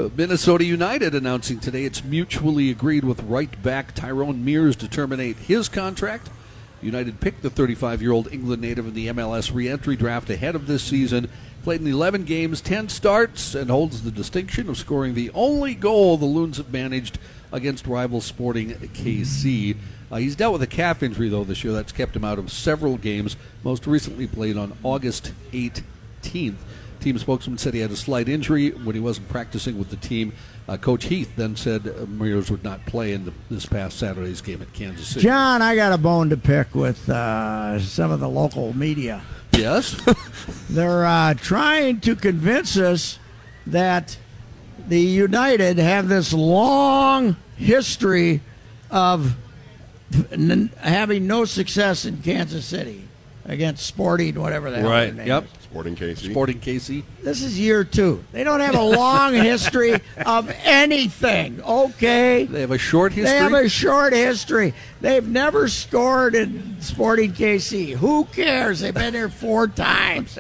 Uh, 0.06 0.10
Minnesota 0.16 0.64
United 0.64 1.14
announcing 1.14 1.60
today 1.60 1.84
it's 1.84 2.04
mutually 2.06 2.70
agreed 2.72 3.04
with 3.04 3.22
right 3.24 3.62
back 3.62 3.94
Tyrone 3.94 4.46
Mears 4.46 4.78
to 4.78 4.88
terminate 4.88 5.36
his 5.38 5.68
contract. 5.68 6.30
United 6.82 7.20
picked 7.20 7.42
the 7.44 7.50
35 7.50 8.02
year 8.02 8.14
old 8.14 8.32
England 8.32 8.62
native 8.62 8.88
in 8.88 8.94
the 8.94 9.08
MLS 9.08 9.54
re 9.54 9.68
entry 9.68 9.98
draft 9.98 10.30
ahead 10.30 10.56
of 10.56 10.68
this 10.68 10.82
season. 10.84 11.30
Played 11.64 11.82
in 11.82 11.88
11 11.88 12.24
games, 12.24 12.60
10 12.60 12.90
starts, 12.90 13.54
and 13.54 13.70
holds 13.70 14.02
the 14.02 14.10
distinction 14.10 14.68
of 14.68 14.78
scoring 14.78 15.14
the 15.14 15.30
only 15.36 15.76
goal 15.76 16.18
the 16.18 16.26
Loons 16.26 16.58
have 16.58 16.74
managed 16.74 17.20
against 17.52 17.86
rival 17.86 18.20
Sporting 18.20 18.72
KC. 18.72 19.78
Uh, 20.12 20.16
he's 20.18 20.36
dealt 20.36 20.54
with 20.54 20.64
a 20.64 20.68
calf 20.68 21.04
injury, 21.04 21.30
though, 21.30 21.44
this 21.44 21.64
year. 21.64 21.72
That's 21.72 21.92
kept 21.92 22.16
him 22.16 22.24
out 22.24 22.40
of 22.40 22.52
several 22.52 22.98
games. 22.98 23.38
Most 23.64 23.86
recently 23.86 24.26
played 24.26 24.58
on 24.58 24.76
August 24.84 25.34
18th. 25.52 26.56
Team 27.00 27.18
spokesman 27.18 27.58
said 27.58 27.74
he 27.74 27.80
had 27.80 27.90
a 27.90 27.96
slight 27.96 28.30
injury 28.30 28.70
when 28.72 28.94
he 28.94 29.02
wasn't 29.02 29.28
practicing 29.30 29.78
with 29.80 29.90
the 29.90 29.96
team. 29.96 30.34
Uh, 30.68 30.78
Coach 30.78 31.06
Heath 31.06 31.32
then 31.36 31.56
said 31.56 31.88
uh, 31.88 32.06
would 32.06 32.64
not 32.64 32.86
play 32.86 33.14
in 33.14 33.26
the, 33.26 33.34
this 33.50 33.66
past 33.66 33.98
Saturday's 33.98 34.40
game 34.40 34.62
at 34.62 34.72
Kansas 34.74 35.08
City. 35.08 35.22
John, 35.22 35.64
I 35.64 35.76
got 35.76 35.94
a 35.94 35.98
bone 35.98 36.30
to 36.30 36.38
pick 36.38 36.76
with 36.76 37.10
uh, 37.10 37.80
some 37.80 38.12
of 38.12 38.20
the 38.20 38.30
local 38.30 38.76
media. 38.78 39.24
Yes? 39.54 40.00
They're 40.70 41.06
uh, 41.06 41.34
trying 41.36 42.00
to 42.02 42.16
convince 42.16 42.78
us 42.78 43.20
that 43.68 44.18
the 44.88 45.00
United 45.00 45.78
have 45.78 46.08
this 46.08 46.34
long 46.34 47.36
history 47.58 48.42
of 48.90 49.36
n- 50.32 50.72
having 50.80 51.28
no 51.28 51.46
success 51.46 52.06
in 52.06 52.22
Kansas 52.22 52.66
City 52.66 53.08
against 53.46 53.86
Sporting, 53.86 54.40
whatever 54.40 54.72
the 54.72 54.78
hell 54.80 54.90
right. 54.90 55.14
Yep. 55.14 55.44
is. 55.44 55.61
Sporting 55.72 55.96
KC. 55.96 56.32
Sporting 56.32 56.60
KC. 56.60 57.04
This 57.24 57.42
is 57.42 57.58
year 57.58 57.86
two. 57.86 58.22
They 58.34 58.44
don't 58.44 58.60
have 58.60 58.76
a 58.76 58.84
long 58.98 59.34
history 59.34 60.02
of 60.26 60.54
anything. 60.64 61.62
Okay. 61.62 62.44
They 62.44 62.60
have 62.60 62.72
a 62.72 62.78
short 62.78 63.14
history. 63.14 63.32
They 63.32 63.38
have 63.38 63.54
a 63.54 63.70
short 63.70 64.12
history. 64.12 64.74
They've 65.00 65.26
never 65.26 65.70
scored 65.70 66.36
in 66.36 66.82
Sporting 66.82 67.32
KC. 67.32 67.96
Who 67.96 68.26
cares? 68.26 68.82
They've 68.82 68.94
been 68.94 69.14
here 69.14 69.30
four 69.30 69.70
times. 69.70 70.38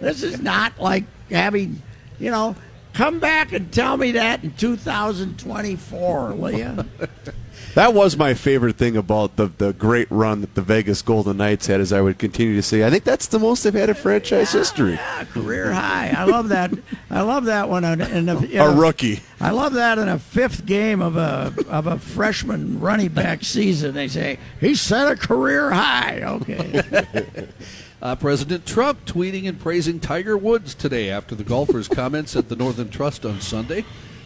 This 0.00 0.22
is 0.22 0.42
not 0.42 0.78
like 0.78 1.04
having, 1.30 1.80
you 2.18 2.30
know, 2.30 2.54
come 2.92 3.20
back 3.20 3.54
and 3.54 3.72
tell 3.72 3.96
me 3.96 4.12
that 4.12 4.44
in 4.44 4.52
2024, 4.52 6.34
will 6.34 6.50
you? 6.50 6.84
That 7.74 7.92
was 7.92 8.16
my 8.16 8.34
favorite 8.34 8.76
thing 8.76 8.96
about 8.96 9.34
the 9.34 9.46
the 9.46 9.72
great 9.72 10.06
run 10.08 10.42
that 10.42 10.54
the 10.54 10.62
Vegas 10.62 11.02
Golden 11.02 11.38
Knights 11.38 11.66
had. 11.66 11.80
As 11.80 11.92
I 11.92 12.00
would 12.00 12.18
continue 12.18 12.54
to 12.54 12.62
say, 12.62 12.84
I 12.84 12.90
think 12.90 13.02
that's 13.02 13.26
the 13.26 13.40
most 13.40 13.64
they've 13.64 13.74
had 13.74 13.88
in 13.88 13.96
franchise 13.96 14.52
history. 14.52 14.92
Yeah, 14.92 15.24
career 15.24 15.72
high. 15.72 16.14
I 16.16 16.22
love 16.22 16.50
that. 16.50 16.72
I 17.10 17.22
love 17.22 17.46
that 17.46 17.68
one. 17.68 17.84
In, 17.84 18.00
in 18.00 18.28
a, 18.28 18.38
in 18.38 18.60
A 18.60 18.70
rookie. 18.70 19.20
I 19.40 19.50
love 19.50 19.72
that 19.72 19.98
in 19.98 20.08
a 20.08 20.20
fifth 20.20 20.66
game 20.66 21.02
of 21.02 21.16
a 21.16 21.52
of 21.68 21.88
a 21.88 21.98
freshman 21.98 22.78
running 22.78 23.08
back 23.08 23.42
season. 23.42 23.94
They 23.94 24.06
say 24.06 24.38
he 24.60 24.76
set 24.76 25.10
a 25.10 25.16
career 25.16 25.70
high. 25.70 26.20
Okay. 26.22 27.48
Uh, 28.02 28.14
President 28.14 28.66
Trump 28.66 29.06
tweeting 29.06 29.48
and 29.48 29.58
praising 29.58 29.98
Tiger 29.98 30.36
Woods 30.36 30.74
today 30.74 31.08
after 31.08 31.34
the 31.34 31.42
golfer's 31.42 31.88
comments 31.88 32.36
at 32.36 32.50
the 32.50 32.56
Northern 32.56 32.90
Trust 32.90 33.24
on 33.24 33.40
Sunday. 33.40 33.82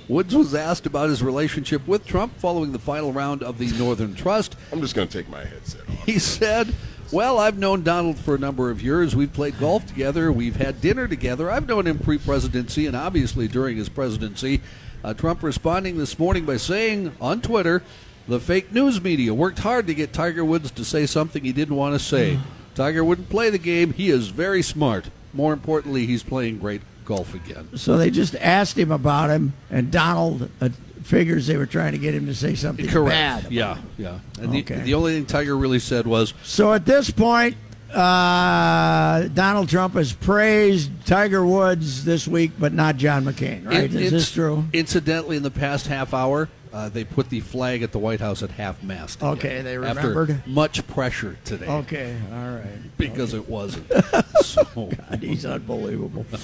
Woods 0.09 0.35
was 0.35 0.55
asked 0.55 0.87
about 0.87 1.11
his 1.11 1.23
relationship 1.23 1.87
with 1.87 2.07
Trump 2.07 2.35
following 2.39 2.73
the 2.73 2.79
final 2.79 3.13
round 3.13 3.43
of 3.43 3.59
the 3.59 3.71
Northern 3.73 4.15
Trust. 4.15 4.57
I'm 4.73 4.81
just 4.81 4.95
going 4.95 5.07
to 5.07 5.19
take 5.19 5.29
my 5.29 5.45
headset 5.45 5.83
off. 5.83 6.05
He 6.05 6.19
said, 6.19 6.75
Well, 7.13 7.39
I've 7.39 7.59
known 7.59 7.83
Donald 7.83 8.17
for 8.17 8.35
a 8.35 8.39
number 8.39 8.71
of 8.71 8.81
years. 8.81 9.15
We've 9.15 9.33
played 9.33 9.59
golf 9.61 9.87
together. 9.87 10.33
We've 10.33 10.57
had 10.57 10.81
dinner 10.81 11.07
together. 11.09 11.51
I've 11.51 11.69
known 11.69 11.87
him 11.87 11.99
pre 11.99 12.17
presidency 12.17 12.87
and 12.87 12.97
obviously 12.97 13.49
during 13.49 13.77
his 13.77 13.91
presidency. 13.91 14.63
Uh, 15.05 15.13
Trump 15.13 15.43
responding 15.43 15.99
this 15.99 16.19
morning 16.19 16.47
by 16.47 16.57
saying 16.57 17.15
on 17.21 17.43
Twitter, 17.43 17.83
the 18.27 18.41
fake 18.41 18.73
news 18.73 19.03
media 19.03 19.35
worked 19.35 19.59
hard 19.59 19.87
to 19.89 19.95
get 19.95 20.15
Tiger 20.15 20.45
Woods 20.45 20.71
to 20.71 20.85
say 20.85 21.05
something 21.05 21.45
he 21.45 21.53
didn't 21.53 21.77
want 21.77 21.95
to 21.95 21.99
say. 21.99 22.39
Tiger 22.75 23.05
wouldn't 23.05 23.29
play 23.29 23.51
the 23.51 23.59
game. 23.59 23.93
He 23.93 24.09
is 24.09 24.29
very 24.29 24.63
smart. 24.63 25.11
More 25.35 25.53
importantly, 25.53 26.07
he's 26.07 26.23
playing 26.23 26.59
great 26.59 26.81
golf 27.09 27.35
again. 27.35 27.67
so 27.75 27.97
they 27.97 28.11
just 28.11 28.35
asked 28.37 28.77
him 28.79 28.93
about 28.93 29.31
him, 29.31 29.55
and 29.71 29.91
Donald 29.91 30.51
uh, 30.61 30.69
figures 31.03 31.47
they 31.47 31.57
were 31.57 31.65
trying 31.67 31.93
to 31.93 31.99
get 31.99 32.15
him 32.15 32.27
to 32.27 32.35
say 32.35 32.55
something 32.55 32.87
Correct. 32.87 33.45
bad. 33.45 33.51
Yeah, 33.53 33.79
yeah. 33.97 34.19
And 34.41 34.51
Okay. 34.55 34.77
the, 34.77 34.81
the 34.83 34.95
only 34.95 35.15
thing 35.15 35.25
Tiger 35.27 35.57
really 35.57 35.79
said 35.79 36.07
was, 36.07 36.35
So 36.43 36.73
at 36.75 36.85
this 36.85 37.11
point, 37.11 37.57
uh, 37.95 39.29
Donald 39.29 39.71
Trump 39.71 39.95
has 39.95 40.13
praised 40.13 40.91
Tiger 41.07 41.45
Woods 41.47 42.05
this 42.05 42.29
week, 42.29 42.53
but 42.59 42.75
not 42.75 42.99
John 42.99 43.25
McCain. 43.25 43.67
Right? 43.67 43.85
It- 43.85 43.95
Is 43.95 44.11
this 44.13 44.31
true? 44.31 44.65
Incidentally, 44.75 45.39
in 45.39 45.43
the 45.43 45.51
past 45.51 45.87
half 45.87 46.13
hour, 46.13 46.51
uh, 46.71 46.91
they 46.91 47.05
put 47.05 47.31
the 47.31 47.41
flag 47.41 47.83
at 47.83 47.93
the 47.93 47.99
White 47.99 48.21
House 48.21 48.43
at 48.43 48.51
half 48.51 48.83
mast. 48.83 49.23
Okay, 49.23 49.63
they 49.63 49.77
after 49.79 50.09
remembered. 50.09 50.47
much 50.47 50.87
pressure 50.87 51.39
today 51.47 51.67
Okay, 51.67 52.15
all 52.31 52.57
right. 52.57 52.97
because 52.99 53.33
it 53.33 53.49
wasn't. 53.49 53.91
so, 54.43 54.65
God, 54.75 55.19
he's 55.23 55.47
unbelievable. 55.47 56.27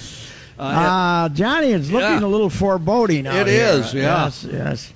uh, 0.58 0.62
Uh, 0.62 1.28
Johnny 1.30 1.68
is 1.72 1.90
looking 1.90 2.08
Yeah. 2.20 2.24
a 2.24 2.26
little 2.28 2.50
foreboding 2.50 3.26
out 3.26 3.46
It 3.46 3.46
here. 3.48 3.66
is, 3.66 3.94
yeah. 3.94 4.24
Yes, 4.24 4.46
yes. 4.50 4.92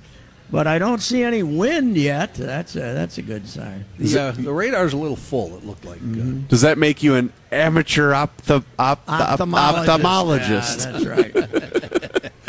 But 0.51 0.67
I 0.67 0.79
don't 0.79 1.03
see 1.03 1.23
any 1.23 1.43
wind 1.43 1.97
yet. 1.99 2.33
That's 2.35 2.75
a, 2.75 2.79
that's 2.81 3.19
a 3.19 3.23
good 3.23 3.47
sign. 3.47 3.85
the, 3.99 4.19
uh, 4.19 4.31
the 4.33 4.51
radar's 4.53 4.95
a 4.95 4.97
little 4.97 5.17
full. 5.17 5.55
It 5.57 5.67
looked 5.67 5.85
like. 5.85 5.99
Mm-hmm. 6.01 6.47
Does 6.49 6.63
that 6.63 6.79
make 6.79 7.03
you 7.03 7.17
an 7.17 7.33
amateur 7.53 8.13
opth- 8.13 8.65
op- 8.79 9.01
op- 9.07 9.07
ophthalmologist? 9.07 10.87
Yeah, 10.87 10.93
that's 10.93 11.05
right. 11.07 12.33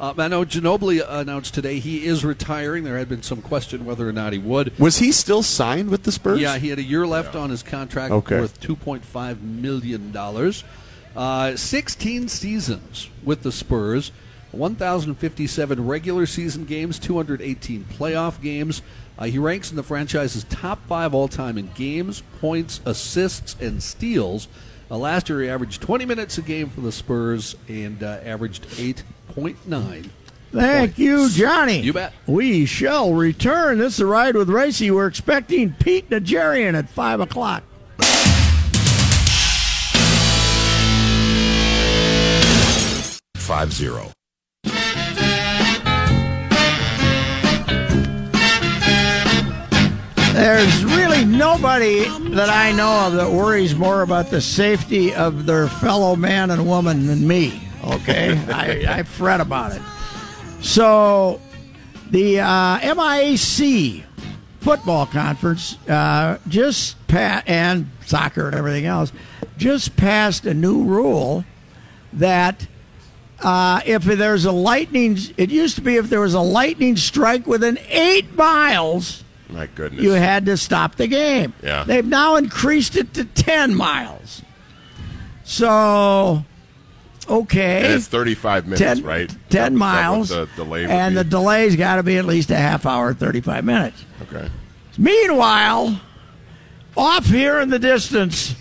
Uh, 0.00 0.08
uh, 0.10 0.14
I 0.18 0.26
know 0.28 0.44
Ginobili 0.44 1.02
announced 1.08 1.54
today 1.54 1.78
he 1.78 2.04
is 2.04 2.24
retiring. 2.24 2.82
There 2.82 2.98
had 2.98 3.08
been 3.08 3.22
some 3.22 3.40
question 3.40 3.84
whether 3.84 4.06
or 4.08 4.12
not 4.12 4.32
he 4.32 4.40
would. 4.40 4.76
Was 4.78 4.98
he 4.98 5.12
still 5.12 5.42
signed 5.42 5.88
with 5.88 6.02
the 6.02 6.10
Spurs? 6.10 6.40
Yeah, 6.40 6.58
he 6.58 6.68
had 6.68 6.80
a 6.80 6.82
year 6.82 7.06
left 7.06 7.36
on 7.36 7.48
his 7.48 7.62
contract 7.62 8.12
Okay. 8.12 8.40
worth 8.40 8.60
$2.5 8.60 9.40
million. 9.40 10.12
Uh, 11.16 11.56
16 11.56 12.28
seasons 12.28 13.08
with 13.22 13.42
the 13.42 13.52
Spurs, 13.52 14.10
1,057 14.52 15.86
regular 15.86 16.26
season 16.26 16.64
games, 16.64 16.98
218 16.98 17.84
playoff 17.84 18.40
games. 18.40 18.82
Uh, 19.18 19.24
he 19.26 19.38
ranks 19.38 19.70
in 19.70 19.76
the 19.76 19.82
franchise's 19.82 20.44
top 20.44 20.84
five 20.86 21.14
all 21.14 21.28
time 21.28 21.56
in 21.56 21.70
games, 21.74 22.22
points, 22.40 22.80
assists, 22.84 23.56
and 23.60 23.82
steals. 23.82 24.48
Uh, 24.90 24.98
last 24.98 25.28
year, 25.28 25.42
he 25.42 25.48
averaged 25.48 25.80
20 25.80 26.04
minutes 26.04 26.36
a 26.38 26.42
game 26.42 26.68
for 26.68 26.80
the 26.80 26.92
Spurs 26.92 27.56
and 27.68 28.02
uh, 28.02 28.18
averaged 28.24 28.66
8.9. 28.70 30.08
Thank 30.52 30.98
you, 30.98 31.28
Johnny. 31.30 31.80
You 31.80 31.92
bet. 31.92 32.12
We 32.26 32.64
shall 32.64 33.12
return. 33.12 33.78
This 33.78 33.94
is 33.94 34.00
a 34.00 34.06
ride 34.06 34.36
with 34.36 34.48
Reusse. 34.48 34.88
We're 34.90 35.08
expecting 35.08 35.72
Pete 35.72 36.10
Najarian 36.10 36.74
at 36.78 36.88
5 36.88 37.20
o'clock. 37.20 37.64
Five 43.44 43.74
zero. 43.74 44.10
There's 50.32 50.84
really 50.86 51.26
nobody 51.26 52.08
that 52.30 52.48
I 52.48 52.72
know 52.72 53.06
of 53.06 53.12
that 53.12 53.30
worries 53.30 53.74
more 53.74 54.00
about 54.00 54.30
the 54.30 54.40
safety 54.40 55.14
of 55.14 55.44
their 55.44 55.68
fellow 55.68 56.16
man 56.16 56.50
and 56.50 56.66
woman 56.66 57.06
than 57.06 57.28
me. 57.28 57.68
Okay, 57.84 58.32
I, 58.48 59.00
I 59.00 59.02
fret 59.02 59.42
about 59.42 59.72
it. 59.72 59.82
So, 60.62 61.38
the 62.10 62.40
uh, 62.40 62.78
MIAC 62.78 64.04
football 64.60 65.04
conference 65.04 65.76
uh, 65.86 66.38
just 66.48 67.06
passed, 67.08 67.46
and 67.46 67.90
soccer 68.06 68.46
and 68.46 68.56
everything 68.56 68.86
else, 68.86 69.12
just 69.58 69.96
passed 69.96 70.46
a 70.46 70.54
new 70.54 70.82
rule 70.82 71.44
that 72.14 72.66
uh, 73.42 73.80
if 73.84 74.04
there's 74.04 74.44
a 74.44 74.52
lightning, 74.52 75.18
it 75.36 75.50
used 75.50 75.76
to 75.76 75.82
be 75.82 75.96
if 75.96 76.08
there 76.08 76.20
was 76.20 76.34
a 76.34 76.40
lightning 76.40 76.96
strike 76.96 77.46
within 77.46 77.78
eight 77.88 78.34
miles 78.36 79.24
My 79.48 79.66
goodness. 79.66 80.02
you 80.02 80.12
had 80.12 80.46
to 80.46 80.56
stop 80.56 80.94
the 80.96 81.06
game. 81.06 81.52
Yeah. 81.62 81.84
They've 81.84 82.06
now 82.06 82.36
increased 82.36 82.96
it 82.96 83.12
to 83.14 83.24
10 83.24 83.74
miles. 83.74 84.42
So, 85.44 86.44
okay. 87.28 87.84
And 87.84 87.94
it's 87.94 88.06
35 88.08 88.64
minutes, 88.66 88.80
10, 88.80 89.02
right? 89.02 89.28
10 89.28 89.38
that 89.50 89.72
miles. 89.72 90.30
The 90.30 90.48
delay 90.56 90.86
and 90.86 91.14
be? 91.14 91.22
the 91.22 91.24
delay's 91.24 91.76
got 91.76 91.96
to 91.96 92.02
be 92.02 92.16
at 92.16 92.24
least 92.24 92.50
a 92.50 92.56
half 92.56 92.86
hour, 92.86 93.12
35 93.12 93.64
minutes. 93.64 94.04
okay. 94.22 94.48
Meanwhile, 94.96 96.00
off 96.96 97.26
here 97.26 97.60
in 97.60 97.68
the 97.68 97.78
distance, 97.80 98.54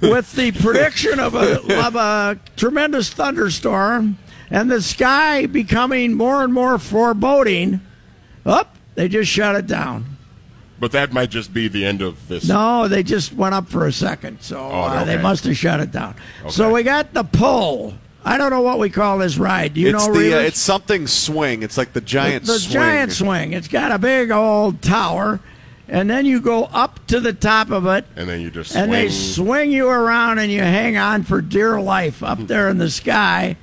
with 0.00 0.32
the 0.32 0.52
prediction 0.52 1.18
of 1.18 1.34
a, 1.34 1.86
of 1.86 1.94
a 1.96 2.38
tremendous 2.56 3.10
thunderstorm 3.10 4.18
and 4.50 4.70
the 4.70 4.82
sky 4.82 5.46
becoming 5.46 6.14
more 6.14 6.42
and 6.42 6.52
more 6.52 6.78
foreboding, 6.78 7.80
up, 8.44 8.76
they 8.94 9.08
just 9.08 9.30
shut 9.30 9.54
it 9.56 9.66
down. 9.66 10.16
But 10.78 10.92
that 10.92 11.12
might 11.12 11.28
just 11.30 11.52
be 11.52 11.68
the 11.68 11.84
end 11.84 12.00
of 12.00 12.26
this. 12.26 12.48
No, 12.48 12.88
they 12.88 13.02
just 13.02 13.34
went 13.34 13.54
up 13.54 13.68
for 13.68 13.86
a 13.86 13.92
second, 13.92 14.40
so 14.40 14.58
Oh, 14.58 14.80
uh, 14.82 15.04
they 15.04 15.18
must 15.18 15.44
have 15.44 15.56
shut 15.56 15.78
it 15.78 15.92
down. 15.92 16.14
Okay. 16.40 16.50
So 16.50 16.72
we 16.72 16.82
got 16.82 17.12
the 17.12 17.22
pole. 17.24 17.94
I 18.24 18.38
don't 18.38 18.50
know 18.50 18.62
what 18.62 18.78
we 18.78 18.90
call 18.90 19.18
this 19.18 19.36
ride. 19.38 19.74
Do 19.74 19.80
you 19.80 19.94
it's 19.94 20.06
know, 20.06 20.14
the 20.14 20.38
uh, 20.38 20.40
it's 20.40 20.58
something 20.58 21.06
swing. 21.06 21.62
It's 21.62 21.76
like 21.78 21.92
the 21.92 22.00
giant 22.00 22.46
swing. 22.46 22.54
the 22.54 22.60
swing. 22.60 22.72
giant 22.72 23.12
swing. 23.12 23.52
It's 23.52 23.68
got 23.68 23.92
a 23.92 23.98
big 23.98 24.30
old 24.30 24.80
tower, 24.82 25.40
and 25.90 26.08
then 26.08 26.24
you 26.24 26.40
go 26.40 26.64
up 26.72 27.04
to 27.08 27.20
the 27.20 27.32
top 27.34 27.70
of 27.70 27.84
it, 27.86 28.06
And 28.16 28.28
then 28.28 28.40
you 28.40 28.50
just 28.50 28.74
and 28.74 28.88
swing. 28.90 29.02
they 29.02 29.08
swing 29.10 29.70
you 29.72 29.88
around, 29.88 30.38
and 30.38 30.50
you 30.50 30.60
hang 30.60 30.96
on 30.96 31.24
for 31.24 31.42
dear 31.42 31.80
life 31.80 32.22
up 32.22 32.38
there 32.46 32.68
in 32.70 32.78
the 32.78 32.88
sky. 32.90 33.56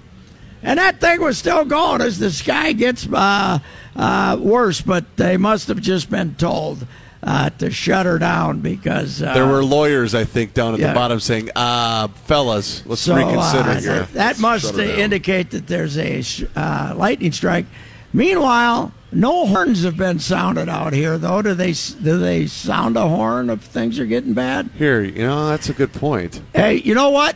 And 0.61 0.77
that 0.79 0.99
thing 0.99 1.21
was 1.21 1.37
still 1.37 1.65
going 1.65 2.01
as 2.01 2.19
the 2.19 2.29
sky 2.31 2.73
gets 2.73 3.07
uh, 3.11 3.59
uh, 3.95 4.37
worse, 4.39 4.81
but 4.81 5.15
they 5.17 5.37
must 5.37 5.67
have 5.69 5.79
just 5.81 6.09
been 6.09 6.35
told 6.35 6.85
uh, 7.23 7.49
to 7.51 7.71
shut 7.71 8.05
her 8.05 8.19
down 8.19 8.59
because 8.59 9.21
uh, 9.21 9.33
There 9.33 9.47
were 9.47 9.63
lawyers, 9.63 10.13
I 10.13 10.23
think, 10.23 10.53
down 10.53 10.73
at 10.73 10.79
Yeah. 10.79 10.89
the 10.89 10.93
bottom 10.93 11.19
saying, 11.19 11.49
"Uh, 11.55 12.07
fellas, 12.25 12.83
let's 12.85 13.01
So, 13.01 13.15
reconsider 13.15 13.69
uh, 13.69 13.79
here." 13.79 13.93
That, 13.99 14.13
that 14.13 14.39
must 14.39 14.65
shut 14.65 14.75
her 14.75 14.85
down. 14.87 14.99
indicate 14.99 15.51
that 15.51 15.67
there's 15.67 15.97
a 15.97 16.21
sh- 16.21 16.43
uh, 16.55 16.93
lightning 16.97 17.31
strike. 17.31 17.65
Meanwhile, 18.13 18.91
no 19.11 19.45
horns 19.47 19.83
have 19.83 19.97
been 19.97 20.19
sounded 20.19 20.67
out 20.69 20.93
here, 20.93 21.17
though. 21.17 21.41
Do 21.41 21.53
they 21.53 21.71
do 21.73 22.17
they 22.17 22.45
sound 22.47 22.97
a 22.97 23.07
horn 23.07 23.49
if 23.49 23.61
things 23.61 23.99
are 23.99 24.05
getting 24.05 24.33
bad? 24.33 24.69
Here, 24.77 25.01
you 25.01 25.25
know, 25.25 25.47
that's 25.49 25.69
a 25.69 25.73
good 25.73 25.93
point. 25.93 26.41
Hey, 26.53 26.75
you 26.75 26.93
know 26.93 27.09
what? 27.09 27.35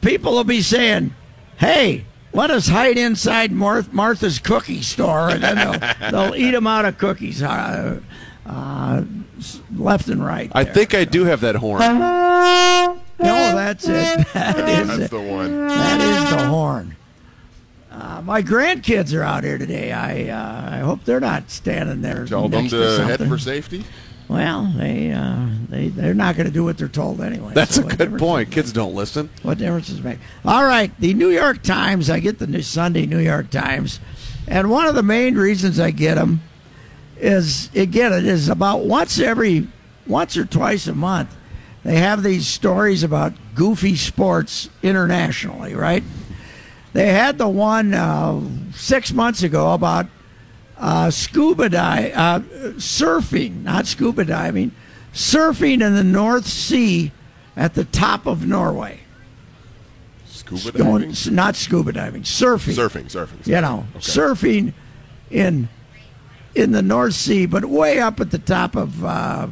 People 0.00 0.32
will 0.32 0.44
be 0.44 0.62
saying, 0.62 1.14
"Hey, 1.58 2.04
let 2.32 2.50
us 2.50 2.66
hide 2.68 2.98
inside 2.98 3.52
Mar- 3.52 3.84
Martha's 3.92 4.38
cookie 4.38 4.82
store," 4.82 5.30
and 5.30 5.42
then 5.42 5.56
they'll, 5.56 6.10
they'll 6.10 6.34
eat 6.34 6.50
them 6.50 6.66
out 6.66 6.84
of 6.84 6.98
cookies, 6.98 7.42
uh, 7.42 8.00
uh, 8.46 9.02
left 9.76 10.08
and 10.08 10.24
right. 10.24 10.50
I 10.54 10.64
there. 10.64 10.74
think 10.74 10.94
I 10.94 11.04
do 11.04 11.24
have 11.24 11.40
that 11.42 11.54
horn. 11.56 11.80
No, 11.80 12.98
that's 13.18 13.86
it. 13.86 14.26
That 14.32 14.58
is 14.68 14.88
That's 14.88 15.00
it. 15.02 15.10
the 15.12 15.20
one. 15.20 15.68
That 15.68 16.00
is 16.00 16.30
the 16.36 16.48
horn. 16.48 16.96
Uh, 17.92 18.22
my 18.22 18.42
grandkids 18.42 19.16
are 19.16 19.22
out 19.22 19.44
here 19.44 19.58
today. 19.58 19.92
I 19.92 20.28
uh, 20.28 20.76
I 20.76 20.78
hope 20.78 21.04
they're 21.04 21.20
not 21.20 21.50
standing 21.50 22.00
there. 22.00 22.24
Tell 22.24 22.48
them 22.48 22.62
next 22.62 22.72
to 22.72 23.04
head 23.04 23.28
for 23.28 23.38
safety. 23.38 23.84
Well, 24.28 24.72
they 24.76 25.12
uh, 25.12 25.48
they 25.68 25.88
they're 25.88 26.14
not 26.14 26.36
going 26.36 26.46
to 26.46 26.52
do 26.52 26.64
what 26.64 26.78
they're 26.78 26.88
told 26.88 27.20
anyway. 27.20 27.52
That's 27.54 27.74
so 27.74 27.86
a 27.86 27.94
good 27.94 28.18
point. 28.18 28.50
Kids 28.50 28.72
don't 28.72 28.94
listen. 28.94 29.28
What 29.42 29.58
difference 29.58 29.88
does 29.88 29.98
it 29.98 30.04
make? 30.04 30.18
All 30.44 30.64
right, 30.64 30.90
the 31.00 31.12
New 31.12 31.28
York 31.28 31.62
Times. 31.62 32.08
I 32.08 32.18
get 32.20 32.38
the 32.38 32.46
new 32.46 32.62
Sunday 32.62 33.04
New 33.04 33.18
York 33.18 33.50
Times, 33.50 34.00
and 34.48 34.70
one 34.70 34.86
of 34.86 34.94
the 34.94 35.02
main 35.02 35.34
reasons 35.34 35.78
I 35.78 35.90
get 35.90 36.14
them 36.14 36.40
is 37.18 37.68
again 37.74 38.12
it 38.12 38.24
is 38.24 38.48
about 38.48 38.86
once 38.86 39.20
every 39.20 39.68
once 40.06 40.36
or 40.36 40.44
twice 40.44 40.86
a 40.86 40.94
month 40.94 41.36
they 41.84 41.96
have 41.96 42.22
these 42.22 42.46
stories 42.46 43.02
about 43.02 43.32
goofy 43.54 43.96
sports 43.96 44.68
internationally, 44.82 45.74
right? 45.74 46.02
They 46.92 47.08
had 47.08 47.38
the 47.38 47.48
one 47.48 47.94
uh, 47.94 48.40
six 48.74 49.12
months 49.12 49.42
ago 49.42 49.72
about 49.72 50.06
uh, 50.76 51.10
scuba 51.10 51.68
dive, 51.68 52.12
uh, 52.14 52.40
surfing, 52.76 53.62
not 53.62 53.86
scuba 53.86 54.24
diving, 54.24 54.72
surfing 55.14 55.84
in 55.84 55.94
the 55.94 56.04
North 56.04 56.46
Sea 56.46 57.12
at 57.56 57.74
the 57.74 57.84
top 57.84 58.26
of 58.26 58.46
Norway. 58.46 59.00
Scuba 60.26 60.76
Going, 60.76 61.10
diving? 61.12 61.34
not 61.34 61.56
scuba 61.56 61.92
diving, 61.92 62.22
surfing. 62.22 62.74
Surfing, 62.74 63.04
surfing. 63.04 63.46
You 63.46 63.60
know, 63.60 63.86
Okay. 63.96 64.00
surfing 64.00 64.72
in 65.30 65.68
in 66.54 66.72
the 66.72 66.82
North 66.82 67.14
Sea, 67.14 67.46
but 67.46 67.64
way 67.64 67.98
up 67.98 68.20
at 68.20 68.30
the 68.30 68.38
top 68.38 68.76
of 68.76 69.02
uh, 69.02 69.46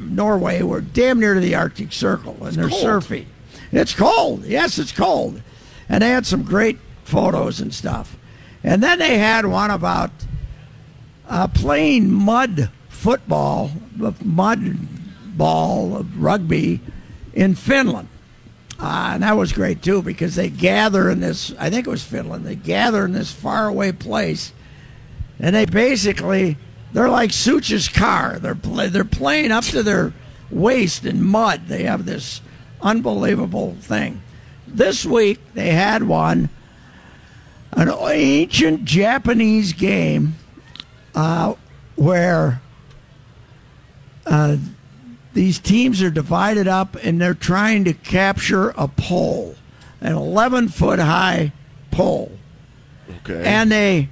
Norway. 0.00 0.62
We're 0.62 0.80
damn 0.80 1.20
near 1.20 1.34
to 1.34 1.40
the 1.40 1.54
Arctic 1.54 1.92
Circle, 1.92 2.36
and 2.44 2.56
they're 2.56 2.68
cold. 2.68 2.82
surfing. 2.84 3.26
It's 3.70 3.94
cold. 3.94 4.44
Yes, 4.44 4.78
it's 4.80 4.90
cold, 4.90 5.40
and 5.90 6.02
they 6.02 6.08
had 6.08 6.24
some 6.24 6.44
great 6.44 6.78
photos 7.04 7.60
and 7.60 7.74
stuff. 7.74 8.16
And 8.62 8.82
then 8.82 9.00
they 9.00 9.18
had 9.18 9.44
one 9.44 9.70
about 9.70 10.12
uh, 11.28 11.48
playing 11.48 12.10
mud 12.10 12.70
football, 12.88 13.72
mud 14.22 14.76
ball, 15.36 16.06
rugby 16.16 16.80
in 17.34 17.56
Finland. 17.56 18.08
Uh, 18.78 19.10
and 19.14 19.22
that 19.22 19.36
was 19.36 19.52
great 19.52 19.82
too 19.82 20.00
because 20.00 20.36
they 20.36 20.48
gather 20.48 21.10
in 21.10 21.20
this, 21.20 21.52
I 21.58 21.68
think 21.68 21.86
it 21.86 21.90
was 21.90 22.04
Finland, 22.04 22.46
they 22.46 22.54
gather 22.54 23.04
in 23.04 23.12
this 23.12 23.32
faraway 23.32 23.92
place 23.92 24.52
and 25.38 25.54
they 25.54 25.66
basically, 25.66 26.56
they're 26.92 27.08
like 27.08 27.32
Such's 27.32 27.88
car. 27.88 28.38
They're, 28.38 28.54
play, 28.54 28.88
they're 28.88 29.04
playing 29.04 29.50
up 29.50 29.64
to 29.64 29.82
their 29.82 30.12
waist 30.50 31.04
in 31.04 31.22
mud. 31.22 31.66
They 31.66 31.84
have 31.84 32.04
this 32.04 32.40
unbelievable 32.80 33.76
thing. 33.80 34.22
This 34.72 35.04
week 35.04 35.40
they 35.54 35.70
had 35.70 36.02
one, 36.04 36.48
an 37.72 37.88
ancient 37.88 38.84
Japanese 38.84 39.72
game 39.72 40.36
uh, 41.14 41.54
where 41.96 42.60
uh, 44.26 44.56
these 45.32 45.58
teams 45.58 46.02
are 46.02 46.10
divided 46.10 46.68
up 46.68 46.96
and 47.02 47.20
they're 47.20 47.34
trying 47.34 47.84
to 47.84 47.92
capture 47.92 48.70
a 48.70 48.88
pole, 48.88 49.56
an 50.00 50.14
11 50.14 50.68
foot 50.68 50.98
high 50.98 51.52
pole. 51.90 52.32
Okay. 53.18 53.44
And 53.44 53.70
they, 53.70 54.08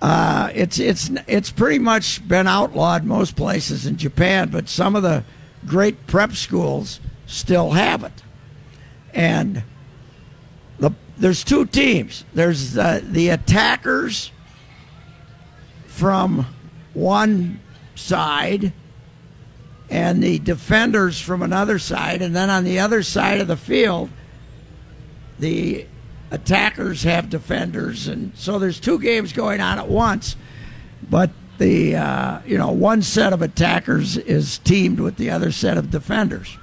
uh, 0.00 0.50
it's 0.54 0.78
it's 0.78 1.10
it's 1.26 1.50
pretty 1.50 1.78
much 1.78 2.26
been 2.26 2.46
outlawed 2.46 3.04
most 3.04 3.36
places 3.36 3.86
in 3.86 3.96
Japan, 3.96 4.48
but 4.50 4.68
some 4.68 4.96
of 4.96 5.02
the 5.02 5.24
great 5.66 6.06
prep 6.06 6.32
schools 6.32 7.00
still 7.26 7.72
have 7.72 8.04
it. 8.04 8.22
And 9.16 9.62
the 10.78 10.92
there's 11.16 11.42
two 11.42 11.64
teams. 11.64 12.24
There's 12.34 12.76
uh, 12.76 13.00
the 13.02 13.30
attackers 13.30 14.30
from 15.86 16.46
one 16.92 17.60
side 17.94 18.74
and 19.88 20.22
the 20.22 20.38
defenders 20.38 21.18
from 21.18 21.42
another 21.42 21.78
side. 21.78 22.20
And 22.20 22.36
then 22.36 22.50
on 22.50 22.64
the 22.64 22.78
other 22.78 23.02
side 23.02 23.40
of 23.40 23.48
the 23.48 23.56
field 23.56 24.10
the 25.38 25.86
attackers 26.30 27.02
have 27.04 27.30
defenders. 27.30 28.08
And 28.08 28.36
so 28.36 28.58
there's 28.58 28.80
two 28.80 28.98
games 28.98 29.32
going 29.32 29.60
on 29.62 29.78
at 29.78 29.88
once. 29.88 30.36
But 31.08 31.30
the 31.56 31.96
uh, 31.96 32.40
you 32.44 32.58
know 32.58 32.70
one 32.70 33.00
set 33.00 33.32
of 33.32 33.40
attackers 33.40 34.18
is 34.18 34.58
teamed 34.58 35.00
with 35.00 35.16
the 35.16 35.30
other 35.30 35.52
set 35.52 35.78
of 35.78 35.90
defenders 35.90 36.58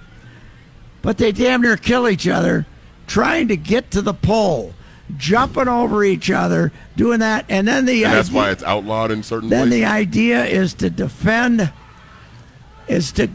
but 1.04 1.20
they 1.20 1.32
damn 1.32 1.62
near 1.62 1.78
kill 1.78 2.10
each 2.10 2.28
other 2.28 2.66
trying 3.06 3.48
to 3.50 3.56
get 3.58 3.92
to 3.92 4.02
the 4.02 4.14
pole 4.14 4.74
jumping 5.18 5.68
over 5.68 6.04
each 6.04 6.32
other 6.32 6.72
doing 6.96 7.20
that 7.20 7.46
and 7.50 7.68
then 7.68 7.86
the 7.86 8.04
and 8.06 8.14
that's 8.14 8.30
idea- 8.30 8.38
why 8.38 8.50
it's 8.50 8.64
outlawed 8.64 9.12
in 9.12 9.22
certain 9.22 9.50
then 9.50 9.68
places. 9.68 9.80
the 9.82 9.86
idea 9.86 10.46
is 10.46 10.74
to 10.74 10.90
defend, 10.90 11.72
is 12.88 13.12
to 13.12 13.30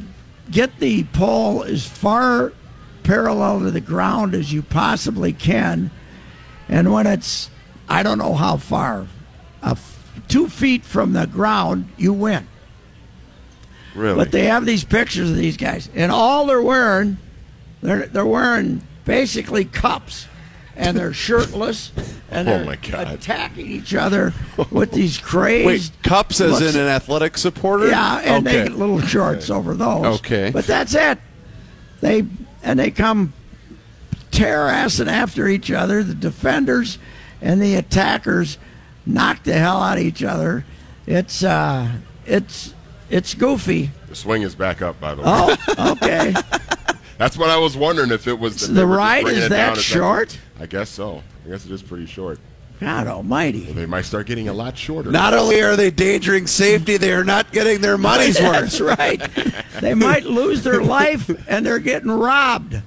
get 0.50 0.78
the 0.80 1.04
pole 1.12 1.62
as 1.62 1.86
far 1.86 2.52
parallel 3.04 3.60
to 3.60 3.70
the 3.70 3.80
ground 3.80 4.34
as 4.34 4.52
you 4.52 4.62
possibly 4.62 5.32
can. 5.32 5.90
And 6.68 6.92
when 6.92 7.06
it's, 7.06 7.48
I 7.88 8.02
don't 8.02 8.18
know 8.18 8.34
how 8.34 8.56
far, 8.56 9.06
uh, 9.62 9.74
two 10.28 10.48
feet 10.48 10.84
from 10.84 11.12
the 11.12 11.26
ground, 11.26 11.88
you 11.96 12.12
win. 12.12 12.46
really? 13.94 14.16
But 14.16 14.32
they 14.32 14.44
have 14.46 14.66
these 14.66 14.84
pictures 14.84 15.30
of 15.30 15.36
these 15.36 15.56
guys, 15.56 15.88
and 15.94 16.10
all 16.12 16.46
they're 16.46 16.60
wearing, 16.62 17.16
they're 17.82 18.06
they're 18.06 18.26
wearing 18.26 18.82
basically 19.04 19.64
cups, 19.64 20.26
and 20.76 20.96
they're 20.96 21.12
shirtless, 21.26 21.92
and 22.30 22.48
Oh 22.48 22.52
they're 22.58 22.64
my 22.64 22.76
God. 22.76 23.08
attacking 23.14 23.66
each 23.66 23.94
other 23.94 24.32
with 24.70 24.92
these 24.92 25.18
crazed 25.18 25.66
Wait, 25.66 26.02
cups 26.02 26.40
as 26.40 26.60
in 26.60 26.80
an 26.80 26.88
athletic 26.88 27.38
supporter? 27.38 27.88
Yeah, 27.88 28.18
and 28.24 28.46
they 28.46 28.60
okay. 28.62 28.68
get 28.68 28.78
little 28.78 29.00
shorts 29.00 29.50
over 29.50 29.74
those. 29.74 30.18
Okay. 30.20 30.50
but 30.52 30.66
that's 30.66 30.94
it. 30.94 31.18
They 32.00 32.24
and 32.62 32.78
they 32.78 32.90
come 32.90 33.32
tear 34.30 34.66
assing 34.68 35.08
after 35.08 35.48
each 35.48 35.70
other. 35.70 36.02
The 36.02 36.14
defenders 36.14 36.98
and 37.40 37.60
the 37.62 37.74
attackers 37.76 38.58
knock 39.06 39.42
the 39.44 39.54
hell 39.54 39.80
out 39.80 39.96
of 39.98 40.04
each 40.04 40.22
other. 40.22 40.64
It's 41.06 41.42
uh, 41.42 41.90
it's 42.26 42.74
it's 43.10 43.32
goofy. 43.34 43.90
the 44.08 44.14
swing 44.14 44.42
is 44.42 44.54
back 44.54 44.82
up, 44.82 45.00
by 45.00 45.14
the 45.14 45.22
way. 45.22 45.28
Oh, 45.28 45.92
okay. 45.92 46.34
That's 47.18 47.36
what 47.36 47.50
I 47.50 47.58
was 47.58 47.76
wondering 47.76 48.10
if 48.12 48.26
it 48.26 48.38
was. 48.38 48.60
So 48.60 48.66
the 48.68 48.72
they 48.72 48.84
were 48.84 48.96
just 48.96 48.98
ride 48.98 49.26
is 49.26 49.48
that 49.50 49.76
short? 49.76 50.38
I 50.58 50.66
guess 50.66 50.88
so. 50.88 51.22
I 51.44 51.50
guess 51.50 51.66
it 51.66 51.72
is 51.72 51.82
pretty 51.82 52.06
short. 52.06 52.38
God 52.80 53.08
Almighty. 53.08 53.64
They 53.72 53.86
might 53.86 54.04
start 54.04 54.28
getting 54.28 54.48
a 54.48 54.52
lot 54.52 54.78
shorter. 54.78 55.10
Not 55.10 55.34
only 55.34 55.60
are 55.60 55.74
they 55.74 55.88
endangering 55.88 56.46
safety, 56.46 56.96
they 56.96 57.12
are 57.12 57.24
not 57.24 57.50
getting 57.52 57.80
their 57.80 57.98
money's 57.98 58.40
worth. 58.40 58.52
That's 58.52 58.80
right. 58.80 59.20
They 59.80 59.94
might 59.94 60.24
lose 60.24 60.62
their 60.62 60.80
life 60.80 61.28
and 61.48 61.66
they're 61.66 61.80
getting 61.80 62.10
robbed. 62.10 62.80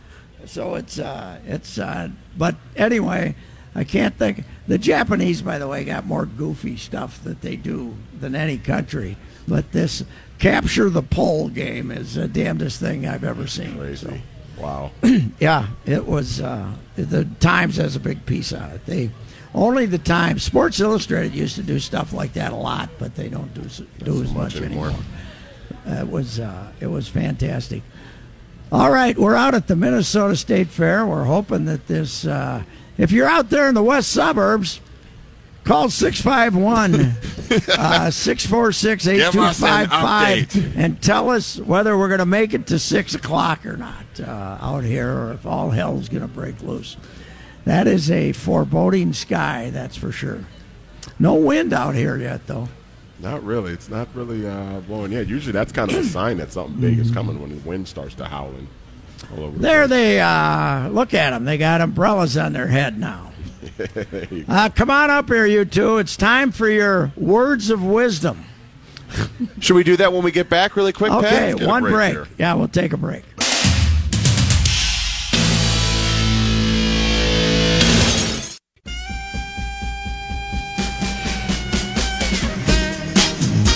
So 0.46 0.76
it's 0.76 0.98
uh 0.98 1.40
it's 1.46 1.78
uh 1.78 2.10
but 2.38 2.56
anyway, 2.78 3.36
I 3.76 3.84
can't 3.84 4.16
think 4.18 4.46
the 4.66 4.78
Japanese 4.78 5.42
by 5.42 5.58
the 5.60 5.68
way 5.68 5.84
got 5.84 6.06
more 6.06 6.26
goofy 6.26 6.78
stuff 6.78 7.22
that 7.26 7.42
they 7.42 7.58
do 7.58 7.96
than 8.18 8.34
any 8.34 8.58
country. 8.58 9.18
But 9.46 9.74
this 9.74 10.06
capture 10.42 10.90
the 10.90 11.04
pole 11.04 11.48
game 11.48 11.92
is 11.92 12.16
the 12.16 12.28
damnedest 12.28 12.80
thing 12.80 13.08
I've 13.08 13.24
ever 13.24 13.48
seen. 13.48 13.96
So, 13.96 14.14
Wow. 14.58 14.92
yeah, 15.40 15.68
it 15.86 16.06
was. 16.06 16.42
Uh, 16.42 16.72
the 16.96 17.26
Times 17.40 17.78
has 17.78 17.96
a 17.96 18.00
big 18.00 18.26
piece 18.26 18.54
on 18.54 18.70
it. 18.72 18.86
They 18.86 19.10
only 19.56 19.86
the 19.86 19.98
Times. 19.98 20.44
Sports 20.44 20.80
Illustrated 20.80 21.34
used 21.34 21.56
to 21.56 21.64
do 21.64 21.80
stuff 21.80 22.14
like 22.14 22.34
that 22.34 22.52
a 22.52 22.56
lot, 22.56 22.90
but 23.00 23.16
they 23.16 23.30
don't 23.30 23.54
do 23.54 23.64
do 24.04 24.22
as 24.22 24.32
much 24.34 24.56
anymore. 24.58 24.94
It 25.86 26.10
was 26.10 26.40
uh, 26.40 26.72
it 26.80 26.88
was 26.88 27.08
fantastic. 27.08 27.82
All 28.72 28.92
right, 28.92 29.18
we're 29.18 29.36
out 29.36 29.54
at 29.56 29.68
the 29.68 29.76
Minnesota 29.76 30.36
State 30.36 30.68
Fair. 30.68 31.06
We're 31.06 31.24
hoping 31.24 31.66
that 31.66 31.88
this. 31.88 32.26
Uh, 32.26 32.64
if 32.98 33.12
you're 33.12 33.28
out 33.28 33.50
there 33.50 33.68
in 33.68 33.74
the 33.74 33.84
west 33.84 34.12
suburbs, 34.12 34.80
call 35.64 35.90
651 35.90 36.96
uh, 37.78 38.10
646 38.12 39.06
Give 39.06 39.36
us 39.36 39.62
an 39.62 39.68
8255 39.68 40.78
and 40.78 41.02
tell 41.02 41.30
us 41.30 41.58
whether 41.60 41.98
we're 41.98 42.08
going 42.08 42.20
to 42.20 42.26
make 42.26 42.54
it 42.54 42.68
to 42.68 42.80
6 42.80 43.16
o'clock 43.16 43.66
or 43.66 43.78
not 43.78 44.06
uh, 44.20 44.58
out 44.62 44.84
here 44.84 45.12
or 45.12 45.34
if 45.34 45.46
all 45.46 45.70
hell's 45.70 46.10
going 46.10 46.22
to 46.22 46.28
break 46.28 46.62
loose. 46.62 46.98
That 47.66 47.88
is 47.88 48.10
a 48.10 48.32
foreboding 48.32 49.14
sky, 49.14 49.70
that's 49.72 49.96
for 49.96 50.12
sure. 50.12 50.46
No 51.20 51.36
wind 51.36 51.74
out 51.74 51.94
here 51.94 52.18
yet, 52.18 52.48
though. 52.48 52.68
Not 53.20 53.44
really. 53.44 53.72
It's 53.74 53.88
not 53.90 54.08
really 54.16 54.48
uh, 54.48 54.80
blowing 54.82 55.12
yet. 55.12 55.28
Usually, 55.28 55.52
that's 55.52 55.72
kind 55.72 55.92
of 55.92 55.98
a 55.98 56.04
sign 56.04 56.38
that 56.38 56.52
something 56.52 56.82
big 56.82 56.98
is 56.98 57.12
coming 57.12 57.40
when 57.40 57.52
the 57.52 57.70
wind 57.70 57.88
starts 57.88 58.16
to 58.16 58.26
howling 58.26 58.68
all 59.32 59.44
over. 59.44 59.56
the 59.56 59.62
There 59.62 59.88
place. 59.88 59.90
they 59.92 60.20
uh, 60.20 60.90
look 60.90 61.14
at 61.14 61.30
them. 61.30 61.46
They 61.46 61.60
got 61.60 61.82
umbrellas 61.82 62.36
on 62.36 62.54
their 62.54 62.66
head 62.66 62.98
now. 62.98 63.31
Uh, 64.48 64.70
come 64.70 64.90
on 64.90 65.10
up 65.10 65.28
here, 65.28 65.46
you 65.46 65.66
two. 65.66 65.98
It's 65.98 66.18
time 66.18 66.52
for 66.52 66.70
your 66.70 67.12
words 67.16 67.70
of 67.70 67.84
wisdom. 67.84 68.46
Should 69.60 69.76
we 69.76 69.84
do 69.84 69.98
that 69.98 70.14
when 70.14 70.24
we 70.24 70.32
get 70.32 70.50
back, 70.50 70.76
really 70.76 70.94
quick, 70.94 71.12
Okay, 71.12 71.54
Pat? 71.58 71.68
one 71.68 71.84
break 71.84 72.16
break. 72.16 72.28
Yeah, 72.38 72.54
we'll 72.54 72.68
take 72.70 72.94
a 72.94 72.98
break. 72.98 73.24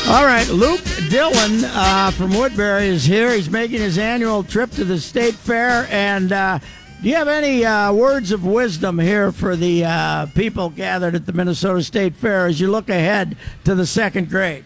All 0.07 0.23
right, 0.23 0.47
Luke 0.49 0.83
Dillon 1.09 1.63
uh, 1.65 2.11
from 2.11 2.29
Woodbury 2.37 2.87
is 2.89 3.03
here. 3.03 3.33
He's 3.33 3.49
making 3.49 3.79
his 3.79 3.97
annual 3.97 4.43
trip 4.43 4.69
to 4.73 4.83
the 4.85 4.99
state 4.99 5.33
fair. 5.33 5.87
And 5.89 6.31
uh, 6.31 6.59
do 7.05 7.11
you 7.11 7.17
have 7.17 7.27
any 7.27 7.63
uh, 7.63 7.93
words 7.93 8.31
of 8.31 8.43
wisdom 8.43 8.97
here 8.97 9.31
for 9.31 9.55
the 9.55 9.85
uh, 9.85 10.25
people 10.33 10.71
gathered 10.71 11.13
at 11.13 11.27
the 11.27 11.33
Minnesota 11.33 11.83
State 11.83 12.15
Fair 12.15 12.47
as 12.47 12.59
you 12.59 12.67
look 12.67 12.89
ahead 12.89 13.37
to 13.63 13.75
the 13.75 13.85
second 13.85 14.27
grade? 14.27 14.65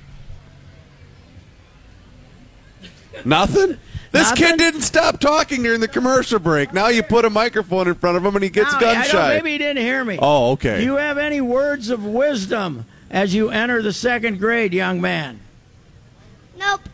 Nothing. 3.26 3.78
This 4.14 4.30
Nothing? 4.30 4.36
kid 4.38 4.58
didn't 4.58 4.84
stop 4.84 5.20
talking 5.20 5.64
during 5.64 5.82
the 5.82 5.90
commercial 5.90 6.40
break. 6.40 6.72
Now 6.72 6.88
you 6.88 7.04
put 7.04 7.26
a 7.26 7.30
microphone 7.30 7.90
in 7.90 7.96
front 7.96 8.16
of 8.16 8.24
him 8.26 8.34
and 8.36 8.44
he 8.46 8.50
gets 8.50 8.72
Now, 8.72 8.80
gun 8.80 9.04
shy. 9.06 9.36
Maybe 9.36 9.52
he 9.52 9.58
didn't 9.58 9.84
hear 9.84 10.06
me. 10.06 10.18
Oh, 10.22 10.52
okay. 10.54 10.78
Do 10.78 10.86
you 10.86 10.96
have 10.96 11.18
any 11.18 11.42
words 11.42 11.90
of 11.90 12.06
wisdom 12.06 12.86
as 13.12 13.36
you 13.36 13.50
enter 13.50 13.82
the 13.82 13.92
second 13.92 14.40
grade, 14.40 14.74
young 14.74 15.02
man? 15.02 15.42
Nope. 16.58 16.88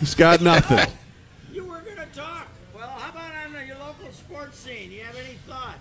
He's 0.00 0.14
got 0.14 0.40
nothing. 0.40 0.78
You 1.52 1.64
were 1.64 1.80
going 1.80 1.96
to 1.96 2.06
talk. 2.14 2.48
Well, 2.74 2.86
how 2.86 3.10
about 3.10 3.32
on 3.34 3.66
your 3.66 3.78
local 3.78 4.12
sports 4.12 4.58
scene? 4.58 4.90
Do 4.90 4.94
you 4.96 5.04
have 5.04 5.16
any 5.16 5.38
thoughts? 5.46 5.78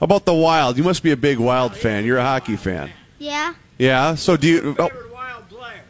How 0.00 0.04
about 0.04 0.24
the 0.24 0.34
Wild? 0.34 0.76
You 0.76 0.84
must 0.84 1.02
be 1.02 1.10
a 1.10 1.16
big 1.16 1.38
Wild 1.38 1.74
fan. 1.76 2.04
You're 2.04 2.18
a 2.18 2.22
hockey 2.22 2.56
fan. 2.56 2.90
Yeah. 3.18 3.54
Yeah. 3.78 4.14
So 4.14 4.36
do 4.36 4.46
you? 4.48 4.76
Oh, 4.78 4.88
Favorite 4.88 5.12
wild 5.12 5.48
player? 5.48 5.80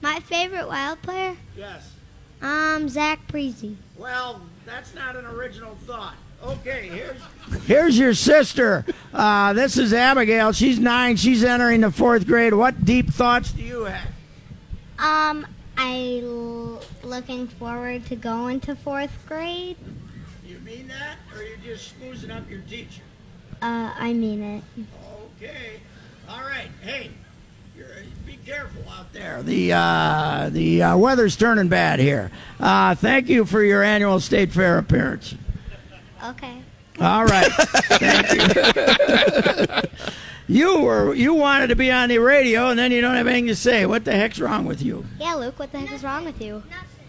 My 0.00 0.20
favorite 0.20 0.68
wild 0.68 1.02
player? 1.02 1.36
Yes. 1.56 1.92
Um, 2.40 2.88
Zach 2.88 3.18
Parise. 3.28 3.74
Well, 3.96 4.40
that's 4.64 4.94
not 4.94 5.16
an 5.16 5.24
original 5.26 5.74
thought. 5.86 6.14
Okay, 6.44 6.88
here's 6.88 7.64
here's 7.64 7.98
your 7.98 8.12
sister. 8.14 8.84
Uh, 9.12 9.52
this 9.54 9.78
is 9.78 9.92
Abigail. 9.94 10.52
She's 10.52 10.78
nine. 10.78 11.16
She's 11.16 11.42
entering 11.42 11.80
the 11.80 11.90
fourth 11.90 12.26
grade. 12.26 12.52
What 12.54 12.84
deep 12.84 13.08
thoughts 13.10 13.50
do 13.52 13.62
you 13.62 13.84
have? 13.84 14.06
Um, 14.98 15.46
I 15.78 16.20
l- 16.22 16.82
looking 17.02 17.48
forward 17.48 18.04
to 18.06 18.16
going 18.16 18.60
to 18.60 18.76
fourth 18.76 19.10
grade. 19.26 19.76
You 20.46 20.58
mean 20.60 20.88
that, 20.88 21.16
or 21.34 21.42
you 21.42 21.56
just 21.64 21.98
smoozing 21.98 22.30
up 22.30 22.48
your 22.50 22.60
teacher? 22.60 23.02
Uh, 23.62 23.92
I 23.98 24.12
mean 24.12 24.42
it. 24.42 24.64
Okay. 25.42 25.80
All 26.28 26.40
right. 26.42 26.68
Hey, 26.82 27.10
you're, 27.76 27.88
be 28.26 28.38
careful 28.44 28.82
out 28.90 29.12
there. 29.12 29.42
The 29.42 29.72
uh, 29.72 30.50
the 30.52 30.82
uh, 30.82 30.96
weather's 30.96 31.36
turning 31.36 31.68
bad 31.68 31.98
here. 32.00 32.30
Uh, 32.60 32.94
thank 32.94 33.28
you 33.28 33.44
for 33.44 33.62
your 33.62 33.82
annual 33.82 34.20
state 34.20 34.52
fair 34.52 34.78
appearance. 34.78 35.34
Okay. 36.24 36.62
All 37.00 37.24
right. 37.24 37.50
Thank 37.52 38.32
you. 39.76 39.90
you 40.54 40.80
were 40.80 41.14
you 41.14 41.34
wanted 41.34 41.68
to 41.68 41.76
be 41.76 41.90
on 41.90 42.08
the 42.08 42.18
radio, 42.18 42.68
and 42.68 42.78
then 42.78 42.92
you 42.92 43.00
don't 43.00 43.16
have 43.16 43.26
anything 43.26 43.48
to 43.48 43.56
say. 43.56 43.86
What 43.86 44.04
the 44.04 44.12
heck's 44.12 44.38
wrong 44.38 44.64
with 44.64 44.82
you? 44.82 45.04
Yeah, 45.20 45.34
Luke, 45.34 45.58
what 45.58 45.72
the 45.72 45.78
heck 45.78 45.92
is 45.92 46.02
wrong 46.02 46.24
with 46.24 46.40
you? 46.40 46.62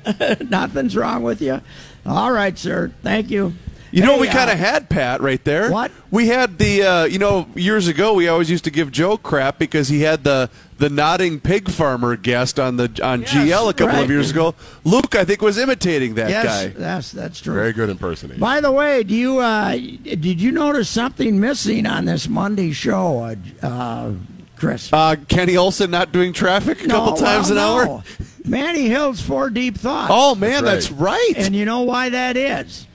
Nothing's 0.50 0.96
wrong 0.96 1.24
with 1.24 1.42
you. 1.42 1.62
All 2.06 2.32
right, 2.32 2.58
sir. 2.58 2.92
Thank 3.04 3.30
you. 3.30 3.54
You 3.98 4.04
know 4.04 4.14
Hey, 4.14 4.22
we 4.22 4.28
uh, 4.30 4.34
kind 4.34 4.52
of 4.52 4.60
had, 4.60 4.90
Pat, 4.90 5.22
right 5.22 5.44
there? 5.44 5.72
What? 5.72 5.92
We 6.12 6.28
had 6.28 6.60
the, 6.60 6.84
uh, 6.84 7.04
you 7.06 7.18
know, 7.18 7.48
years 7.56 7.88
ago 7.88 8.14
we 8.14 8.28
always 8.28 8.48
used 8.48 8.64
to 8.66 8.70
give 8.70 8.92
Joe 8.92 9.18
crap 9.18 9.58
because 9.58 9.88
he 9.88 10.02
had 10.02 10.24
the 10.24 10.52
the 10.78 10.90
nodding 10.90 11.40
pig 11.40 11.68
farmer 11.72 12.16
guest 12.16 12.60
on 12.60 12.78
the 12.78 12.92
on 13.04 13.22
Yes, 13.22 13.32
GL 13.34 13.70
a 13.72 13.74
couple 13.74 13.96
right. 13.96 14.04
of 14.04 14.12
years 14.12 14.30
ago. 14.30 14.54
Luke, 14.84 15.16
I 15.16 15.26
think, 15.26 15.42
was 15.42 15.58
imitating 15.58 16.14
that 16.14 16.30
Yes, 16.30 16.46
guy. 16.46 16.68
that's 16.68 17.12
that's 17.12 17.42
true. 17.42 17.56
Very 17.56 17.74
good 17.74 17.90
impersonation. 17.90 18.40
By 18.40 18.62
the 18.62 18.72
way, 18.72 19.02
do 19.02 19.16
you 19.16 19.40
uh, 19.40 19.72
did 19.72 20.40
you 20.40 20.52
notice 20.52 20.90
something 20.90 21.40
missing 21.40 21.88
on 21.88 22.06
this 22.06 22.30
Monday 22.30 22.74
show, 22.74 23.36
uh, 23.64 23.66
uh, 23.66 24.12
Chris? 24.58 24.94
Uh, 24.94 25.16
Kenny 25.28 25.58
Olson 25.58 25.90
not 25.90 26.12
doing 26.12 26.34
traffic 26.34 26.84
a 26.84 26.88
couple 26.88 27.14
times 27.18 27.50
well, 27.50 27.80
an 27.80 27.88
no. 27.88 27.94
hour. 27.94 28.04
Manny 28.46 28.88
Hill's 28.88 29.22
four 29.22 29.50
deep 29.50 29.76
thoughts. 29.78 30.12
Oh 30.14 30.36
man, 30.36 30.64
That's 30.64 30.90
that's 30.90 30.92
right. 30.92 31.34
And 31.36 31.56
you 31.56 31.66
know 31.66 31.82
why 31.82 32.10
that 32.10 32.38
is? 32.38 32.87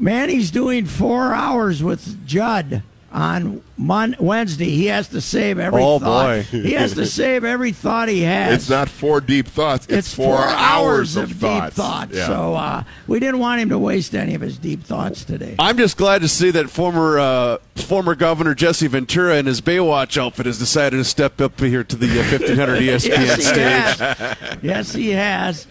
Manny's 0.00 0.50
doing 0.50 0.86
four 0.86 1.32
hours 1.34 1.82
with 1.82 2.26
Judd 2.26 2.82
on 3.12 3.62
Mon- 3.78 4.16
Wednesday. 4.18 4.66
He 4.68 4.86
has 4.86 5.08
to 5.08 5.20
save 5.22 5.58
every 5.58 5.82
Oh, 5.82 5.98
thought. 5.98 6.26
boy. 6.26 6.42
he 6.42 6.72
has 6.72 6.92
to 6.94 7.06
save 7.06 7.44
every 7.44 7.72
thought 7.72 8.08
he 8.10 8.22
has. 8.22 8.54
It's 8.54 8.68
not 8.68 8.90
four 8.90 9.22
deep 9.22 9.46
thoughts. 9.46 9.86
It's, 9.86 10.08
It's 10.08 10.14
four, 10.14 10.36
hours 10.38 11.16
of, 11.16 11.28
deep 11.30 11.38
thoughts. 11.38 11.76
thought. 11.76 12.10
Yeah. 12.12 12.26
So 12.26 12.54
uh, 12.54 12.82
we 13.06 13.18
didn't 13.18 13.38
want 13.38 13.62
him 13.62 13.70
to 13.70 13.78
waste 13.78 14.14
any 14.14 14.34
of 14.34 14.42
his 14.42 14.58
deep 14.58 14.82
thoughts 14.82 15.24
today. 15.24 15.54
I'm 15.58 15.78
just 15.78 15.96
glad 15.96 16.20
to 16.22 16.28
see 16.28 16.50
that 16.50 16.68
former 16.68 17.18
uh, 17.18 17.58
former 17.76 18.14
Governor 18.14 18.54
Jesse 18.54 18.86
Ventura 18.88 19.36
in 19.36 19.46
his 19.46 19.62
Baywatch 19.62 20.20
outfit 20.20 20.44
has 20.44 20.58
decided 20.58 20.96
to 20.98 21.04
step 21.04 21.40
up 21.40 21.58
here 21.58 21.84
to 21.84 21.96
the 21.96 22.10
uh, 22.20 22.24
1500 22.30 22.80
ESPN 22.82 23.08
yes, 23.08 23.42
stage. 23.44 23.56
has. 23.98 24.58
yes, 24.62 24.92
he 24.92 25.10
has. 25.10 25.66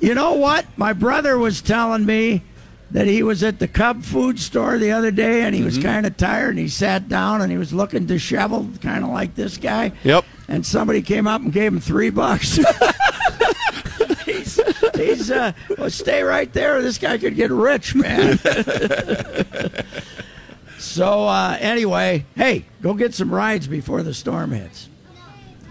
You 0.00 0.14
know 0.14 0.34
what? 0.34 0.66
My 0.76 0.92
brother 0.92 1.38
was 1.38 1.60
telling 1.62 2.04
me 2.06 2.42
that 2.90 3.06
he 3.06 3.22
was 3.22 3.42
at 3.42 3.58
the 3.58 3.66
Cub 3.66 4.02
food 4.04 4.38
store 4.38 4.78
the 4.78 4.92
other 4.92 5.10
day 5.10 5.42
and 5.42 5.54
he 5.54 5.62
was 5.62 5.78
Mm-hmm. 5.78 5.88
kind 5.88 6.06
of 6.06 6.16
tired 6.16 6.50
and 6.50 6.58
he 6.58 6.68
sat 6.68 7.08
down 7.08 7.40
and 7.42 7.50
he 7.50 7.58
was 7.58 7.72
looking 7.72 8.06
disheveled, 8.06 8.80
kind 8.82 9.02
of 9.04 9.10
like 9.10 9.34
this 9.34 9.56
guy. 9.56 9.92
Yep. 10.04 10.24
And 10.48 10.64
somebody 10.64 11.02
came 11.02 11.26
up 11.26 11.40
and 11.40 11.52
gave 11.52 11.72
him 11.72 11.80
three 11.80 12.10
bucks. 12.10 12.56
he's, 14.26 14.60
he's 14.94 15.30
uh, 15.30 15.52
well, 15.78 15.90
stay 15.90 16.22
right 16.22 16.52
there. 16.52 16.82
This 16.82 16.98
guy 16.98 17.18
could 17.18 17.34
get 17.34 17.50
rich, 17.50 17.94
man. 17.94 18.38
so 20.78 21.26
uh, 21.26 21.56
anyway, 21.60 22.24
hey, 22.36 22.64
go 22.82 22.94
get 22.94 23.14
some 23.14 23.32
rides 23.32 23.66
before 23.66 24.02
the 24.02 24.14
storm 24.14 24.52
hits. 24.52 24.88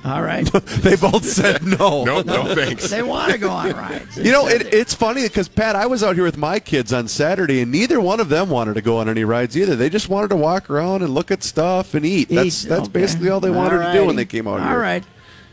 All 0.06 0.22
right. 0.22 0.50
They 0.84 0.96
both 0.98 1.24
said 1.24 1.64
no. 1.80 2.04
no, 2.04 2.22
no, 2.22 2.54
thanks. 2.56 2.90
They 2.90 3.02
want 3.02 3.32
to 3.32 3.38
go 3.38 3.50
on 3.50 3.72
rides. 3.72 4.18
You 4.24 4.32
know, 4.32 4.48
it, 4.48 4.74
it's 4.74 4.94
funny 4.94 5.24
because 5.24 5.48
Pat, 5.48 5.76
I 5.78 5.86
was 5.86 6.04
out 6.04 6.16
here 6.16 6.26
with 6.26 6.38
my 6.38 6.60
kids 6.60 6.92
on 6.92 7.08
Saturday, 7.08 7.62
and 7.62 7.72
neither 7.72 8.02
one 8.02 8.20
of 8.20 8.28
them 8.30 8.50
wanted 8.50 8.74
to 8.76 8.82
go 8.82 8.98
on 8.98 9.08
any 9.08 9.24
rides 9.24 9.58
either. 9.58 9.76
They 9.78 9.90
just 9.90 10.10
wanted 10.10 10.30
to 10.30 10.36
walk 10.36 10.70
around 10.70 11.04
and 11.04 11.14
look 11.14 11.32
at 11.32 11.42
stuff 11.44 11.94
and 11.94 12.06
eat. 12.06 12.28
That's 12.30 12.66
Eat, 12.66 12.70
that's 12.70 12.82
okay. 12.84 12.92
basically 12.92 13.30
all 13.30 13.40
they 13.40 13.50
wanted 13.50 13.78
to 13.86 13.94
do 13.94 14.06
when 14.06 14.16
they 14.18 14.26
came 14.26 14.48
out 14.48 14.60
All 14.60 14.66
here. 14.66 14.70
All 14.70 14.78
right. 14.78 15.04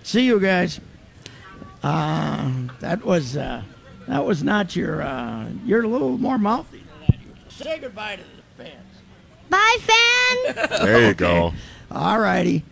See 0.03 0.25
you 0.27 0.41
guys. 0.41 0.81
Uh, 1.83 2.51
that 2.81 3.05
was 3.05 3.37
uh, 3.37 3.63
that 4.09 4.25
was 4.25 4.43
not 4.43 4.75
your. 4.75 5.03
Uh, 5.03 5.47
you're 5.65 5.85
a 5.85 5.89
little 5.89 6.19
more 6.19 6.39
mouthy 6.39 6.79
than 7.09 7.19
that. 7.47 7.53
Say 7.53 7.79
goodbye 7.79 8.17
to 8.17 8.23
the 8.23 8.65
fans. 8.65 8.87
Bye, 9.49 9.77
fan. 9.81 10.69
There 10.85 11.07
you 11.09 11.15
go. 11.15 11.53
All 11.91 12.19
righty. 12.19 12.65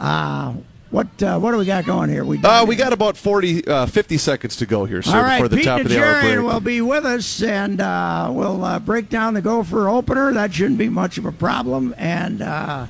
Uh, 0.00 0.54
what 0.94 1.22
uh, 1.24 1.38
what 1.40 1.50
do 1.50 1.58
we 1.58 1.64
got 1.64 1.84
going 1.84 2.08
here? 2.08 2.24
We 2.24 2.38
Uh, 2.38 2.64
we 2.64 2.76
got 2.76 2.92
about 2.92 3.16
40, 3.16 3.66
uh, 3.66 3.86
50 3.86 4.16
seconds 4.16 4.54
to 4.56 4.66
go 4.66 4.84
here, 4.84 5.02
sir, 5.02 5.16
All 5.16 5.22
right, 5.22 5.38
before 5.38 5.48
the 5.48 5.56
Pete 5.56 5.64
top 5.64 5.80
of 5.80 5.88
the 5.88 6.02
hour 6.02 6.20
break. 6.20 6.46
will 6.46 6.60
be 6.60 6.80
with 6.80 7.04
us, 7.04 7.42
and 7.42 7.80
uh, 7.80 8.30
we'll 8.32 8.64
uh, 8.64 8.78
break 8.78 9.08
down 9.08 9.34
the 9.34 9.42
Gopher 9.42 9.88
opener. 9.88 10.32
That 10.32 10.54
shouldn't 10.54 10.78
be 10.78 10.88
much 10.88 11.18
of 11.18 11.24
a 11.26 11.32
problem. 11.32 11.96
And 11.98 12.40
uh, 12.40 12.86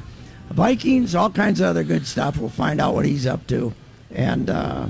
Vikings, 0.50 1.14
all 1.14 1.30
kinds 1.30 1.60
of 1.60 1.68
other 1.68 1.82
good 1.82 2.06
stuff. 2.06 2.36
We'll 2.36 2.50
find 2.50 2.78
out 2.78 2.94
what 2.94 3.06
he's 3.06 3.26
up 3.26 3.46
to, 3.46 3.72
and 4.10 4.50
uh, 4.50 4.86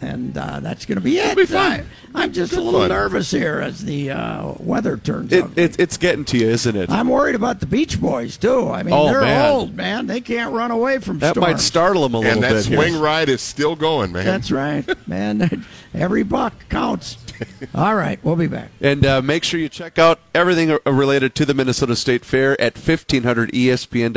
and 0.00 0.36
uh, 0.36 0.60
that's 0.60 0.86
going 0.86 0.96
to 0.96 1.02
be 1.02 1.18
it. 1.18 1.36
be 1.36 1.46
fun. 1.46 1.86
I, 2.14 2.24
am 2.24 2.32
just 2.32 2.52
a 2.52 2.60
little 2.60 2.80
fun. 2.80 2.90
nervous 2.90 3.30
here 3.30 3.60
as 3.60 3.84
the 3.84 4.10
uh, 4.10 4.52
weather 4.58 4.96
turns 4.96 5.32
It, 5.32 5.46
it, 5.56 5.78
it's 5.80 5.96
getting 5.96 6.24
to 6.26 6.38
you, 6.38 6.48
isn't 6.48 6.76
it? 6.76 6.90
I'm 6.90 7.08
worried 7.08 7.34
about 7.34 7.60
the 7.60 7.66
Beach 7.66 8.00
Boys 8.00 8.36
too. 8.36 8.70
I 8.70 8.82
mean, 8.82 8.94
Oh, 8.94 9.06
they're 9.06 9.20
man. 9.20 9.50
old, 9.50 9.74
man. 9.74 10.06
They 10.06 10.20
can't 10.20 10.52
run 10.52 10.70
away 10.70 10.98
from 10.98 11.18
that 11.20 11.34
storms. 11.34 11.46
might 11.48 11.60
startle 11.60 12.02
them 12.02 12.14
a 12.14 12.18
little 12.18 12.40
bit. 12.40 12.44
And 12.44 12.56
that 12.56 12.58
bit. 12.64 12.66
here. 12.66 12.78
swing 12.78 13.00
ride 13.00 13.28
is 13.28 13.40
still 13.42 13.76
going, 13.76 14.12
man. 14.12 14.24
That's 14.24 14.50
right, 14.50 14.86
man. 15.08 15.64
Every 15.94 16.22
buck 16.22 16.54
counts. 16.68 17.18
All 17.74 17.94
right, 17.94 18.18
we'll 18.24 18.36
be 18.36 18.48
back. 18.48 18.70
And 18.80 19.06
uh, 19.06 19.22
make 19.22 19.44
sure 19.44 19.60
you 19.60 19.68
check 19.68 19.98
out 19.98 20.18
everything 20.34 20.72
uh, 20.72 20.78
related 20.90 21.34
to 21.36 21.44
the 21.46 21.54
Minnesota 21.54 21.94
State 21.94 22.24
Fair 22.24 22.60
at 22.60 22.76
E 22.76 22.80
1500ESPN. 22.80 24.12